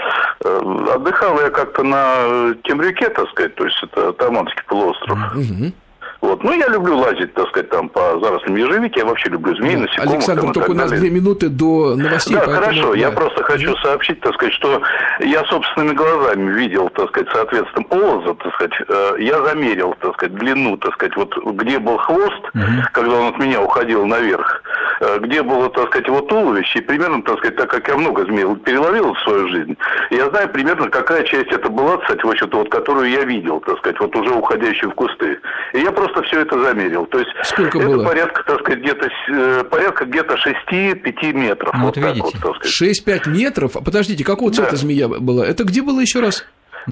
э, 0.44 0.92
отдыхал 0.94 1.40
я 1.40 1.48
как-то 1.48 1.82
на 1.82 2.54
Темрюке, 2.64 3.08
так 3.08 3.30
сказать, 3.30 3.54
то 3.54 3.64
есть 3.64 3.82
это 3.82 4.12
Таманский 4.12 4.62
полуостров. 4.68 5.18
Угу. 5.34 5.72
Вот. 6.20 6.42
Ну, 6.42 6.52
я 6.52 6.68
люблю 6.68 6.96
лазить, 6.96 7.34
так 7.34 7.48
сказать, 7.48 7.68
там 7.70 7.88
по 7.88 8.18
зарослям 8.20 8.56
ежевики, 8.56 8.98
я 8.98 9.04
вообще 9.04 9.28
люблю 9.28 9.54
змей, 9.56 9.76
насекомых. 9.76 10.14
Александр, 10.14 10.42
там, 10.42 10.52
только 10.52 10.70
у 10.70 10.74
нас 10.74 10.90
две 10.90 11.10
минуты 11.10 11.48
до 11.48 11.94
новостей. 11.94 12.34
Да, 12.34 12.42
поэтому... 12.46 12.64
хорошо, 12.64 12.92
да. 12.92 12.98
я 12.98 13.10
просто 13.10 13.42
хочу 13.42 13.76
сообщить, 13.78 14.20
так 14.20 14.34
сказать, 14.34 14.54
что 14.54 14.82
я 15.20 15.44
собственными 15.44 15.94
глазами 15.94 16.52
видел, 16.52 16.88
так 16.90 17.08
сказать, 17.10 17.28
соответственно, 17.32 17.84
полоза, 17.84 18.34
так 18.34 18.54
сказать, 18.54 18.72
э, 18.88 19.16
я 19.20 19.42
замерил, 19.44 19.94
так 20.00 20.14
сказать, 20.14 20.34
длину, 20.34 20.76
так 20.78 20.94
сказать, 20.94 21.16
вот 21.16 21.36
где 21.54 21.78
был 21.78 21.98
хвост, 21.98 22.42
mm 22.54 22.66
когда 22.92 23.16
он 23.16 23.34
от 23.34 23.38
меня 23.38 23.60
уходил 23.60 24.06
наверх, 24.06 24.62
э, 25.00 25.18
где 25.20 25.42
было, 25.42 25.68
так 25.70 25.88
сказать, 25.88 26.06
его 26.06 26.20
туловище, 26.22 26.78
и 26.78 26.82
примерно, 26.82 27.22
так 27.22 27.38
сказать, 27.38 27.56
так 27.56 27.70
как 27.70 27.88
я 27.88 27.96
много 27.96 28.24
змей 28.24 28.46
переловил 28.56 29.14
в 29.14 29.20
свою 29.20 29.48
жизнь, 29.48 29.76
я 30.10 30.28
знаю 30.30 30.48
примерно, 30.48 30.88
какая 30.88 31.22
часть 31.24 31.52
это 31.52 31.68
была, 31.68 31.98
кстати, 31.98 32.24
в 32.24 32.30
общем-то, 32.30 32.58
вот, 32.58 32.70
которую 32.70 33.10
я 33.10 33.24
видел, 33.24 33.60
так 33.60 33.78
сказать, 33.78 34.00
вот 34.00 34.14
уже 34.16 34.30
уходящую 34.30 34.90
в 34.92 34.94
кусты. 34.94 35.38
И 35.72 35.80
я 35.80 35.92
просто 35.92 36.05
все 36.22 36.40
это 36.40 36.60
замерил. 36.62 37.06
То 37.06 37.18
есть 37.18 37.30
Сколько 37.44 37.78
это 37.78 37.88
было? 37.88 38.04
порядка, 38.04 38.42
так 38.44 38.60
сказать, 38.60 38.80
где-то 38.80 39.08
э, 39.28 39.64
порядка 39.64 40.04
где-то 40.04 40.34
6-5 40.34 41.32
метров. 41.32 41.74
Ну, 41.74 41.84
вот, 41.84 41.96
вот 41.96 42.14
видите. 42.14 42.38
Вот, 42.42 42.64
6-5 42.64 43.28
метров? 43.28 43.72
Подождите, 43.72 44.24
какого 44.24 44.52
цвета 44.52 44.72
да. 44.72 44.76
змея 44.76 45.08
была? 45.08 45.46
Это 45.46 45.64
где 45.64 45.82
было 45.82 46.00
еще 46.00 46.20
раз? 46.20 46.46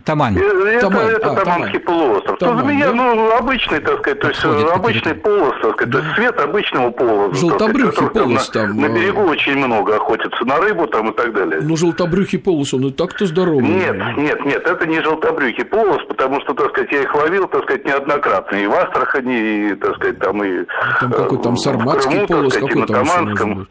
Тамань. 0.04 0.36
Это, 0.36 0.80
Тамань. 0.80 1.06
это 1.06 1.30
а, 1.30 1.34
Таманский 1.36 1.78
Тамань. 1.78 1.98
полуостров. 2.00 2.38
Тамань, 2.38 2.58
то 2.58 2.64
змея, 2.64 2.86
да? 2.86 2.92
ну, 2.94 3.36
обычный, 3.36 3.80
так 3.80 3.98
сказать, 4.00 4.20
то 4.20 4.28
есть 4.28 4.42
Подходит 4.42 4.70
обычный 4.72 5.14
полос, 5.14 5.54
так 5.62 5.72
сказать, 5.74 5.90
да. 5.90 5.98
то 5.98 6.04
есть 6.04 6.16
цвет 6.16 6.40
обычного 6.40 6.90
полоса. 6.90 7.34
Желтобрюхий 7.34 8.06
полос 8.08 8.50
там. 8.50 8.76
На, 8.76 8.88
на 8.88 8.94
берегу 8.94 9.22
очень 9.22 9.56
много 9.56 9.96
охотятся 9.96 10.44
на 10.44 10.58
рыбу 10.58 10.86
там 10.88 11.10
и 11.10 11.14
так 11.14 11.32
далее. 11.32 11.60
Ну, 11.62 11.76
желтобрюхий 11.76 12.38
полос, 12.38 12.74
он 12.74 12.86
и 12.86 12.92
так-то 12.92 13.26
здоровый. 13.26 13.68
Нет, 13.68 13.96
нет, 14.16 14.44
нет, 14.44 14.66
это 14.66 14.86
не 14.86 15.00
желтобрюхий 15.00 15.64
полос, 15.64 16.02
потому 16.08 16.40
что, 16.40 16.54
так 16.54 16.70
сказать, 16.70 16.90
я 16.90 17.02
их 17.02 17.14
ловил, 17.14 17.46
так 17.46 17.62
сказать, 17.62 17.84
неоднократно. 17.84 18.56
И 18.56 18.66
в 18.66 18.72
Астрахани, 18.72 19.70
и, 19.70 19.74
так 19.76 19.94
сказать, 19.96 20.18
там 20.18 20.42
и... 20.42 20.64
Там 21.00 21.12
какой 21.12 21.38
там 21.38 21.54
э, 21.54 21.56
сарматский 21.56 22.26
полос, 22.26 22.54
какой 22.54 22.86
там 22.86 23.06
Таманском. 23.06 23.68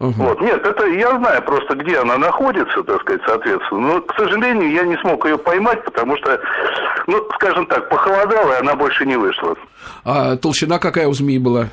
Угу. 0.00 0.12
Вот. 0.12 0.40
Нет, 0.40 0.64
это 0.66 0.86
я 0.86 1.16
знаю 1.18 1.42
просто, 1.42 1.74
где 1.76 1.98
она 1.98 2.18
находится, 2.18 2.82
так 2.82 3.00
сказать, 3.02 3.22
соответственно. 3.26 3.80
Но, 3.80 4.00
к 4.00 4.14
сожалению, 4.16 4.70
я 4.72 4.82
не 4.82 4.96
смог 4.98 5.24
ее 5.24 5.38
поймать, 5.38 5.84
потому 5.84 6.16
что, 6.16 6.40
ну, 7.06 7.24
скажем 7.34 7.66
так, 7.66 7.88
похолодало, 7.88 8.52
и 8.54 8.60
она 8.60 8.74
больше 8.74 9.06
не 9.06 9.16
вышла. 9.16 9.54
А 10.04 10.36
толщина 10.36 10.78
какая 10.78 11.06
у 11.06 11.12
змеи 11.12 11.38
была? 11.38 11.68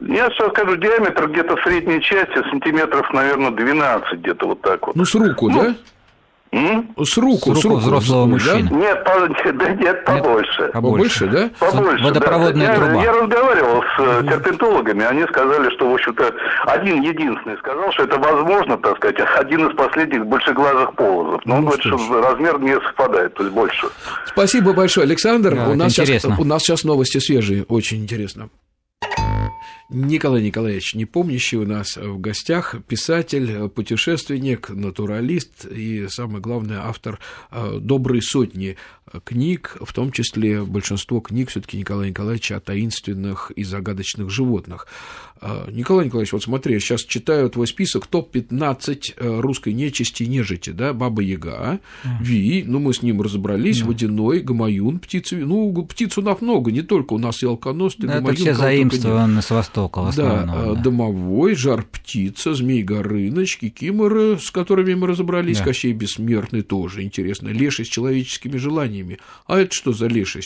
Я 0.00 0.28
сейчас 0.30 0.50
скажу, 0.50 0.76
диаметр 0.76 1.28
где-то 1.28 1.56
в 1.56 1.62
средней 1.62 2.02
части 2.02 2.42
сантиметров, 2.50 3.10
наверное, 3.12 3.50
12, 3.50 4.18
где-то 4.20 4.48
вот 4.48 4.60
так 4.60 4.86
вот. 4.86 4.94
Ну, 4.94 5.04
с 5.06 5.14
руку, 5.14 5.48
ну, 5.48 5.62
да? 5.62 5.74
М? 6.52 6.94
С 7.02 7.16
руку, 7.16 7.54
с, 7.54 7.60
с 7.60 7.64
руку 7.64 7.76
взрослого 7.76 8.26
с 8.26 8.28
мужчины. 8.28 8.70
Да? 8.70 8.76
Нет, 8.76 9.04
по, 9.04 9.52
да 9.52 9.68
нет, 9.70 10.04
побольше. 10.04 10.62
Нет, 10.62 10.72
побольше, 10.72 11.26
да? 11.26 11.50
Побольше. 11.58 12.04
Водопроводная 12.04 12.66
да. 12.68 12.74
труба. 12.74 12.94
Я, 12.94 13.02
я 13.02 13.12
разговаривал 13.12 13.82
с 13.82 14.00
угу. 14.00 14.30
серпентологами, 14.30 15.04
они 15.04 15.22
сказали, 15.24 15.70
что, 15.74 15.90
в 15.90 15.94
общем-то, 15.94 16.34
один 16.66 17.02
единственный 17.02 17.56
сказал, 17.58 17.92
что 17.92 18.04
это 18.04 18.18
возможно, 18.18 18.78
так 18.78 18.96
сказать, 18.96 19.16
один 19.36 19.68
из 19.68 19.76
последних 19.76 20.26
большеглазых 20.26 20.94
полозов. 20.94 21.40
Но 21.44 21.54
ну, 21.54 21.58
он 21.58 21.64
говорит, 21.66 21.84
что, 21.84 21.98
что 21.98 22.20
размер 22.22 22.60
не 22.60 22.74
совпадает, 22.74 23.34
то 23.34 23.42
есть 23.42 23.54
больше. 23.54 23.86
Спасибо 24.26 24.72
большое, 24.72 25.04
Александр. 25.04 25.54
Да, 25.54 25.68
у, 25.68 25.74
нас 25.74 25.92
сейчас, 25.92 26.24
у 26.24 26.44
нас 26.44 26.62
сейчас 26.62 26.84
новости 26.84 27.18
свежие, 27.18 27.64
очень 27.68 28.02
интересно. 28.02 28.48
Николай 29.88 30.42
Николаевич 30.42 30.94
Непомнящий 30.94 31.58
у 31.58 31.66
нас 31.66 31.96
в 31.96 32.18
гостях, 32.18 32.74
писатель, 32.88 33.68
путешественник, 33.68 34.70
натуралист 34.70 35.64
и, 35.64 36.08
самое 36.08 36.40
главное, 36.40 36.80
автор 36.80 37.20
э, 37.52 37.78
доброй 37.80 38.20
сотни 38.20 38.76
книг, 39.24 39.76
в 39.80 39.92
том 39.92 40.10
числе 40.10 40.62
большинство 40.64 41.20
книг 41.20 41.50
все-таки 41.50 41.78
Николая 41.78 42.10
Николаевича 42.10 42.56
о 42.56 42.60
таинственных 42.60 43.52
и 43.52 43.62
загадочных 43.62 44.30
животных. 44.30 44.88
А, 45.40 45.70
Николай 45.70 46.06
Николаевич, 46.06 46.32
вот 46.32 46.42
смотри, 46.42 46.74
я 46.74 46.80
сейчас 46.80 47.02
читаю 47.02 47.48
твой 47.50 47.68
список 47.68 48.06
топ-15 48.08 49.14
э, 49.16 49.40
русской 49.40 49.74
нечисти 49.74 50.24
и 50.24 50.26
нежити, 50.26 50.70
да, 50.70 50.92
Баба 50.92 51.22
Яга, 51.22 51.78
mm. 52.04 52.08
Ви, 52.20 52.64
ну 52.66 52.80
мы 52.80 52.92
с 52.92 53.02
ним 53.02 53.22
разобрались, 53.22 53.82
mm. 53.82 53.86
Водяной, 53.86 54.40
Гамаюн, 54.40 54.98
птицы, 54.98 55.36
ну 55.36 55.72
птиц 55.84 56.18
у 56.18 56.22
нас 56.22 56.40
много, 56.40 56.72
не 56.72 56.82
только 56.82 57.12
у 57.12 57.18
нас 57.18 57.42
и 57.42 57.46
алконосты, 57.46 58.06
да, 58.06 58.14
Гамаюн. 58.14 58.34
Это 58.34 58.42
все 58.42 58.54
заимствованы 58.54 59.42
с 59.42 59.50
Востока 59.50 59.75
в 59.76 60.08
основном. 60.08 60.46
Да, 60.46 60.74
да, 60.74 60.82
Домовой, 60.82 61.54
Жар 61.54 61.84
Птица, 61.84 62.54
Змей 62.54 62.82
Горыныч, 62.82 63.58
Кикиморы, 63.58 64.38
с 64.38 64.50
которыми 64.50 64.94
мы 64.94 65.06
разобрались, 65.06 65.58
да. 65.58 65.64
Кощей 65.64 65.92
Бессмертный 65.92 66.62
тоже 66.62 67.02
интересно, 67.02 67.48
Леший 67.48 67.84
с 67.84 67.88
человеческими 67.88 68.56
желаниями. 68.56 69.18
А 69.46 69.58
это 69.58 69.74
что 69.74 69.92
за 69.92 70.06
Леший? 70.06 70.42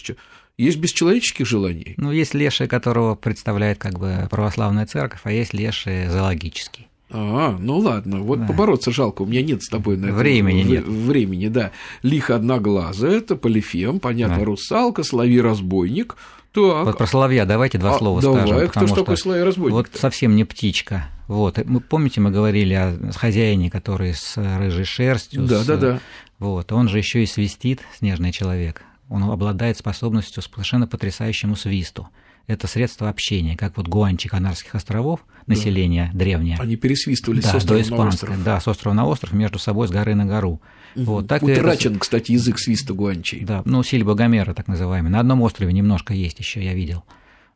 Есть 0.58 0.78
бесчеловеческих 0.78 1.46
желаний? 1.46 1.94
Ну, 1.96 2.12
есть 2.12 2.34
леший, 2.34 2.68
которого 2.68 3.14
представляет 3.14 3.78
как 3.78 3.98
бы 3.98 4.28
православная 4.30 4.84
церковь, 4.84 5.20
а 5.24 5.32
есть 5.32 5.54
леший 5.54 6.06
зоологический. 6.08 6.86
А, 7.12 7.56
ну 7.58 7.78
ладно, 7.78 8.20
вот 8.20 8.40
да. 8.40 8.46
побороться 8.46 8.92
жалко, 8.92 9.22
у 9.22 9.26
меня 9.26 9.42
нет 9.42 9.62
с 9.62 9.68
тобой 9.68 9.96
на 9.96 10.12
времени 10.12 10.60
это, 10.60 10.70
нет. 10.70 10.84
времени, 10.86 11.48
да. 11.48 11.72
Лихо 12.02 12.36
одноглазая, 12.36 13.18
это 13.18 13.34
полифем, 13.36 13.98
понятно, 13.98 14.38
да. 14.38 14.44
русалка, 14.44 15.02
соловей 15.02 15.40
разбойник. 15.40 16.16
Так. 16.52 16.86
Вот 16.86 16.98
про 16.98 17.06
соловья 17.06 17.44
давайте 17.46 17.78
два 17.78 17.94
а, 17.94 17.98
слова 17.98 18.20
давай, 18.20 18.42
скажем. 18.46 18.68
Кто 18.68 18.86
что 18.86 18.96
такой 18.96 19.16
соловей 19.16 19.44
разбойник? 19.44 19.72
Вот 19.72 19.88
совсем 19.94 20.34
не 20.34 20.44
птичка. 20.44 21.06
Вот, 21.28 21.64
мы 21.64 21.80
помните, 21.80 22.20
мы 22.20 22.32
говорили 22.32 22.74
о 22.74 23.12
хозяине, 23.14 23.70
который 23.70 24.14
с 24.14 24.36
рыжей 24.36 24.84
шерстью. 24.84 25.46
Да, 25.46 25.62
с, 25.62 25.66
да, 25.66 25.76
да. 25.76 26.00
Вот, 26.40 26.72
он 26.72 26.88
же 26.88 26.98
еще 26.98 27.22
и 27.22 27.26
свистит, 27.26 27.80
снежный 27.96 28.32
человек 28.32 28.82
он 29.10 29.24
обладает 29.24 29.76
способностью 29.76 30.42
совершенно 30.42 30.86
потрясающему 30.86 31.56
свисту. 31.56 32.08
Это 32.46 32.66
средство 32.66 33.08
общения, 33.08 33.56
как 33.56 33.76
вот 33.76 33.86
гуанчи 33.86 34.28
Канарских 34.28 34.74
островов, 34.74 35.20
население 35.46 36.10
да. 36.12 36.18
древнее. 36.20 36.56
Они 36.58 36.76
пересвистывали 36.76 37.40
да, 37.40 37.50
с 37.50 37.54
острова 37.56 37.82
на 37.82 38.08
остров. 38.08 38.44
Да, 38.44 38.60
с 38.60 38.68
острова 38.68 38.94
на 38.94 39.06
остров, 39.06 39.32
между 39.32 39.58
собой 39.58 39.88
с 39.88 39.90
горы 39.90 40.14
на 40.14 40.26
гору. 40.26 40.60
Угу. 40.96 41.04
Вот, 41.04 41.28
так 41.28 41.42
Утрачен, 41.42 41.92
это... 41.92 42.00
кстати, 42.00 42.32
язык 42.32 42.58
свиста 42.58 42.94
гуанчей. 42.94 43.44
Да, 43.44 43.62
ну, 43.64 43.82
Сильба 43.82 44.14
Гомера, 44.14 44.54
так 44.54 44.68
называемый. 44.68 45.10
На 45.10 45.20
одном 45.20 45.42
острове 45.42 45.72
немножко 45.72 46.14
есть 46.14 46.38
еще, 46.38 46.62
я 46.62 46.74
видел. 46.74 47.04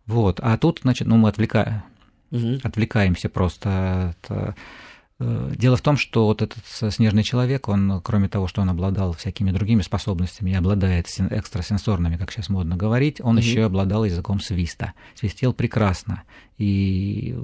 Вот, 0.07 0.41
а 0.43 0.57
тут, 0.59 0.81
значит, 0.83 1.07
ну, 1.07 1.17
мы 1.17 1.29
отвлека... 1.29 1.85
угу. 2.31 2.59
отвлекаемся 2.63 3.29
просто 3.29 4.15
от 4.29 4.55
Э, 5.21 5.53
дело 5.57 5.77
в 5.77 5.81
том, 5.81 5.97
что 5.97 6.27
вот 6.27 6.43
этот 6.43 6.65
снежный 6.93 7.23
человек, 7.23 7.69
он, 7.69 8.01
кроме 8.03 8.29
того, 8.29 8.49
что 8.49 8.63
он 8.63 8.71
обладал 8.71 9.13
всякими 9.13 9.53
другими 9.53 9.83
способностями 9.83 10.51
и 10.51 10.55
обладает 10.55 11.07
экстрасенсорными, 11.31 12.17
как 12.17 12.33
сейчас 12.33 12.49
модно 12.49 12.77
говорить, 12.77 13.21
он 13.21 13.37
угу. 13.37 13.45
еще 13.45 13.65
обладал 13.65 14.05
языком 14.05 14.41
свиста. 14.41 14.93
Свистел 15.15 15.53
прекрасно. 15.53 16.23
И, 16.59 17.37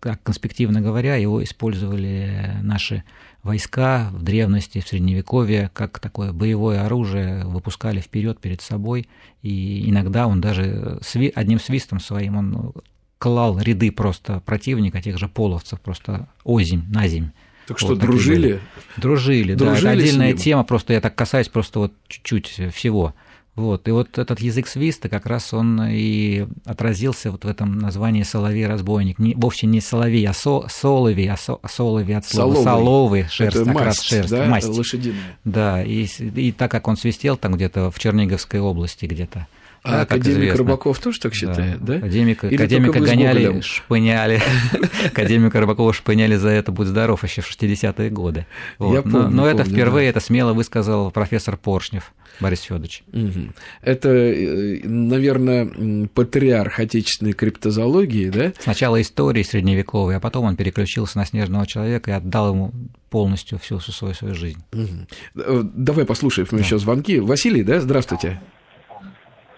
как 0.00 0.22
конспективно 0.22 0.80
говоря, 0.80 1.16
его 1.16 1.42
использовали 1.42 2.56
наши 2.62 3.04
войска 3.42 4.10
в 4.12 4.22
древности, 4.22 4.80
в 4.80 4.88
средневековье, 4.88 5.70
как 5.72 5.98
такое 5.98 6.32
боевое 6.32 6.84
оружие, 6.84 7.44
выпускали 7.44 8.00
вперед 8.00 8.40
перед 8.40 8.60
собой. 8.60 9.08
И 9.42 9.88
иногда 9.88 10.26
он 10.26 10.40
даже 10.40 11.00
одним 11.34 11.60
свистом 11.60 12.00
своим 12.00 12.36
он 12.36 12.72
клал 13.18 13.58
ряды 13.58 13.90
просто 13.90 14.40
противника, 14.40 15.02
тех 15.02 15.18
же 15.18 15.28
половцев, 15.28 15.80
просто 15.80 16.28
озимь, 16.44 16.84
назимь. 16.88 17.30
Так 17.66 17.78
что, 17.78 17.88
вот, 17.88 17.98
дружили? 17.98 18.60
Дружили, 18.96 19.54
дружили, 19.54 19.54
да. 19.54 19.76
Это 19.76 19.90
отдельная 19.90 20.32
тема, 20.32 20.64
просто 20.64 20.94
я 20.94 21.00
так 21.00 21.14
касаюсь 21.14 21.48
просто 21.48 21.80
вот 21.80 21.92
чуть-чуть 22.06 22.72
всего. 22.74 23.14
Вот, 23.58 23.88
и 23.88 23.90
вот 23.90 24.18
этот 24.18 24.38
язык 24.38 24.68
свиста 24.68 25.08
как 25.08 25.26
раз 25.26 25.52
он 25.52 25.82
и 25.82 26.46
отразился 26.64 27.32
вот 27.32 27.44
в 27.44 27.48
этом 27.48 27.76
названии 27.76 28.22
«Соловей-разбойник». 28.22 29.18
Не, 29.18 29.34
вовсе 29.34 29.66
не 29.66 29.80
соловей, 29.80 30.24
а 30.28 30.32
со, 30.32 30.68
соловей, 30.68 31.28
а 31.28 31.36
со, 31.36 31.58
соловей 31.68 32.16
от 32.16 32.24
слова 32.24 32.54
соловый, 32.54 32.64
соловый 32.64 33.24
шерсть, 33.28 33.56
Это 33.56 33.64
как 33.64 33.74
масть, 33.74 33.86
раз 33.86 34.02
шерсть, 34.02 34.30
да, 34.30 34.46
масть. 34.46 34.68
лошадиная. 34.68 35.38
Да, 35.44 35.82
и, 35.82 36.04
и 36.04 36.52
так 36.52 36.70
как 36.70 36.86
он 36.86 36.96
свистел 36.96 37.36
там 37.36 37.54
где-то 37.54 37.90
в 37.90 37.98
Черниговской 37.98 38.60
области 38.60 39.06
где-то, 39.06 39.48
а 39.82 39.90
да, 39.90 40.00
академик 40.02 40.38
известно. 40.38 40.58
Рыбаков 40.58 40.98
тоже 40.98 41.20
так 41.20 41.34
считает, 41.34 41.78
да? 41.80 41.94
да? 41.94 41.96
Академика, 41.98 42.48
академика 42.48 43.00
гоняли, 43.00 43.60
шпыняли. 43.60 44.40
Академика 45.06 45.60
Рыбакова 45.60 45.92
шпыняли 45.92 46.36
за 46.36 46.48
это, 46.48 46.72
будь 46.72 46.88
здоров, 46.88 47.22
еще 47.24 47.42
в 47.42 47.50
60-е 47.50 48.10
годы. 48.10 48.46
Вот. 48.78 48.94
Я 48.94 49.02
помню, 49.02 49.28
но, 49.28 49.28
но 49.28 49.46
это 49.46 49.64
помню, 49.64 49.72
впервые, 49.72 50.06
да. 50.06 50.18
это 50.18 50.20
смело 50.20 50.52
высказал 50.52 51.10
профессор 51.10 51.56
Поршнев. 51.56 52.12
Борис 52.40 52.62
Федорович. 52.62 53.02
Угу. 53.12 53.52
Это, 53.82 54.08
э, 54.08 54.80
наверное, 54.84 56.08
патриарх 56.14 56.78
отечественной 56.78 57.32
криптозоологии, 57.32 58.30
да? 58.30 58.52
Сначала 58.60 59.00
истории 59.00 59.42
средневековой, 59.42 60.16
а 60.16 60.20
потом 60.20 60.44
он 60.44 60.56
переключился 60.56 61.18
на 61.18 61.26
снежного 61.26 61.66
человека 61.66 62.10
и 62.12 62.14
отдал 62.14 62.52
ему 62.52 62.72
полностью 63.10 63.58
всю, 63.58 63.78
всю 63.78 63.92
свою, 63.92 64.14
свою 64.14 64.34
жизнь. 64.34 64.62
Угу. 64.72 65.62
Давай 65.74 66.04
послушаем 66.04 66.48
да. 66.50 66.58
еще 66.58 66.78
звонки. 66.78 67.18
Василий, 67.18 67.64
да? 67.64 67.80
Здравствуйте. 67.80 68.40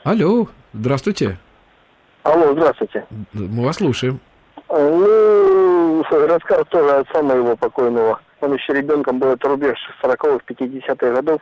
Алло, 0.03 0.47
здравствуйте. 0.73 1.37
Алло, 2.23 2.53
здравствуйте. 2.53 3.05
Мы 3.33 3.65
вас 3.65 3.77
слушаем. 3.77 4.19
Ну, 4.71 6.03
рассказ 6.11 6.65
тоже 6.71 6.91
отца 6.91 7.23
моего 7.23 7.55
покойного. 7.55 8.19
Он 8.41 8.55
еще 8.55 8.73
ребенком 8.73 9.19
был, 9.19 9.33
это 9.33 9.49
рубеж 9.49 9.77
40-х, 10.03 10.41
50-х 10.49 11.11
годов. 11.13 11.41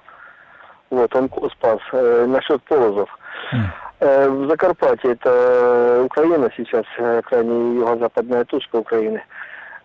Вот, 0.91 1.15
он 1.15 1.31
спас. 1.53 1.79
Э, 1.93 2.27
насчет 2.27 2.61
полозов. 2.65 3.09
Mm. 3.53 3.59
Э, 4.01 4.29
в 4.29 4.49
Закарпатье, 4.49 5.13
это 5.13 6.03
Украина 6.05 6.51
сейчас, 6.57 6.85
э, 6.99 7.23
крайне 7.25 7.77
юго-западная 7.77 8.45
точка 8.45 8.77
Украины. 8.77 9.19
Э, 9.19 9.23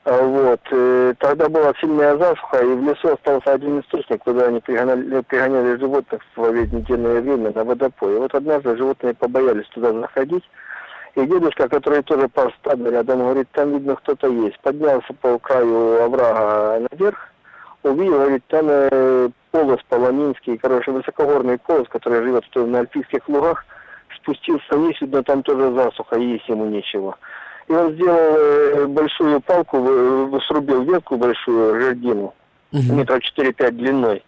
вот. 0.05 0.59
И 0.71 1.13
тогда 1.19 1.47
была 1.47 1.73
сильная 1.79 2.17
засуха, 2.17 2.57
и 2.61 2.73
в 2.75 2.83
лесу 2.83 3.13
остался 3.13 3.53
один 3.53 3.79
источник, 3.79 4.23
куда 4.23 4.47
они 4.47 4.59
пригоняли, 4.59 5.21
пригоняли 5.21 5.79
животных 5.79 6.21
в 6.35 6.51
недельное 6.51 7.21
время 7.21 7.51
на 7.53 7.63
водопой. 7.63 8.15
И 8.15 8.19
вот 8.19 8.35
однажды 8.35 8.75
животные 8.75 9.13
побоялись 9.13 9.67
туда 9.69 9.93
заходить, 9.93 10.43
и 11.15 11.25
дедушка, 11.25 11.69
который 11.69 12.01
тоже 12.01 12.27
пас 12.27 12.51
стадо 12.59 12.89
рядом, 12.89 13.19
говорит, 13.19 13.47
там 13.51 13.71
видно 13.71 13.95
кто-то 13.95 14.27
есть. 14.27 14.59
Поднялся 14.61 15.13
по 15.13 15.39
краю 15.39 16.03
оврага 16.03 16.85
наверх, 16.91 17.29
увидел, 17.83 18.13
говорит, 18.13 18.43
там 18.47 18.65
э, 18.69 19.29
полос 19.51 19.79
полонинский, 19.87 20.57
короче, 20.57 20.91
высокогорный 20.91 21.59
полос, 21.59 21.87
который 21.87 22.23
живет 22.23 22.43
на 22.55 22.79
альпийских 22.79 23.29
лугах, 23.29 23.63
спустился 24.17 24.75
вниз, 24.75 24.99
видно, 24.99 25.23
там 25.23 25.43
тоже 25.43 25.71
засуха, 25.73 26.17
и 26.17 26.25
есть 26.25 26.49
ему 26.49 26.65
нечего. 26.65 27.15
И 27.67 27.73
он 27.73 27.93
сделал 27.93 28.35
э, 28.37 28.85
большую 28.87 29.41
палку, 29.41 30.41
срубил 30.47 30.83
ветку 30.83 31.17
большую, 31.17 31.79
жердину, 31.81 32.33
угу. 32.71 32.93
метров 32.93 33.19
4-5 33.37 33.71
длиной. 33.71 34.23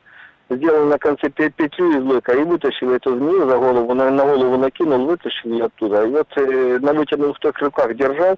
Сделал 0.50 0.86
на 0.86 0.98
конце 1.00 1.30
петлю 1.30 1.98
из 1.98 2.04
лыка 2.04 2.34
и 2.34 2.44
вытащил 2.44 2.92
эту 2.92 3.18
змею 3.18 3.50
за 3.50 3.58
голову, 3.58 3.94
на, 3.96 4.12
на 4.12 4.24
голову 4.24 4.58
накинул, 4.58 5.06
вытащил 5.06 5.52
ее 5.52 5.66
оттуда. 5.66 6.06
И 6.06 6.10
вот 6.10 6.28
э, 6.38 6.80
на 6.80 6.94
вытянутых 6.94 7.58
руках 7.60 7.96
держал, 7.96 8.38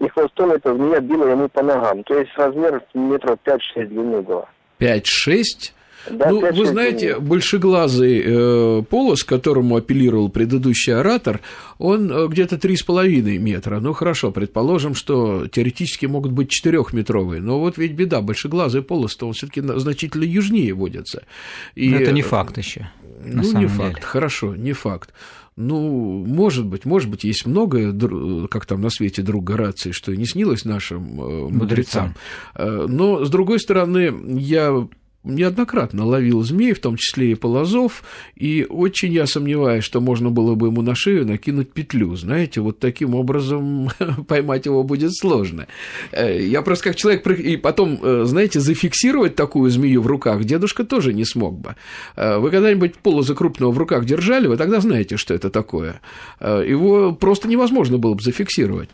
и 0.00 0.08
хвостом 0.08 0.50
эта 0.50 0.74
змея 0.74 1.00
била 1.00 1.28
ему 1.28 1.48
по 1.48 1.62
ногам. 1.62 2.02
То 2.04 2.18
есть 2.18 2.32
размер 2.36 2.82
метров 2.92 3.38
5-6 3.44 3.86
длины 3.86 4.20
было. 4.22 4.48
5-6? 4.80 5.73
Да, 6.10 6.30
ну, 6.30 6.52
вы 6.52 6.66
знаете, 6.66 7.18
большеглазый 7.18 8.22
э, 8.24 8.82
полос, 8.88 9.24
к 9.24 9.28
которому 9.28 9.76
апеллировал 9.76 10.28
предыдущий 10.28 10.94
оратор, 10.94 11.40
он 11.78 12.10
э, 12.10 12.26
где-то 12.28 12.56
3,5 12.56 13.38
метра. 13.38 13.80
Ну, 13.80 13.92
хорошо, 13.92 14.30
предположим, 14.30 14.94
что 14.94 15.46
теоретически 15.48 16.06
могут 16.06 16.32
быть 16.32 16.50
4-метровые. 16.52 17.40
Но 17.40 17.58
вот 17.58 17.78
ведь 17.78 17.92
беда, 17.92 18.20
большеглазый 18.20 18.82
полос, 18.82 19.16
то 19.16 19.26
он 19.26 19.32
все 19.32 19.46
таки 19.46 19.62
значительно 19.62 20.24
южнее 20.24 20.74
водится. 20.74 21.24
И, 21.74 21.88
но 21.88 21.96
это 21.96 22.12
не 22.12 22.22
факт 22.22 22.58
еще. 22.58 22.90
Ну, 23.24 23.42
не 23.42 23.50
деле. 23.50 23.68
факт, 23.68 24.04
хорошо, 24.04 24.54
не 24.54 24.72
факт. 24.72 25.14
Ну, 25.56 26.24
может 26.26 26.66
быть, 26.66 26.84
может 26.84 27.08
быть, 27.08 27.24
есть 27.24 27.46
многое, 27.46 27.94
как 28.48 28.66
там 28.66 28.80
на 28.80 28.90
свете 28.90 29.22
друг 29.22 29.44
Гораций, 29.44 29.92
что 29.92 30.14
не 30.14 30.26
снилось 30.26 30.64
нашим 30.64 31.20
э, 31.20 31.48
мудрецам. 31.48 32.14
мудрецам. 32.54 32.96
Но, 32.96 33.24
с 33.24 33.30
другой 33.30 33.60
стороны, 33.60 34.12
я 34.36 34.86
неоднократно 35.24 36.04
ловил 36.04 36.42
змей, 36.42 36.72
в 36.72 36.80
том 36.80 36.96
числе 36.96 37.32
и 37.32 37.34
полозов, 37.34 38.02
и 38.36 38.66
очень 38.68 39.12
я 39.12 39.26
сомневаюсь, 39.26 39.84
что 39.84 40.00
можно 40.00 40.30
было 40.30 40.54
бы 40.54 40.68
ему 40.68 40.82
на 40.82 40.94
шею 40.94 41.26
накинуть 41.26 41.72
петлю. 41.72 42.14
Знаете, 42.14 42.60
вот 42.60 42.78
таким 42.78 43.14
образом 43.14 43.90
поймать 44.28 44.66
его 44.66 44.82
будет 44.82 45.14
сложно. 45.14 45.66
Э, 46.12 46.38
я 46.40 46.62
просто 46.62 46.84
как 46.84 46.96
человек... 46.96 47.26
И 47.26 47.56
потом, 47.56 47.98
э, 48.02 48.24
знаете, 48.26 48.60
зафиксировать 48.60 49.34
такую 49.34 49.70
змею 49.70 50.02
в 50.02 50.06
руках 50.06 50.44
дедушка 50.44 50.84
тоже 50.84 51.14
не 51.14 51.24
смог 51.24 51.58
бы. 51.58 51.76
Э, 52.16 52.38
вы 52.38 52.50
когда-нибудь 52.50 52.96
полоза 52.96 53.34
крупного 53.34 53.72
в 53.72 53.78
руках 53.78 54.04
держали, 54.04 54.46
вы 54.46 54.56
тогда 54.56 54.80
знаете, 54.80 55.16
что 55.16 55.34
это 55.34 55.50
такое. 55.50 56.00
Его 56.40 57.12
просто 57.12 57.48
невозможно 57.48 57.98
было 57.98 58.14
бы 58.14 58.22
зафиксировать. 58.22 58.90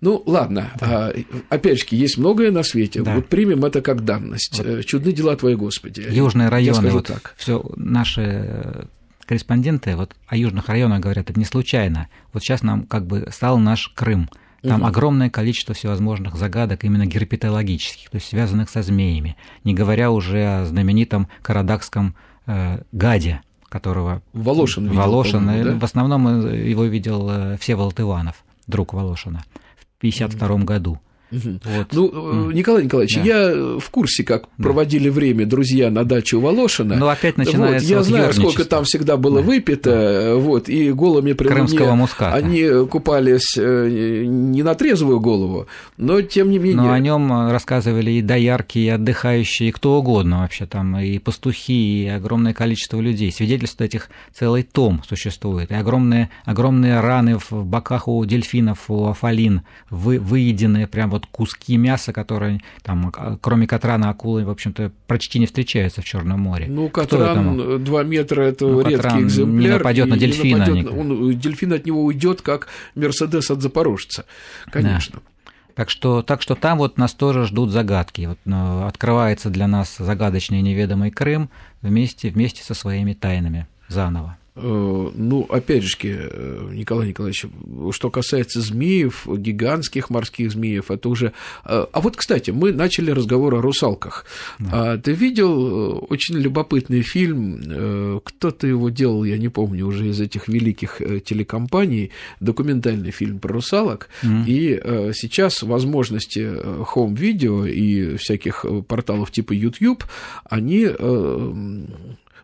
Ну, 0.00 0.22
ладно. 0.26 0.70
Да. 0.80 1.12
Опять 1.48 1.80
же, 1.80 1.86
есть 1.90 2.18
многое 2.18 2.50
на 2.50 2.62
свете. 2.62 3.02
Да. 3.02 3.14
Вот 3.14 3.26
примем 3.26 3.64
это 3.64 3.82
как 3.82 4.04
данность. 4.04 4.62
Вот. 4.64 4.84
Чудны 4.84 5.12
дела 5.12 5.36
твоего 5.36 5.65
Господи. 5.65 5.65
Южные 6.10 6.48
районы, 6.48 6.90
вот 6.90 7.06
так. 7.06 7.34
Все 7.36 7.64
наши 7.76 8.88
корреспонденты 9.26 9.96
вот 9.96 10.14
о 10.26 10.36
южных 10.36 10.68
районах 10.68 11.00
говорят, 11.00 11.30
это 11.30 11.38
не 11.38 11.44
случайно. 11.44 12.08
Вот 12.32 12.42
сейчас 12.42 12.62
нам 12.62 12.84
как 12.84 13.06
бы 13.06 13.28
стал 13.30 13.58
наш 13.58 13.88
Крым. 13.88 14.30
Там 14.62 14.80
угу. 14.80 14.88
огромное 14.88 15.30
количество 15.30 15.74
всевозможных 15.74 16.36
загадок 16.36 16.84
именно 16.84 17.06
герпетологических, 17.06 18.10
то 18.10 18.16
есть 18.16 18.28
связанных 18.28 18.70
со 18.70 18.82
змеями, 18.82 19.36
не 19.64 19.74
говоря 19.74 20.10
уже 20.10 20.44
о 20.44 20.64
знаменитом 20.64 21.28
карадакском 21.42 22.16
э, 22.46 22.80
гаде, 22.90 23.42
которого 23.68 24.22
Волошин 24.32 24.84
видел. 24.84 25.00
Волошин, 25.00 25.46
да? 25.46 25.74
в 25.74 25.84
основном 25.84 26.50
его 26.50 26.84
видел 26.84 27.28
э, 27.30 27.56
Всеволод 27.58 28.00
Иванов, 28.00 28.44
друг 28.66 28.92
Волошина, 28.92 29.44
в 29.76 29.98
1952 29.98 30.64
году. 30.64 31.00
Вот. 31.30 31.88
Ну, 31.92 32.50
Николай 32.52 32.84
Николаевич, 32.84 33.16
да. 33.16 33.22
я 33.22 33.78
в 33.78 33.90
курсе, 33.90 34.22
как 34.22 34.44
да. 34.56 34.64
проводили 34.64 35.08
время 35.08 35.44
друзья 35.44 35.90
на 35.90 36.04
даче 36.04 36.36
у 36.36 36.40
Волошина. 36.40 36.96
Ну, 36.96 37.08
опять 37.08 37.36
начинается 37.36 37.84
вот, 37.84 37.90
Я 37.90 37.96
вот 37.98 38.06
знаю, 38.06 38.32
сколько 38.32 38.64
там 38.64 38.84
всегда 38.84 39.16
было 39.16 39.40
да. 39.40 39.46
выпито, 39.46 39.90
да. 39.90 40.36
вот, 40.36 40.68
и 40.68 40.92
голыми 40.92 41.32
при 41.32 41.48
Крымского 41.48 41.86
луне 41.86 41.96
муската. 41.96 42.34
они 42.34 42.86
купались 42.88 43.56
э, 43.56 44.24
не 44.26 44.62
на 44.62 44.74
трезвую 44.74 45.20
голову, 45.20 45.66
но 45.96 46.22
тем 46.22 46.50
не 46.50 46.58
менее. 46.58 46.76
Но 46.76 46.92
о 46.92 46.98
нем 46.98 47.50
рассказывали 47.50 48.12
и 48.12 48.22
доярки, 48.22 48.78
и 48.78 48.88
отдыхающие, 48.88 49.70
и 49.70 49.72
кто 49.72 49.98
угодно 49.98 50.40
вообще 50.40 50.66
там, 50.66 50.96
и 50.98 51.18
пастухи, 51.18 52.04
и 52.04 52.08
огромное 52.08 52.54
количество 52.54 53.00
людей. 53.00 53.32
Свидетельств 53.32 53.80
этих 53.80 54.10
целый 54.32 54.62
том 54.62 55.02
существует, 55.08 55.70
и 55.72 55.74
огромные, 55.74 56.30
огромные 56.44 57.00
раны 57.00 57.38
в 57.38 57.64
боках 57.64 58.06
у 58.06 58.24
дельфинов, 58.24 58.88
у 58.88 59.06
афалин, 59.06 59.62
вы, 59.90 60.18
выеденные 60.18 60.86
прям 60.86 61.15
вот 61.16 61.26
куски 61.26 61.76
мяса, 61.76 62.12
которые 62.12 62.60
там, 62.82 63.12
а, 63.16 63.38
кроме 63.40 63.66
катрана, 63.66 64.10
акулы, 64.10 64.44
в 64.44 64.50
общем-то, 64.50 64.92
почти 65.06 65.38
не 65.38 65.46
встречаются 65.46 66.02
в 66.02 66.04
Черном 66.04 66.40
море. 66.40 66.66
Ну, 66.68 66.88
катран 66.88 67.82
2 67.82 68.02
метра 68.04 68.42
это 68.42 68.66
ну, 68.66 68.80
редкий 68.80 69.22
экземпляр. 69.22 69.60
Не 69.60 69.68
нападет 69.68 70.08
на 70.08 70.16
дельфина. 70.16 70.66
Нападет, 70.66 70.90
он, 70.90 71.38
дельфин 71.38 71.72
от 71.72 71.86
него 71.86 72.04
уйдет, 72.04 72.42
как 72.42 72.68
Мерседес 72.94 73.50
от 73.50 73.62
запорожца. 73.62 74.24
Конечно. 74.70 75.20
Да. 75.24 75.52
Так 75.74 75.90
что, 75.90 76.22
так 76.22 76.40
что 76.40 76.54
там 76.54 76.78
вот 76.78 76.96
нас 76.96 77.12
тоже 77.12 77.44
ждут 77.44 77.70
загадки. 77.70 78.26
Вот, 78.26 78.38
ну, 78.46 78.86
открывается 78.86 79.50
для 79.50 79.66
нас 79.66 79.96
загадочный 79.98 80.62
неведомый 80.62 81.10
Крым 81.10 81.50
вместе, 81.82 82.30
вместе 82.30 82.62
со 82.64 82.72
своими 82.72 83.12
тайнами 83.12 83.66
заново. 83.88 84.38
Э, 84.56 85.10
ну, 85.14 85.46
опять 85.50 85.82
же, 85.82 85.96
э, 86.02 86.68
Николай 86.72 87.08
Николаевич, 87.08 87.44
что 87.92 88.10
касается 88.10 88.60
змеев, 88.60 89.26
гигантских 89.26 90.08
морских 90.08 90.50
змеев, 90.50 90.90
это 90.90 91.08
уже... 91.10 91.32
Э, 91.64 91.86
а 91.92 92.00
вот, 92.00 92.16
кстати, 92.16 92.50
мы 92.50 92.72
начали 92.72 93.10
разговор 93.10 93.54
о 93.54 93.60
русалках. 93.60 94.24
Да. 94.58 94.96
Ты 94.96 95.12
видел 95.12 96.06
очень 96.08 96.36
любопытный 96.36 97.02
фильм, 97.02 98.20
кто-то 98.24 98.66
его 98.66 98.88
делал, 98.88 99.24
я 99.24 99.36
не 99.36 99.48
помню, 99.48 99.86
уже 99.86 100.08
из 100.08 100.20
этих 100.20 100.48
великих 100.48 101.02
телекомпаний, 101.24 102.12
документальный 102.40 103.10
фильм 103.10 103.38
про 103.38 103.52
русалок, 103.52 104.08
mm. 104.22 104.44
и 104.46 105.12
сейчас 105.14 105.62
возможности 105.62 106.40
home-видео 106.40 107.66
и 107.66 108.16
всяких 108.16 108.64
порталов 108.88 109.30
типа 109.30 109.52
YouTube, 109.52 110.04
они 110.44 110.88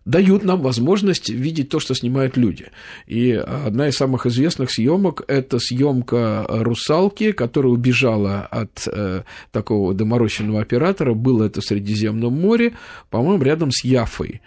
дают 0.05 0.45
нам 0.45 0.61
возможность 0.63 1.29
видеть 1.29 1.69
то, 1.69 1.81
что 1.81 1.95
снимают 1.95 2.37
люди. 2.37 2.67
И 3.07 3.33
одна 3.33 3.89
из 3.89 3.97
самых 3.97 4.27
известных 4.27 4.71
съемок– 4.71 5.23
это 5.29 5.59
съемка 5.59 6.45
«Русалки», 6.49 7.33
которая 7.33 7.73
убежала 7.73 8.43
от 8.43 8.87
э, 8.87 9.23
такого 9.51 9.95
доморощенного 9.95 10.61
оператора. 10.61 11.15
Было 11.15 11.45
это 11.45 11.61
в 11.61 11.65
Средиземном 11.65 12.33
море, 12.33 12.73
по-моему, 13.11 13.43
рядом 13.43 13.71
с 13.71 13.85
Яфой 13.85 14.41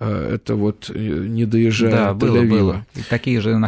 э, 0.00 0.34
это 0.34 0.56
вот 0.56 0.90
э, 0.94 0.98
не 0.98 1.44
доезжая 1.44 1.90
да, 1.90 2.14
было, 2.14 2.42
было. 2.42 2.86
Такие 3.10 3.40
же 3.40 3.60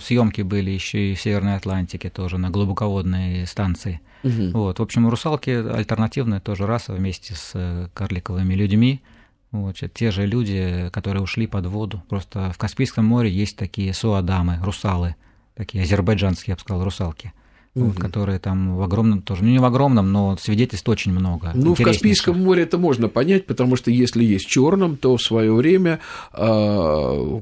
съемки 0.00 0.42
были 0.42 0.70
еще 0.70 1.12
и 1.12 1.14
в 1.14 1.20
Северной 1.20 1.56
Атлантике 1.56 2.10
тоже 2.10 2.38
на 2.38 2.50
глубоководной 2.50 3.46
станции. 3.46 4.00
Угу. 4.22 4.50
Вот, 4.52 4.78
в 4.78 4.82
общем, 4.82 5.08
русалки 5.08 5.50
альтернативная 5.50 6.40
тоже 6.40 6.66
раса 6.66 6.92
вместе 6.92 7.34
с 7.34 7.52
э, 7.54 7.88
карликовыми 7.94 8.54
людьми. 8.54 9.02
Вот, 9.52 9.76
те 9.94 10.10
же 10.10 10.26
люди, 10.26 10.90
которые 10.92 11.22
ушли 11.22 11.46
под 11.46 11.66
воду. 11.66 12.02
Просто 12.08 12.52
в 12.52 12.58
Каспийском 12.58 13.04
море 13.04 13.30
есть 13.30 13.56
такие 13.56 13.92
суадамы, 13.92 14.58
русалы, 14.62 15.16
такие 15.54 15.82
азербайджанские, 15.82 16.52
я 16.52 16.54
бы 16.56 16.60
сказал, 16.60 16.84
русалки. 16.84 17.32
Угу. 17.74 17.84
Вот, 17.84 17.96
которые 17.98 18.40
там 18.40 18.76
в 18.76 18.82
огромном 18.82 19.22
тоже, 19.22 19.44
ну 19.44 19.50
не 19.50 19.60
в 19.60 19.64
огромном, 19.64 20.10
но 20.10 20.36
свидетельств 20.36 20.88
очень 20.88 21.12
много. 21.12 21.52
Ну, 21.54 21.74
в 21.74 21.82
Каспийском 21.82 22.42
море 22.42 22.64
это 22.64 22.78
можно 22.78 23.08
понять, 23.08 23.46
потому 23.46 23.76
что 23.76 23.92
если 23.92 24.24
есть 24.24 24.46
в 24.46 24.50
черном, 24.50 24.96
то 24.96 25.16
в 25.16 25.22
свое 25.22 25.52
время 25.52 26.00
а, 26.32 27.40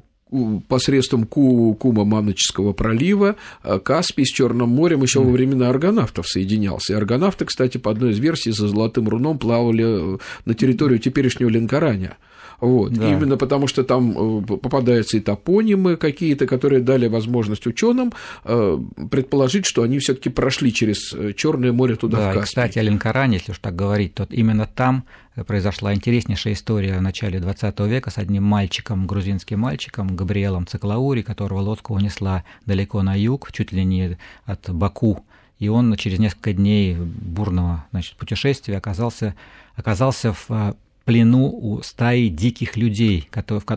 посредством 0.69 1.27
Ку 1.27 1.75
Кума 1.75 2.05
Маноческого 2.05 2.73
пролива 2.73 3.37
э, 3.63 3.79
Каспий 3.79 4.25
с 4.25 4.29
Черным 4.29 4.69
морем 4.69 5.03
еще 5.03 5.21
во 5.21 5.31
времена 5.31 5.69
аргонавтов 5.69 6.29
соединялся. 6.29 6.93
И 6.93 6.97
аргонавты, 6.97 7.45
кстати, 7.45 7.79
по 7.79 7.91
одной 7.91 8.13
из 8.13 8.19
версий, 8.19 8.53
за 8.53 8.69
Золотым 8.69 9.09
руном 9.09 9.39
плавали 9.39 10.15
э, 10.15 10.19
на 10.45 10.55
территорию 10.55 10.99
теперешнего 10.99 11.49
Ленкораня. 11.49 12.17
Вот. 12.61 12.93
Да. 12.93 13.11
Именно 13.11 13.37
потому, 13.37 13.69
что 13.69 13.85
там 13.85 14.41
э, 14.41 14.43
попадаются 14.43 15.17
и 15.17 15.21
топонимы 15.21 15.97
какие-то, 15.97 16.47
которые 16.47 16.83
дали 16.83 17.07
возможность 17.07 17.67
ученым 17.67 18.13
э, 18.45 18.79
предположить, 19.11 19.65
что 19.65 19.83
они 19.83 19.99
все-таки 20.01 20.29
прошли 20.29 20.73
через 20.73 21.13
э, 21.15 21.33
Черное 21.35 21.73
море 21.73 21.95
туда 21.95 22.19
да, 22.19 22.31
в 22.31 22.35
Каспий. 22.35 22.47
Кстати, 22.47 22.79
о 22.79 22.83
Ленкоране, 22.83 23.37
если 23.37 23.53
уж 23.53 23.59
так 23.59 23.77
говорить, 23.77 24.15
то 24.15 24.27
именно 24.31 24.67
там 24.67 25.05
произошла 25.47 25.95
интереснейшая 25.95 26.55
история 26.55 26.99
в 26.99 27.03
начале 27.03 27.39
20 27.39 27.79
века 27.81 28.11
с 28.11 28.19
одним 28.19 28.43
мальчиком, 28.43 29.07
грузинским 29.07 29.61
мальчиком, 29.61 30.17
Габриэлом 30.17 30.67
Циклаури, 30.67 31.23
которого 31.23 31.61
лодка 31.61 31.93
унесла 31.93 32.43
далеко 32.67 33.03
на 33.03 33.17
юг, 33.17 33.53
чуть 33.53 33.71
ли 33.71 33.85
не 33.85 34.19
от 34.47 34.69
Баку 34.71 35.25
и 35.59 35.69
он 35.69 35.97
через 35.97 36.19
несколько 36.19 36.53
дней 36.53 36.95
бурного 36.97 37.85
значит, 37.91 38.17
путешествия 38.17 38.77
оказался, 38.77 39.35
оказался 39.75 40.33
в 40.33 40.77
плену 41.09 41.49
у 41.51 41.81
стаи 41.83 42.29
диких 42.29 42.77
людей, 42.77 43.31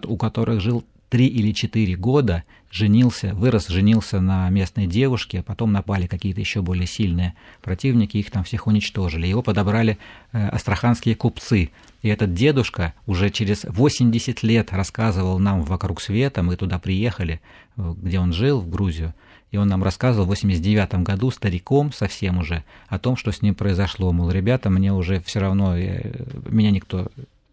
у 0.03 0.17
которых 0.17 0.59
жил 0.59 0.83
три 1.07 1.27
или 1.27 1.53
четыре 1.53 1.95
года, 1.95 2.43
женился, 2.69 3.33
вырос, 3.33 3.69
женился 3.69 4.19
на 4.19 4.49
местной 4.49 4.85
девушке, 4.85 5.39
а 5.39 5.43
потом 5.43 5.71
напали 5.71 6.07
какие-то 6.07 6.41
еще 6.41 6.61
более 6.61 6.87
сильные 6.87 7.33
противники, 7.61 8.17
их 8.17 8.31
там 8.31 8.43
всех 8.43 8.67
уничтожили. 8.67 9.27
Его 9.27 9.41
подобрали 9.41 9.97
э, 10.33 10.45
астраханские 10.49 11.15
купцы. 11.15 11.69
И 12.01 12.09
этот 12.09 12.33
дедушка 12.33 12.93
уже 13.05 13.29
через 13.29 13.63
80 13.63 14.43
лет 14.43 14.73
рассказывал 14.73 15.39
нам 15.39 15.61
вокруг 15.61 16.01
света, 16.01 16.43
мы 16.43 16.57
туда 16.57 16.79
приехали, 16.79 17.39
э, 17.77 17.93
где 17.95 18.19
он 18.19 18.33
жил, 18.33 18.59
в 18.59 18.69
Грузию, 18.69 19.13
и 19.51 19.57
он 19.57 19.67
нам 19.67 19.83
рассказывал 19.83 20.25
в 20.25 20.29
89 20.29 21.03
году 21.03 21.29
стариком 21.29 21.91
совсем 21.91 22.39
уже 22.39 22.63
о 22.87 22.97
том, 22.99 23.17
что 23.17 23.31
с 23.31 23.41
ним 23.41 23.53
произошло. 23.53 24.11
Мол, 24.11 24.31
ребята, 24.31 24.69
мне 24.69 24.93
уже 24.93 25.21
все 25.21 25.39
равно, 25.39 25.77
я, 25.77 25.99
э, 25.99 26.23
меня 26.49 26.71
никто 26.71 27.07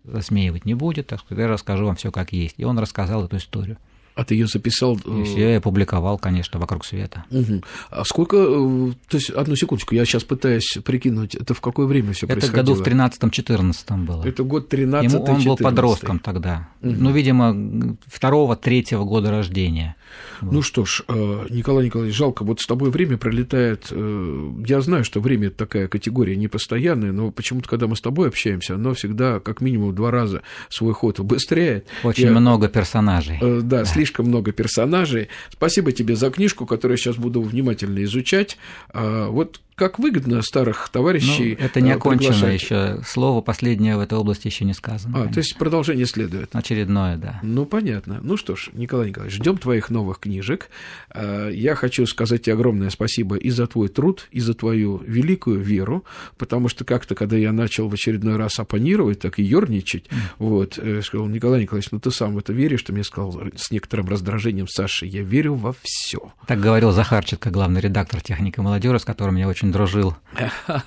засмеивать 0.04 0.64
не 0.64 0.74
будет, 0.74 1.08
так 1.08 1.20
что 1.20 1.34
я 1.34 1.48
расскажу 1.48 1.86
вам 1.86 1.96
все 1.96 2.10
как 2.10 2.32
есть. 2.32 2.54
И 2.56 2.64
он 2.64 2.78
рассказал 2.78 3.24
эту 3.24 3.36
историю. 3.36 3.76
А 4.18 4.24
ты 4.24 4.34
ее 4.34 4.48
записал? 4.48 4.96
И 4.96 5.22
все 5.22 5.52
я 5.52 5.58
опубликовал, 5.58 6.18
конечно, 6.18 6.58
вокруг 6.58 6.84
света. 6.84 7.24
Угу. 7.30 7.62
А 7.90 8.04
сколько, 8.04 8.36
э, 8.36 8.92
то 9.08 9.16
есть, 9.16 9.30
одну 9.30 9.54
секундочку, 9.54 9.94
я 9.94 10.04
сейчас 10.04 10.24
пытаюсь 10.24 10.78
прикинуть, 10.84 11.36
это 11.36 11.54
в 11.54 11.60
какое 11.60 11.86
время 11.86 12.12
все 12.12 12.26
происходило? 12.26 12.62
Это 12.62 12.72
году 12.72 12.82
в 12.82 12.86
13-14 12.86 14.04
было. 14.04 14.24
Это 14.24 14.42
год 14.42 14.68
13 14.68 15.12
Ему, 15.12 15.24
Он 15.24 15.44
был 15.44 15.56
подростком 15.56 16.18
тогда. 16.18 16.68
Угу. 16.82 16.90
Ну, 16.98 17.10
видимо, 17.12 17.96
второго-третьего 18.06 19.04
года 19.04 19.30
рождения. 19.30 19.94
Вот. 20.40 20.52
Ну 20.52 20.62
что 20.62 20.84
ж, 20.84 21.02
э, 21.08 21.46
Николай 21.50 21.86
Николаевич, 21.86 22.16
жалко, 22.16 22.44
вот 22.44 22.60
с 22.60 22.66
тобой 22.66 22.90
время 22.90 23.16
пролетает. 23.16 23.86
Э, 23.90 24.52
я 24.66 24.80
знаю, 24.80 25.04
что 25.04 25.20
время 25.20 25.48
это 25.48 25.56
такая 25.56 25.88
категория 25.88 26.36
непостоянная, 26.36 27.12
но 27.12 27.30
почему-то, 27.30 27.68
когда 27.68 27.86
мы 27.86 27.96
с 27.96 28.00
тобой 28.00 28.28
общаемся, 28.28 28.74
оно 28.74 28.94
всегда 28.94 29.40
как 29.40 29.60
минимум 29.60 29.94
два 29.94 30.10
раза 30.10 30.42
свой 30.68 30.92
ход 30.92 31.18
убыстряет. 31.18 31.86
Очень 32.02 32.26
я... 32.26 32.32
много 32.32 32.68
персонажей. 32.68 33.38
Да, 33.40 33.60
да, 33.60 33.84
слишком 33.84 34.08
слишком 34.08 34.26
много 34.26 34.52
персонажей. 34.52 35.28
Спасибо 35.50 35.92
тебе 35.92 36.16
за 36.16 36.30
книжку, 36.30 36.66
которую 36.66 36.96
я 36.96 37.02
сейчас 37.02 37.16
буду 37.16 37.42
внимательно 37.42 38.02
изучать. 38.04 38.58
А, 38.90 39.28
вот 39.28 39.60
как 39.78 39.98
выгодно 39.98 40.42
старых 40.42 40.88
товарищей. 40.90 41.56
Ну, 41.58 41.64
это 41.64 41.80
не 41.80 41.90
э, 41.90 41.94
окончено 41.94 42.46
еще. 42.46 43.00
Слово 43.06 43.40
последнее 43.40 43.96
в 43.96 44.00
этой 44.00 44.18
области 44.18 44.48
еще 44.48 44.64
не 44.64 44.74
сказано. 44.74 45.12
А, 45.14 45.18
конечно. 45.20 45.34
то 45.34 45.38
есть 45.38 45.56
продолжение 45.56 46.06
следует. 46.06 46.54
Очередное, 46.54 47.16
да. 47.16 47.38
Ну, 47.42 47.64
понятно. 47.64 48.18
Ну 48.22 48.36
что 48.36 48.56
ж, 48.56 48.70
Николай 48.72 49.08
Николаевич, 49.08 49.38
ждем 49.38 49.56
твоих 49.56 49.90
новых 49.90 50.18
книжек. 50.18 50.68
А, 51.10 51.48
я 51.48 51.74
хочу 51.74 52.06
сказать 52.06 52.42
тебе 52.42 52.54
огромное 52.54 52.90
спасибо 52.90 53.36
и 53.36 53.50
за 53.50 53.66
твой 53.66 53.88
труд, 53.88 54.26
и 54.32 54.40
за 54.40 54.54
твою 54.54 54.98
великую 55.06 55.60
веру, 55.60 56.04
потому 56.36 56.68
что 56.68 56.84
как-то, 56.84 57.14
когда 57.14 57.36
я 57.36 57.52
начал 57.52 57.88
в 57.88 57.94
очередной 57.94 58.36
раз 58.36 58.58
оппонировать, 58.58 59.20
так 59.20 59.38
и 59.38 59.42
ерничать, 59.42 60.06
mm. 60.06 60.16
вот, 60.38 60.78
э, 60.78 61.02
сказал, 61.02 61.28
Николай 61.28 61.62
Николаевич, 61.62 61.90
ну 61.92 62.00
ты 62.00 62.10
сам 62.10 62.34
в 62.34 62.38
это 62.38 62.52
веришь, 62.52 62.80
что 62.80 62.92
мне 62.92 63.04
сказал 63.04 63.40
с 63.54 63.70
некоторым 63.70 64.08
раздражением 64.08 64.66
Саша, 64.66 65.06
я 65.06 65.22
верю 65.22 65.54
во 65.54 65.74
все. 65.82 66.32
Так 66.46 66.60
говорил 66.60 66.90
Захарченко, 66.90 67.50
главный 67.50 67.80
редактор 67.80 68.20
техники 68.20 68.58
молодежи, 68.58 68.98
с 68.98 69.04
которым 69.04 69.36
я 69.36 69.46
очень 69.46 69.67
очень 69.68 69.72
дружил. 69.72 70.16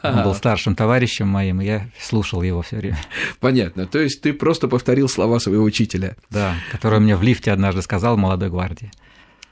Он 0.03 0.23
был 0.23 0.33
старшим 0.35 0.75
товарищем 0.75 1.27
моим, 1.27 1.61
и 1.61 1.65
я 1.65 1.89
слушал 1.99 2.41
его 2.41 2.61
все 2.61 2.77
время. 2.77 2.99
Понятно. 3.39 3.85
То 3.85 3.99
есть 3.99 4.21
ты 4.21 4.33
просто 4.33 4.67
повторил 4.67 5.07
слова 5.07 5.39
своего 5.39 5.63
учителя. 5.63 6.15
Да, 6.29 6.55
который 6.71 6.99
мне 6.99 7.15
в 7.15 7.23
лифте 7.23 7.51
однажды 7.51 7.81
сказал 7.81 8.17
молодой 8.17 8.49
гвардии. 8.49 8.91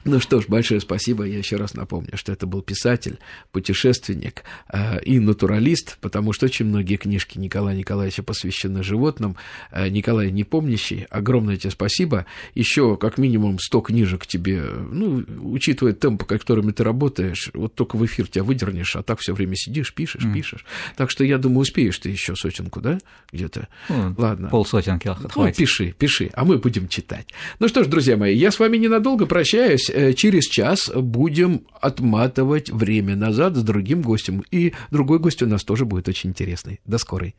Ну 0.05 0.19
что 0.19 0.39
ж, 0.39 0.45
большое 0.47 0.79
спасибо. 0.79 1.25
Я 1.25 1.37
еще 1.39 1.57
раз 1.57 1.73
напомню, 1.73 2.15
что 2.15 2.31
это 2.31 2.47
был 2.47 2.61
писатель, 2.61 3.19
путешественник 3.51 4.43
э, 4.71 5.01
и 5.03 5.19
натуралист, 5.19 5.97
потому 5.99 6.31
что 6.31 6.45
очень 6.45 6.65
многие 6.67 6.95
книжки 6.95 7.37
Николая 7.37 7.75
Николаевича 7.75 8.23
посвящены 8.23 8.81
животным. 8.81 9.35
Э, 9.71 9.89
Николай 9.89 10.31
Непомнящий, 10.31 11.05
огромное 11.09 11.57
тебе 11.57 11.71
спасибо. 11.71 12.25
Еще 12.55 12.95
как 12.95 13.17
минимум 13.17 13.59
100 13.59 13.81
книжек 13.81 14.25
тебе, 14.25 14.61
ну, 14.61 15.25
учитывая 15.41 15.93
темп, 15.93 16.23
которыми 16.23 16.71
ты 16.71 16.83
работаешь, 16.85 17.51
вот 17.53 17.75
только 17.75 17.97
в 17.97 18.05
эфир 18.05 18.27
тебя 18.27 18.43
выдернешь, 18.43 18.95
а 18.95 19.03
так 19.03 19.19
все 19.19 19.33
время 19.33 19.55
сидишь, 19.55 19.93
пишешь, 19.93 20.23
mm. 20.23 20.33
пишешь. 20.33 20.65
Так 20.95 21.11
что 21.11 21.25
я 21.25 21.37
думаю, 21.37 21.59
успеешь 21.59 21.99
ты 21.99 22.09
еще 22.09 22.35
сотенку, 22.35 22.79
да, 22.79 22.99
где-то? 23.33 23.67
Mm, 23.89 24.15
Ладно. 24.17 24.49
Полсотенки 24.49 25.07
Ну, 25.35 25.51
пиши, 25.51 25.93
пиши, 25.97 26.29
а 26.33 26.45
мы 26.45 26.57
будем 26.57 26.87
читать. 26.87 27.27
Ну 27.59 27.67
что 27.67 27.83
ж, 27.83 27.87
друзья 27.87 28.15
мои, 28.15 28.35
я 28.35 28.51
с 28.51 28.59
вами 28.59 28.77
ненадолго 28.77 29.25
прощаюсь. 29.25 29.88
Э, 29.89 30.13
через 30.13 30.45
час 30.45 30.91
будем 30.95 31.67
отматывать 31.81 32.69
время 32.69 33.15
назад 33.15 33.55
с 33.55 33.63
другим 33.63 34.01
гостем. 34.01 34.43
И 34.51 34.73
другой 34.91 35.19
гость 35.19 35.41
у 35.41 35.47
нас 35.47 35.63
тоже 35.63 35.85
будет 35.85 36.07
очень 36.07 36.29
интересный. 36.29 36.79
До 36.85 36.97
скорой. 36.97 37.35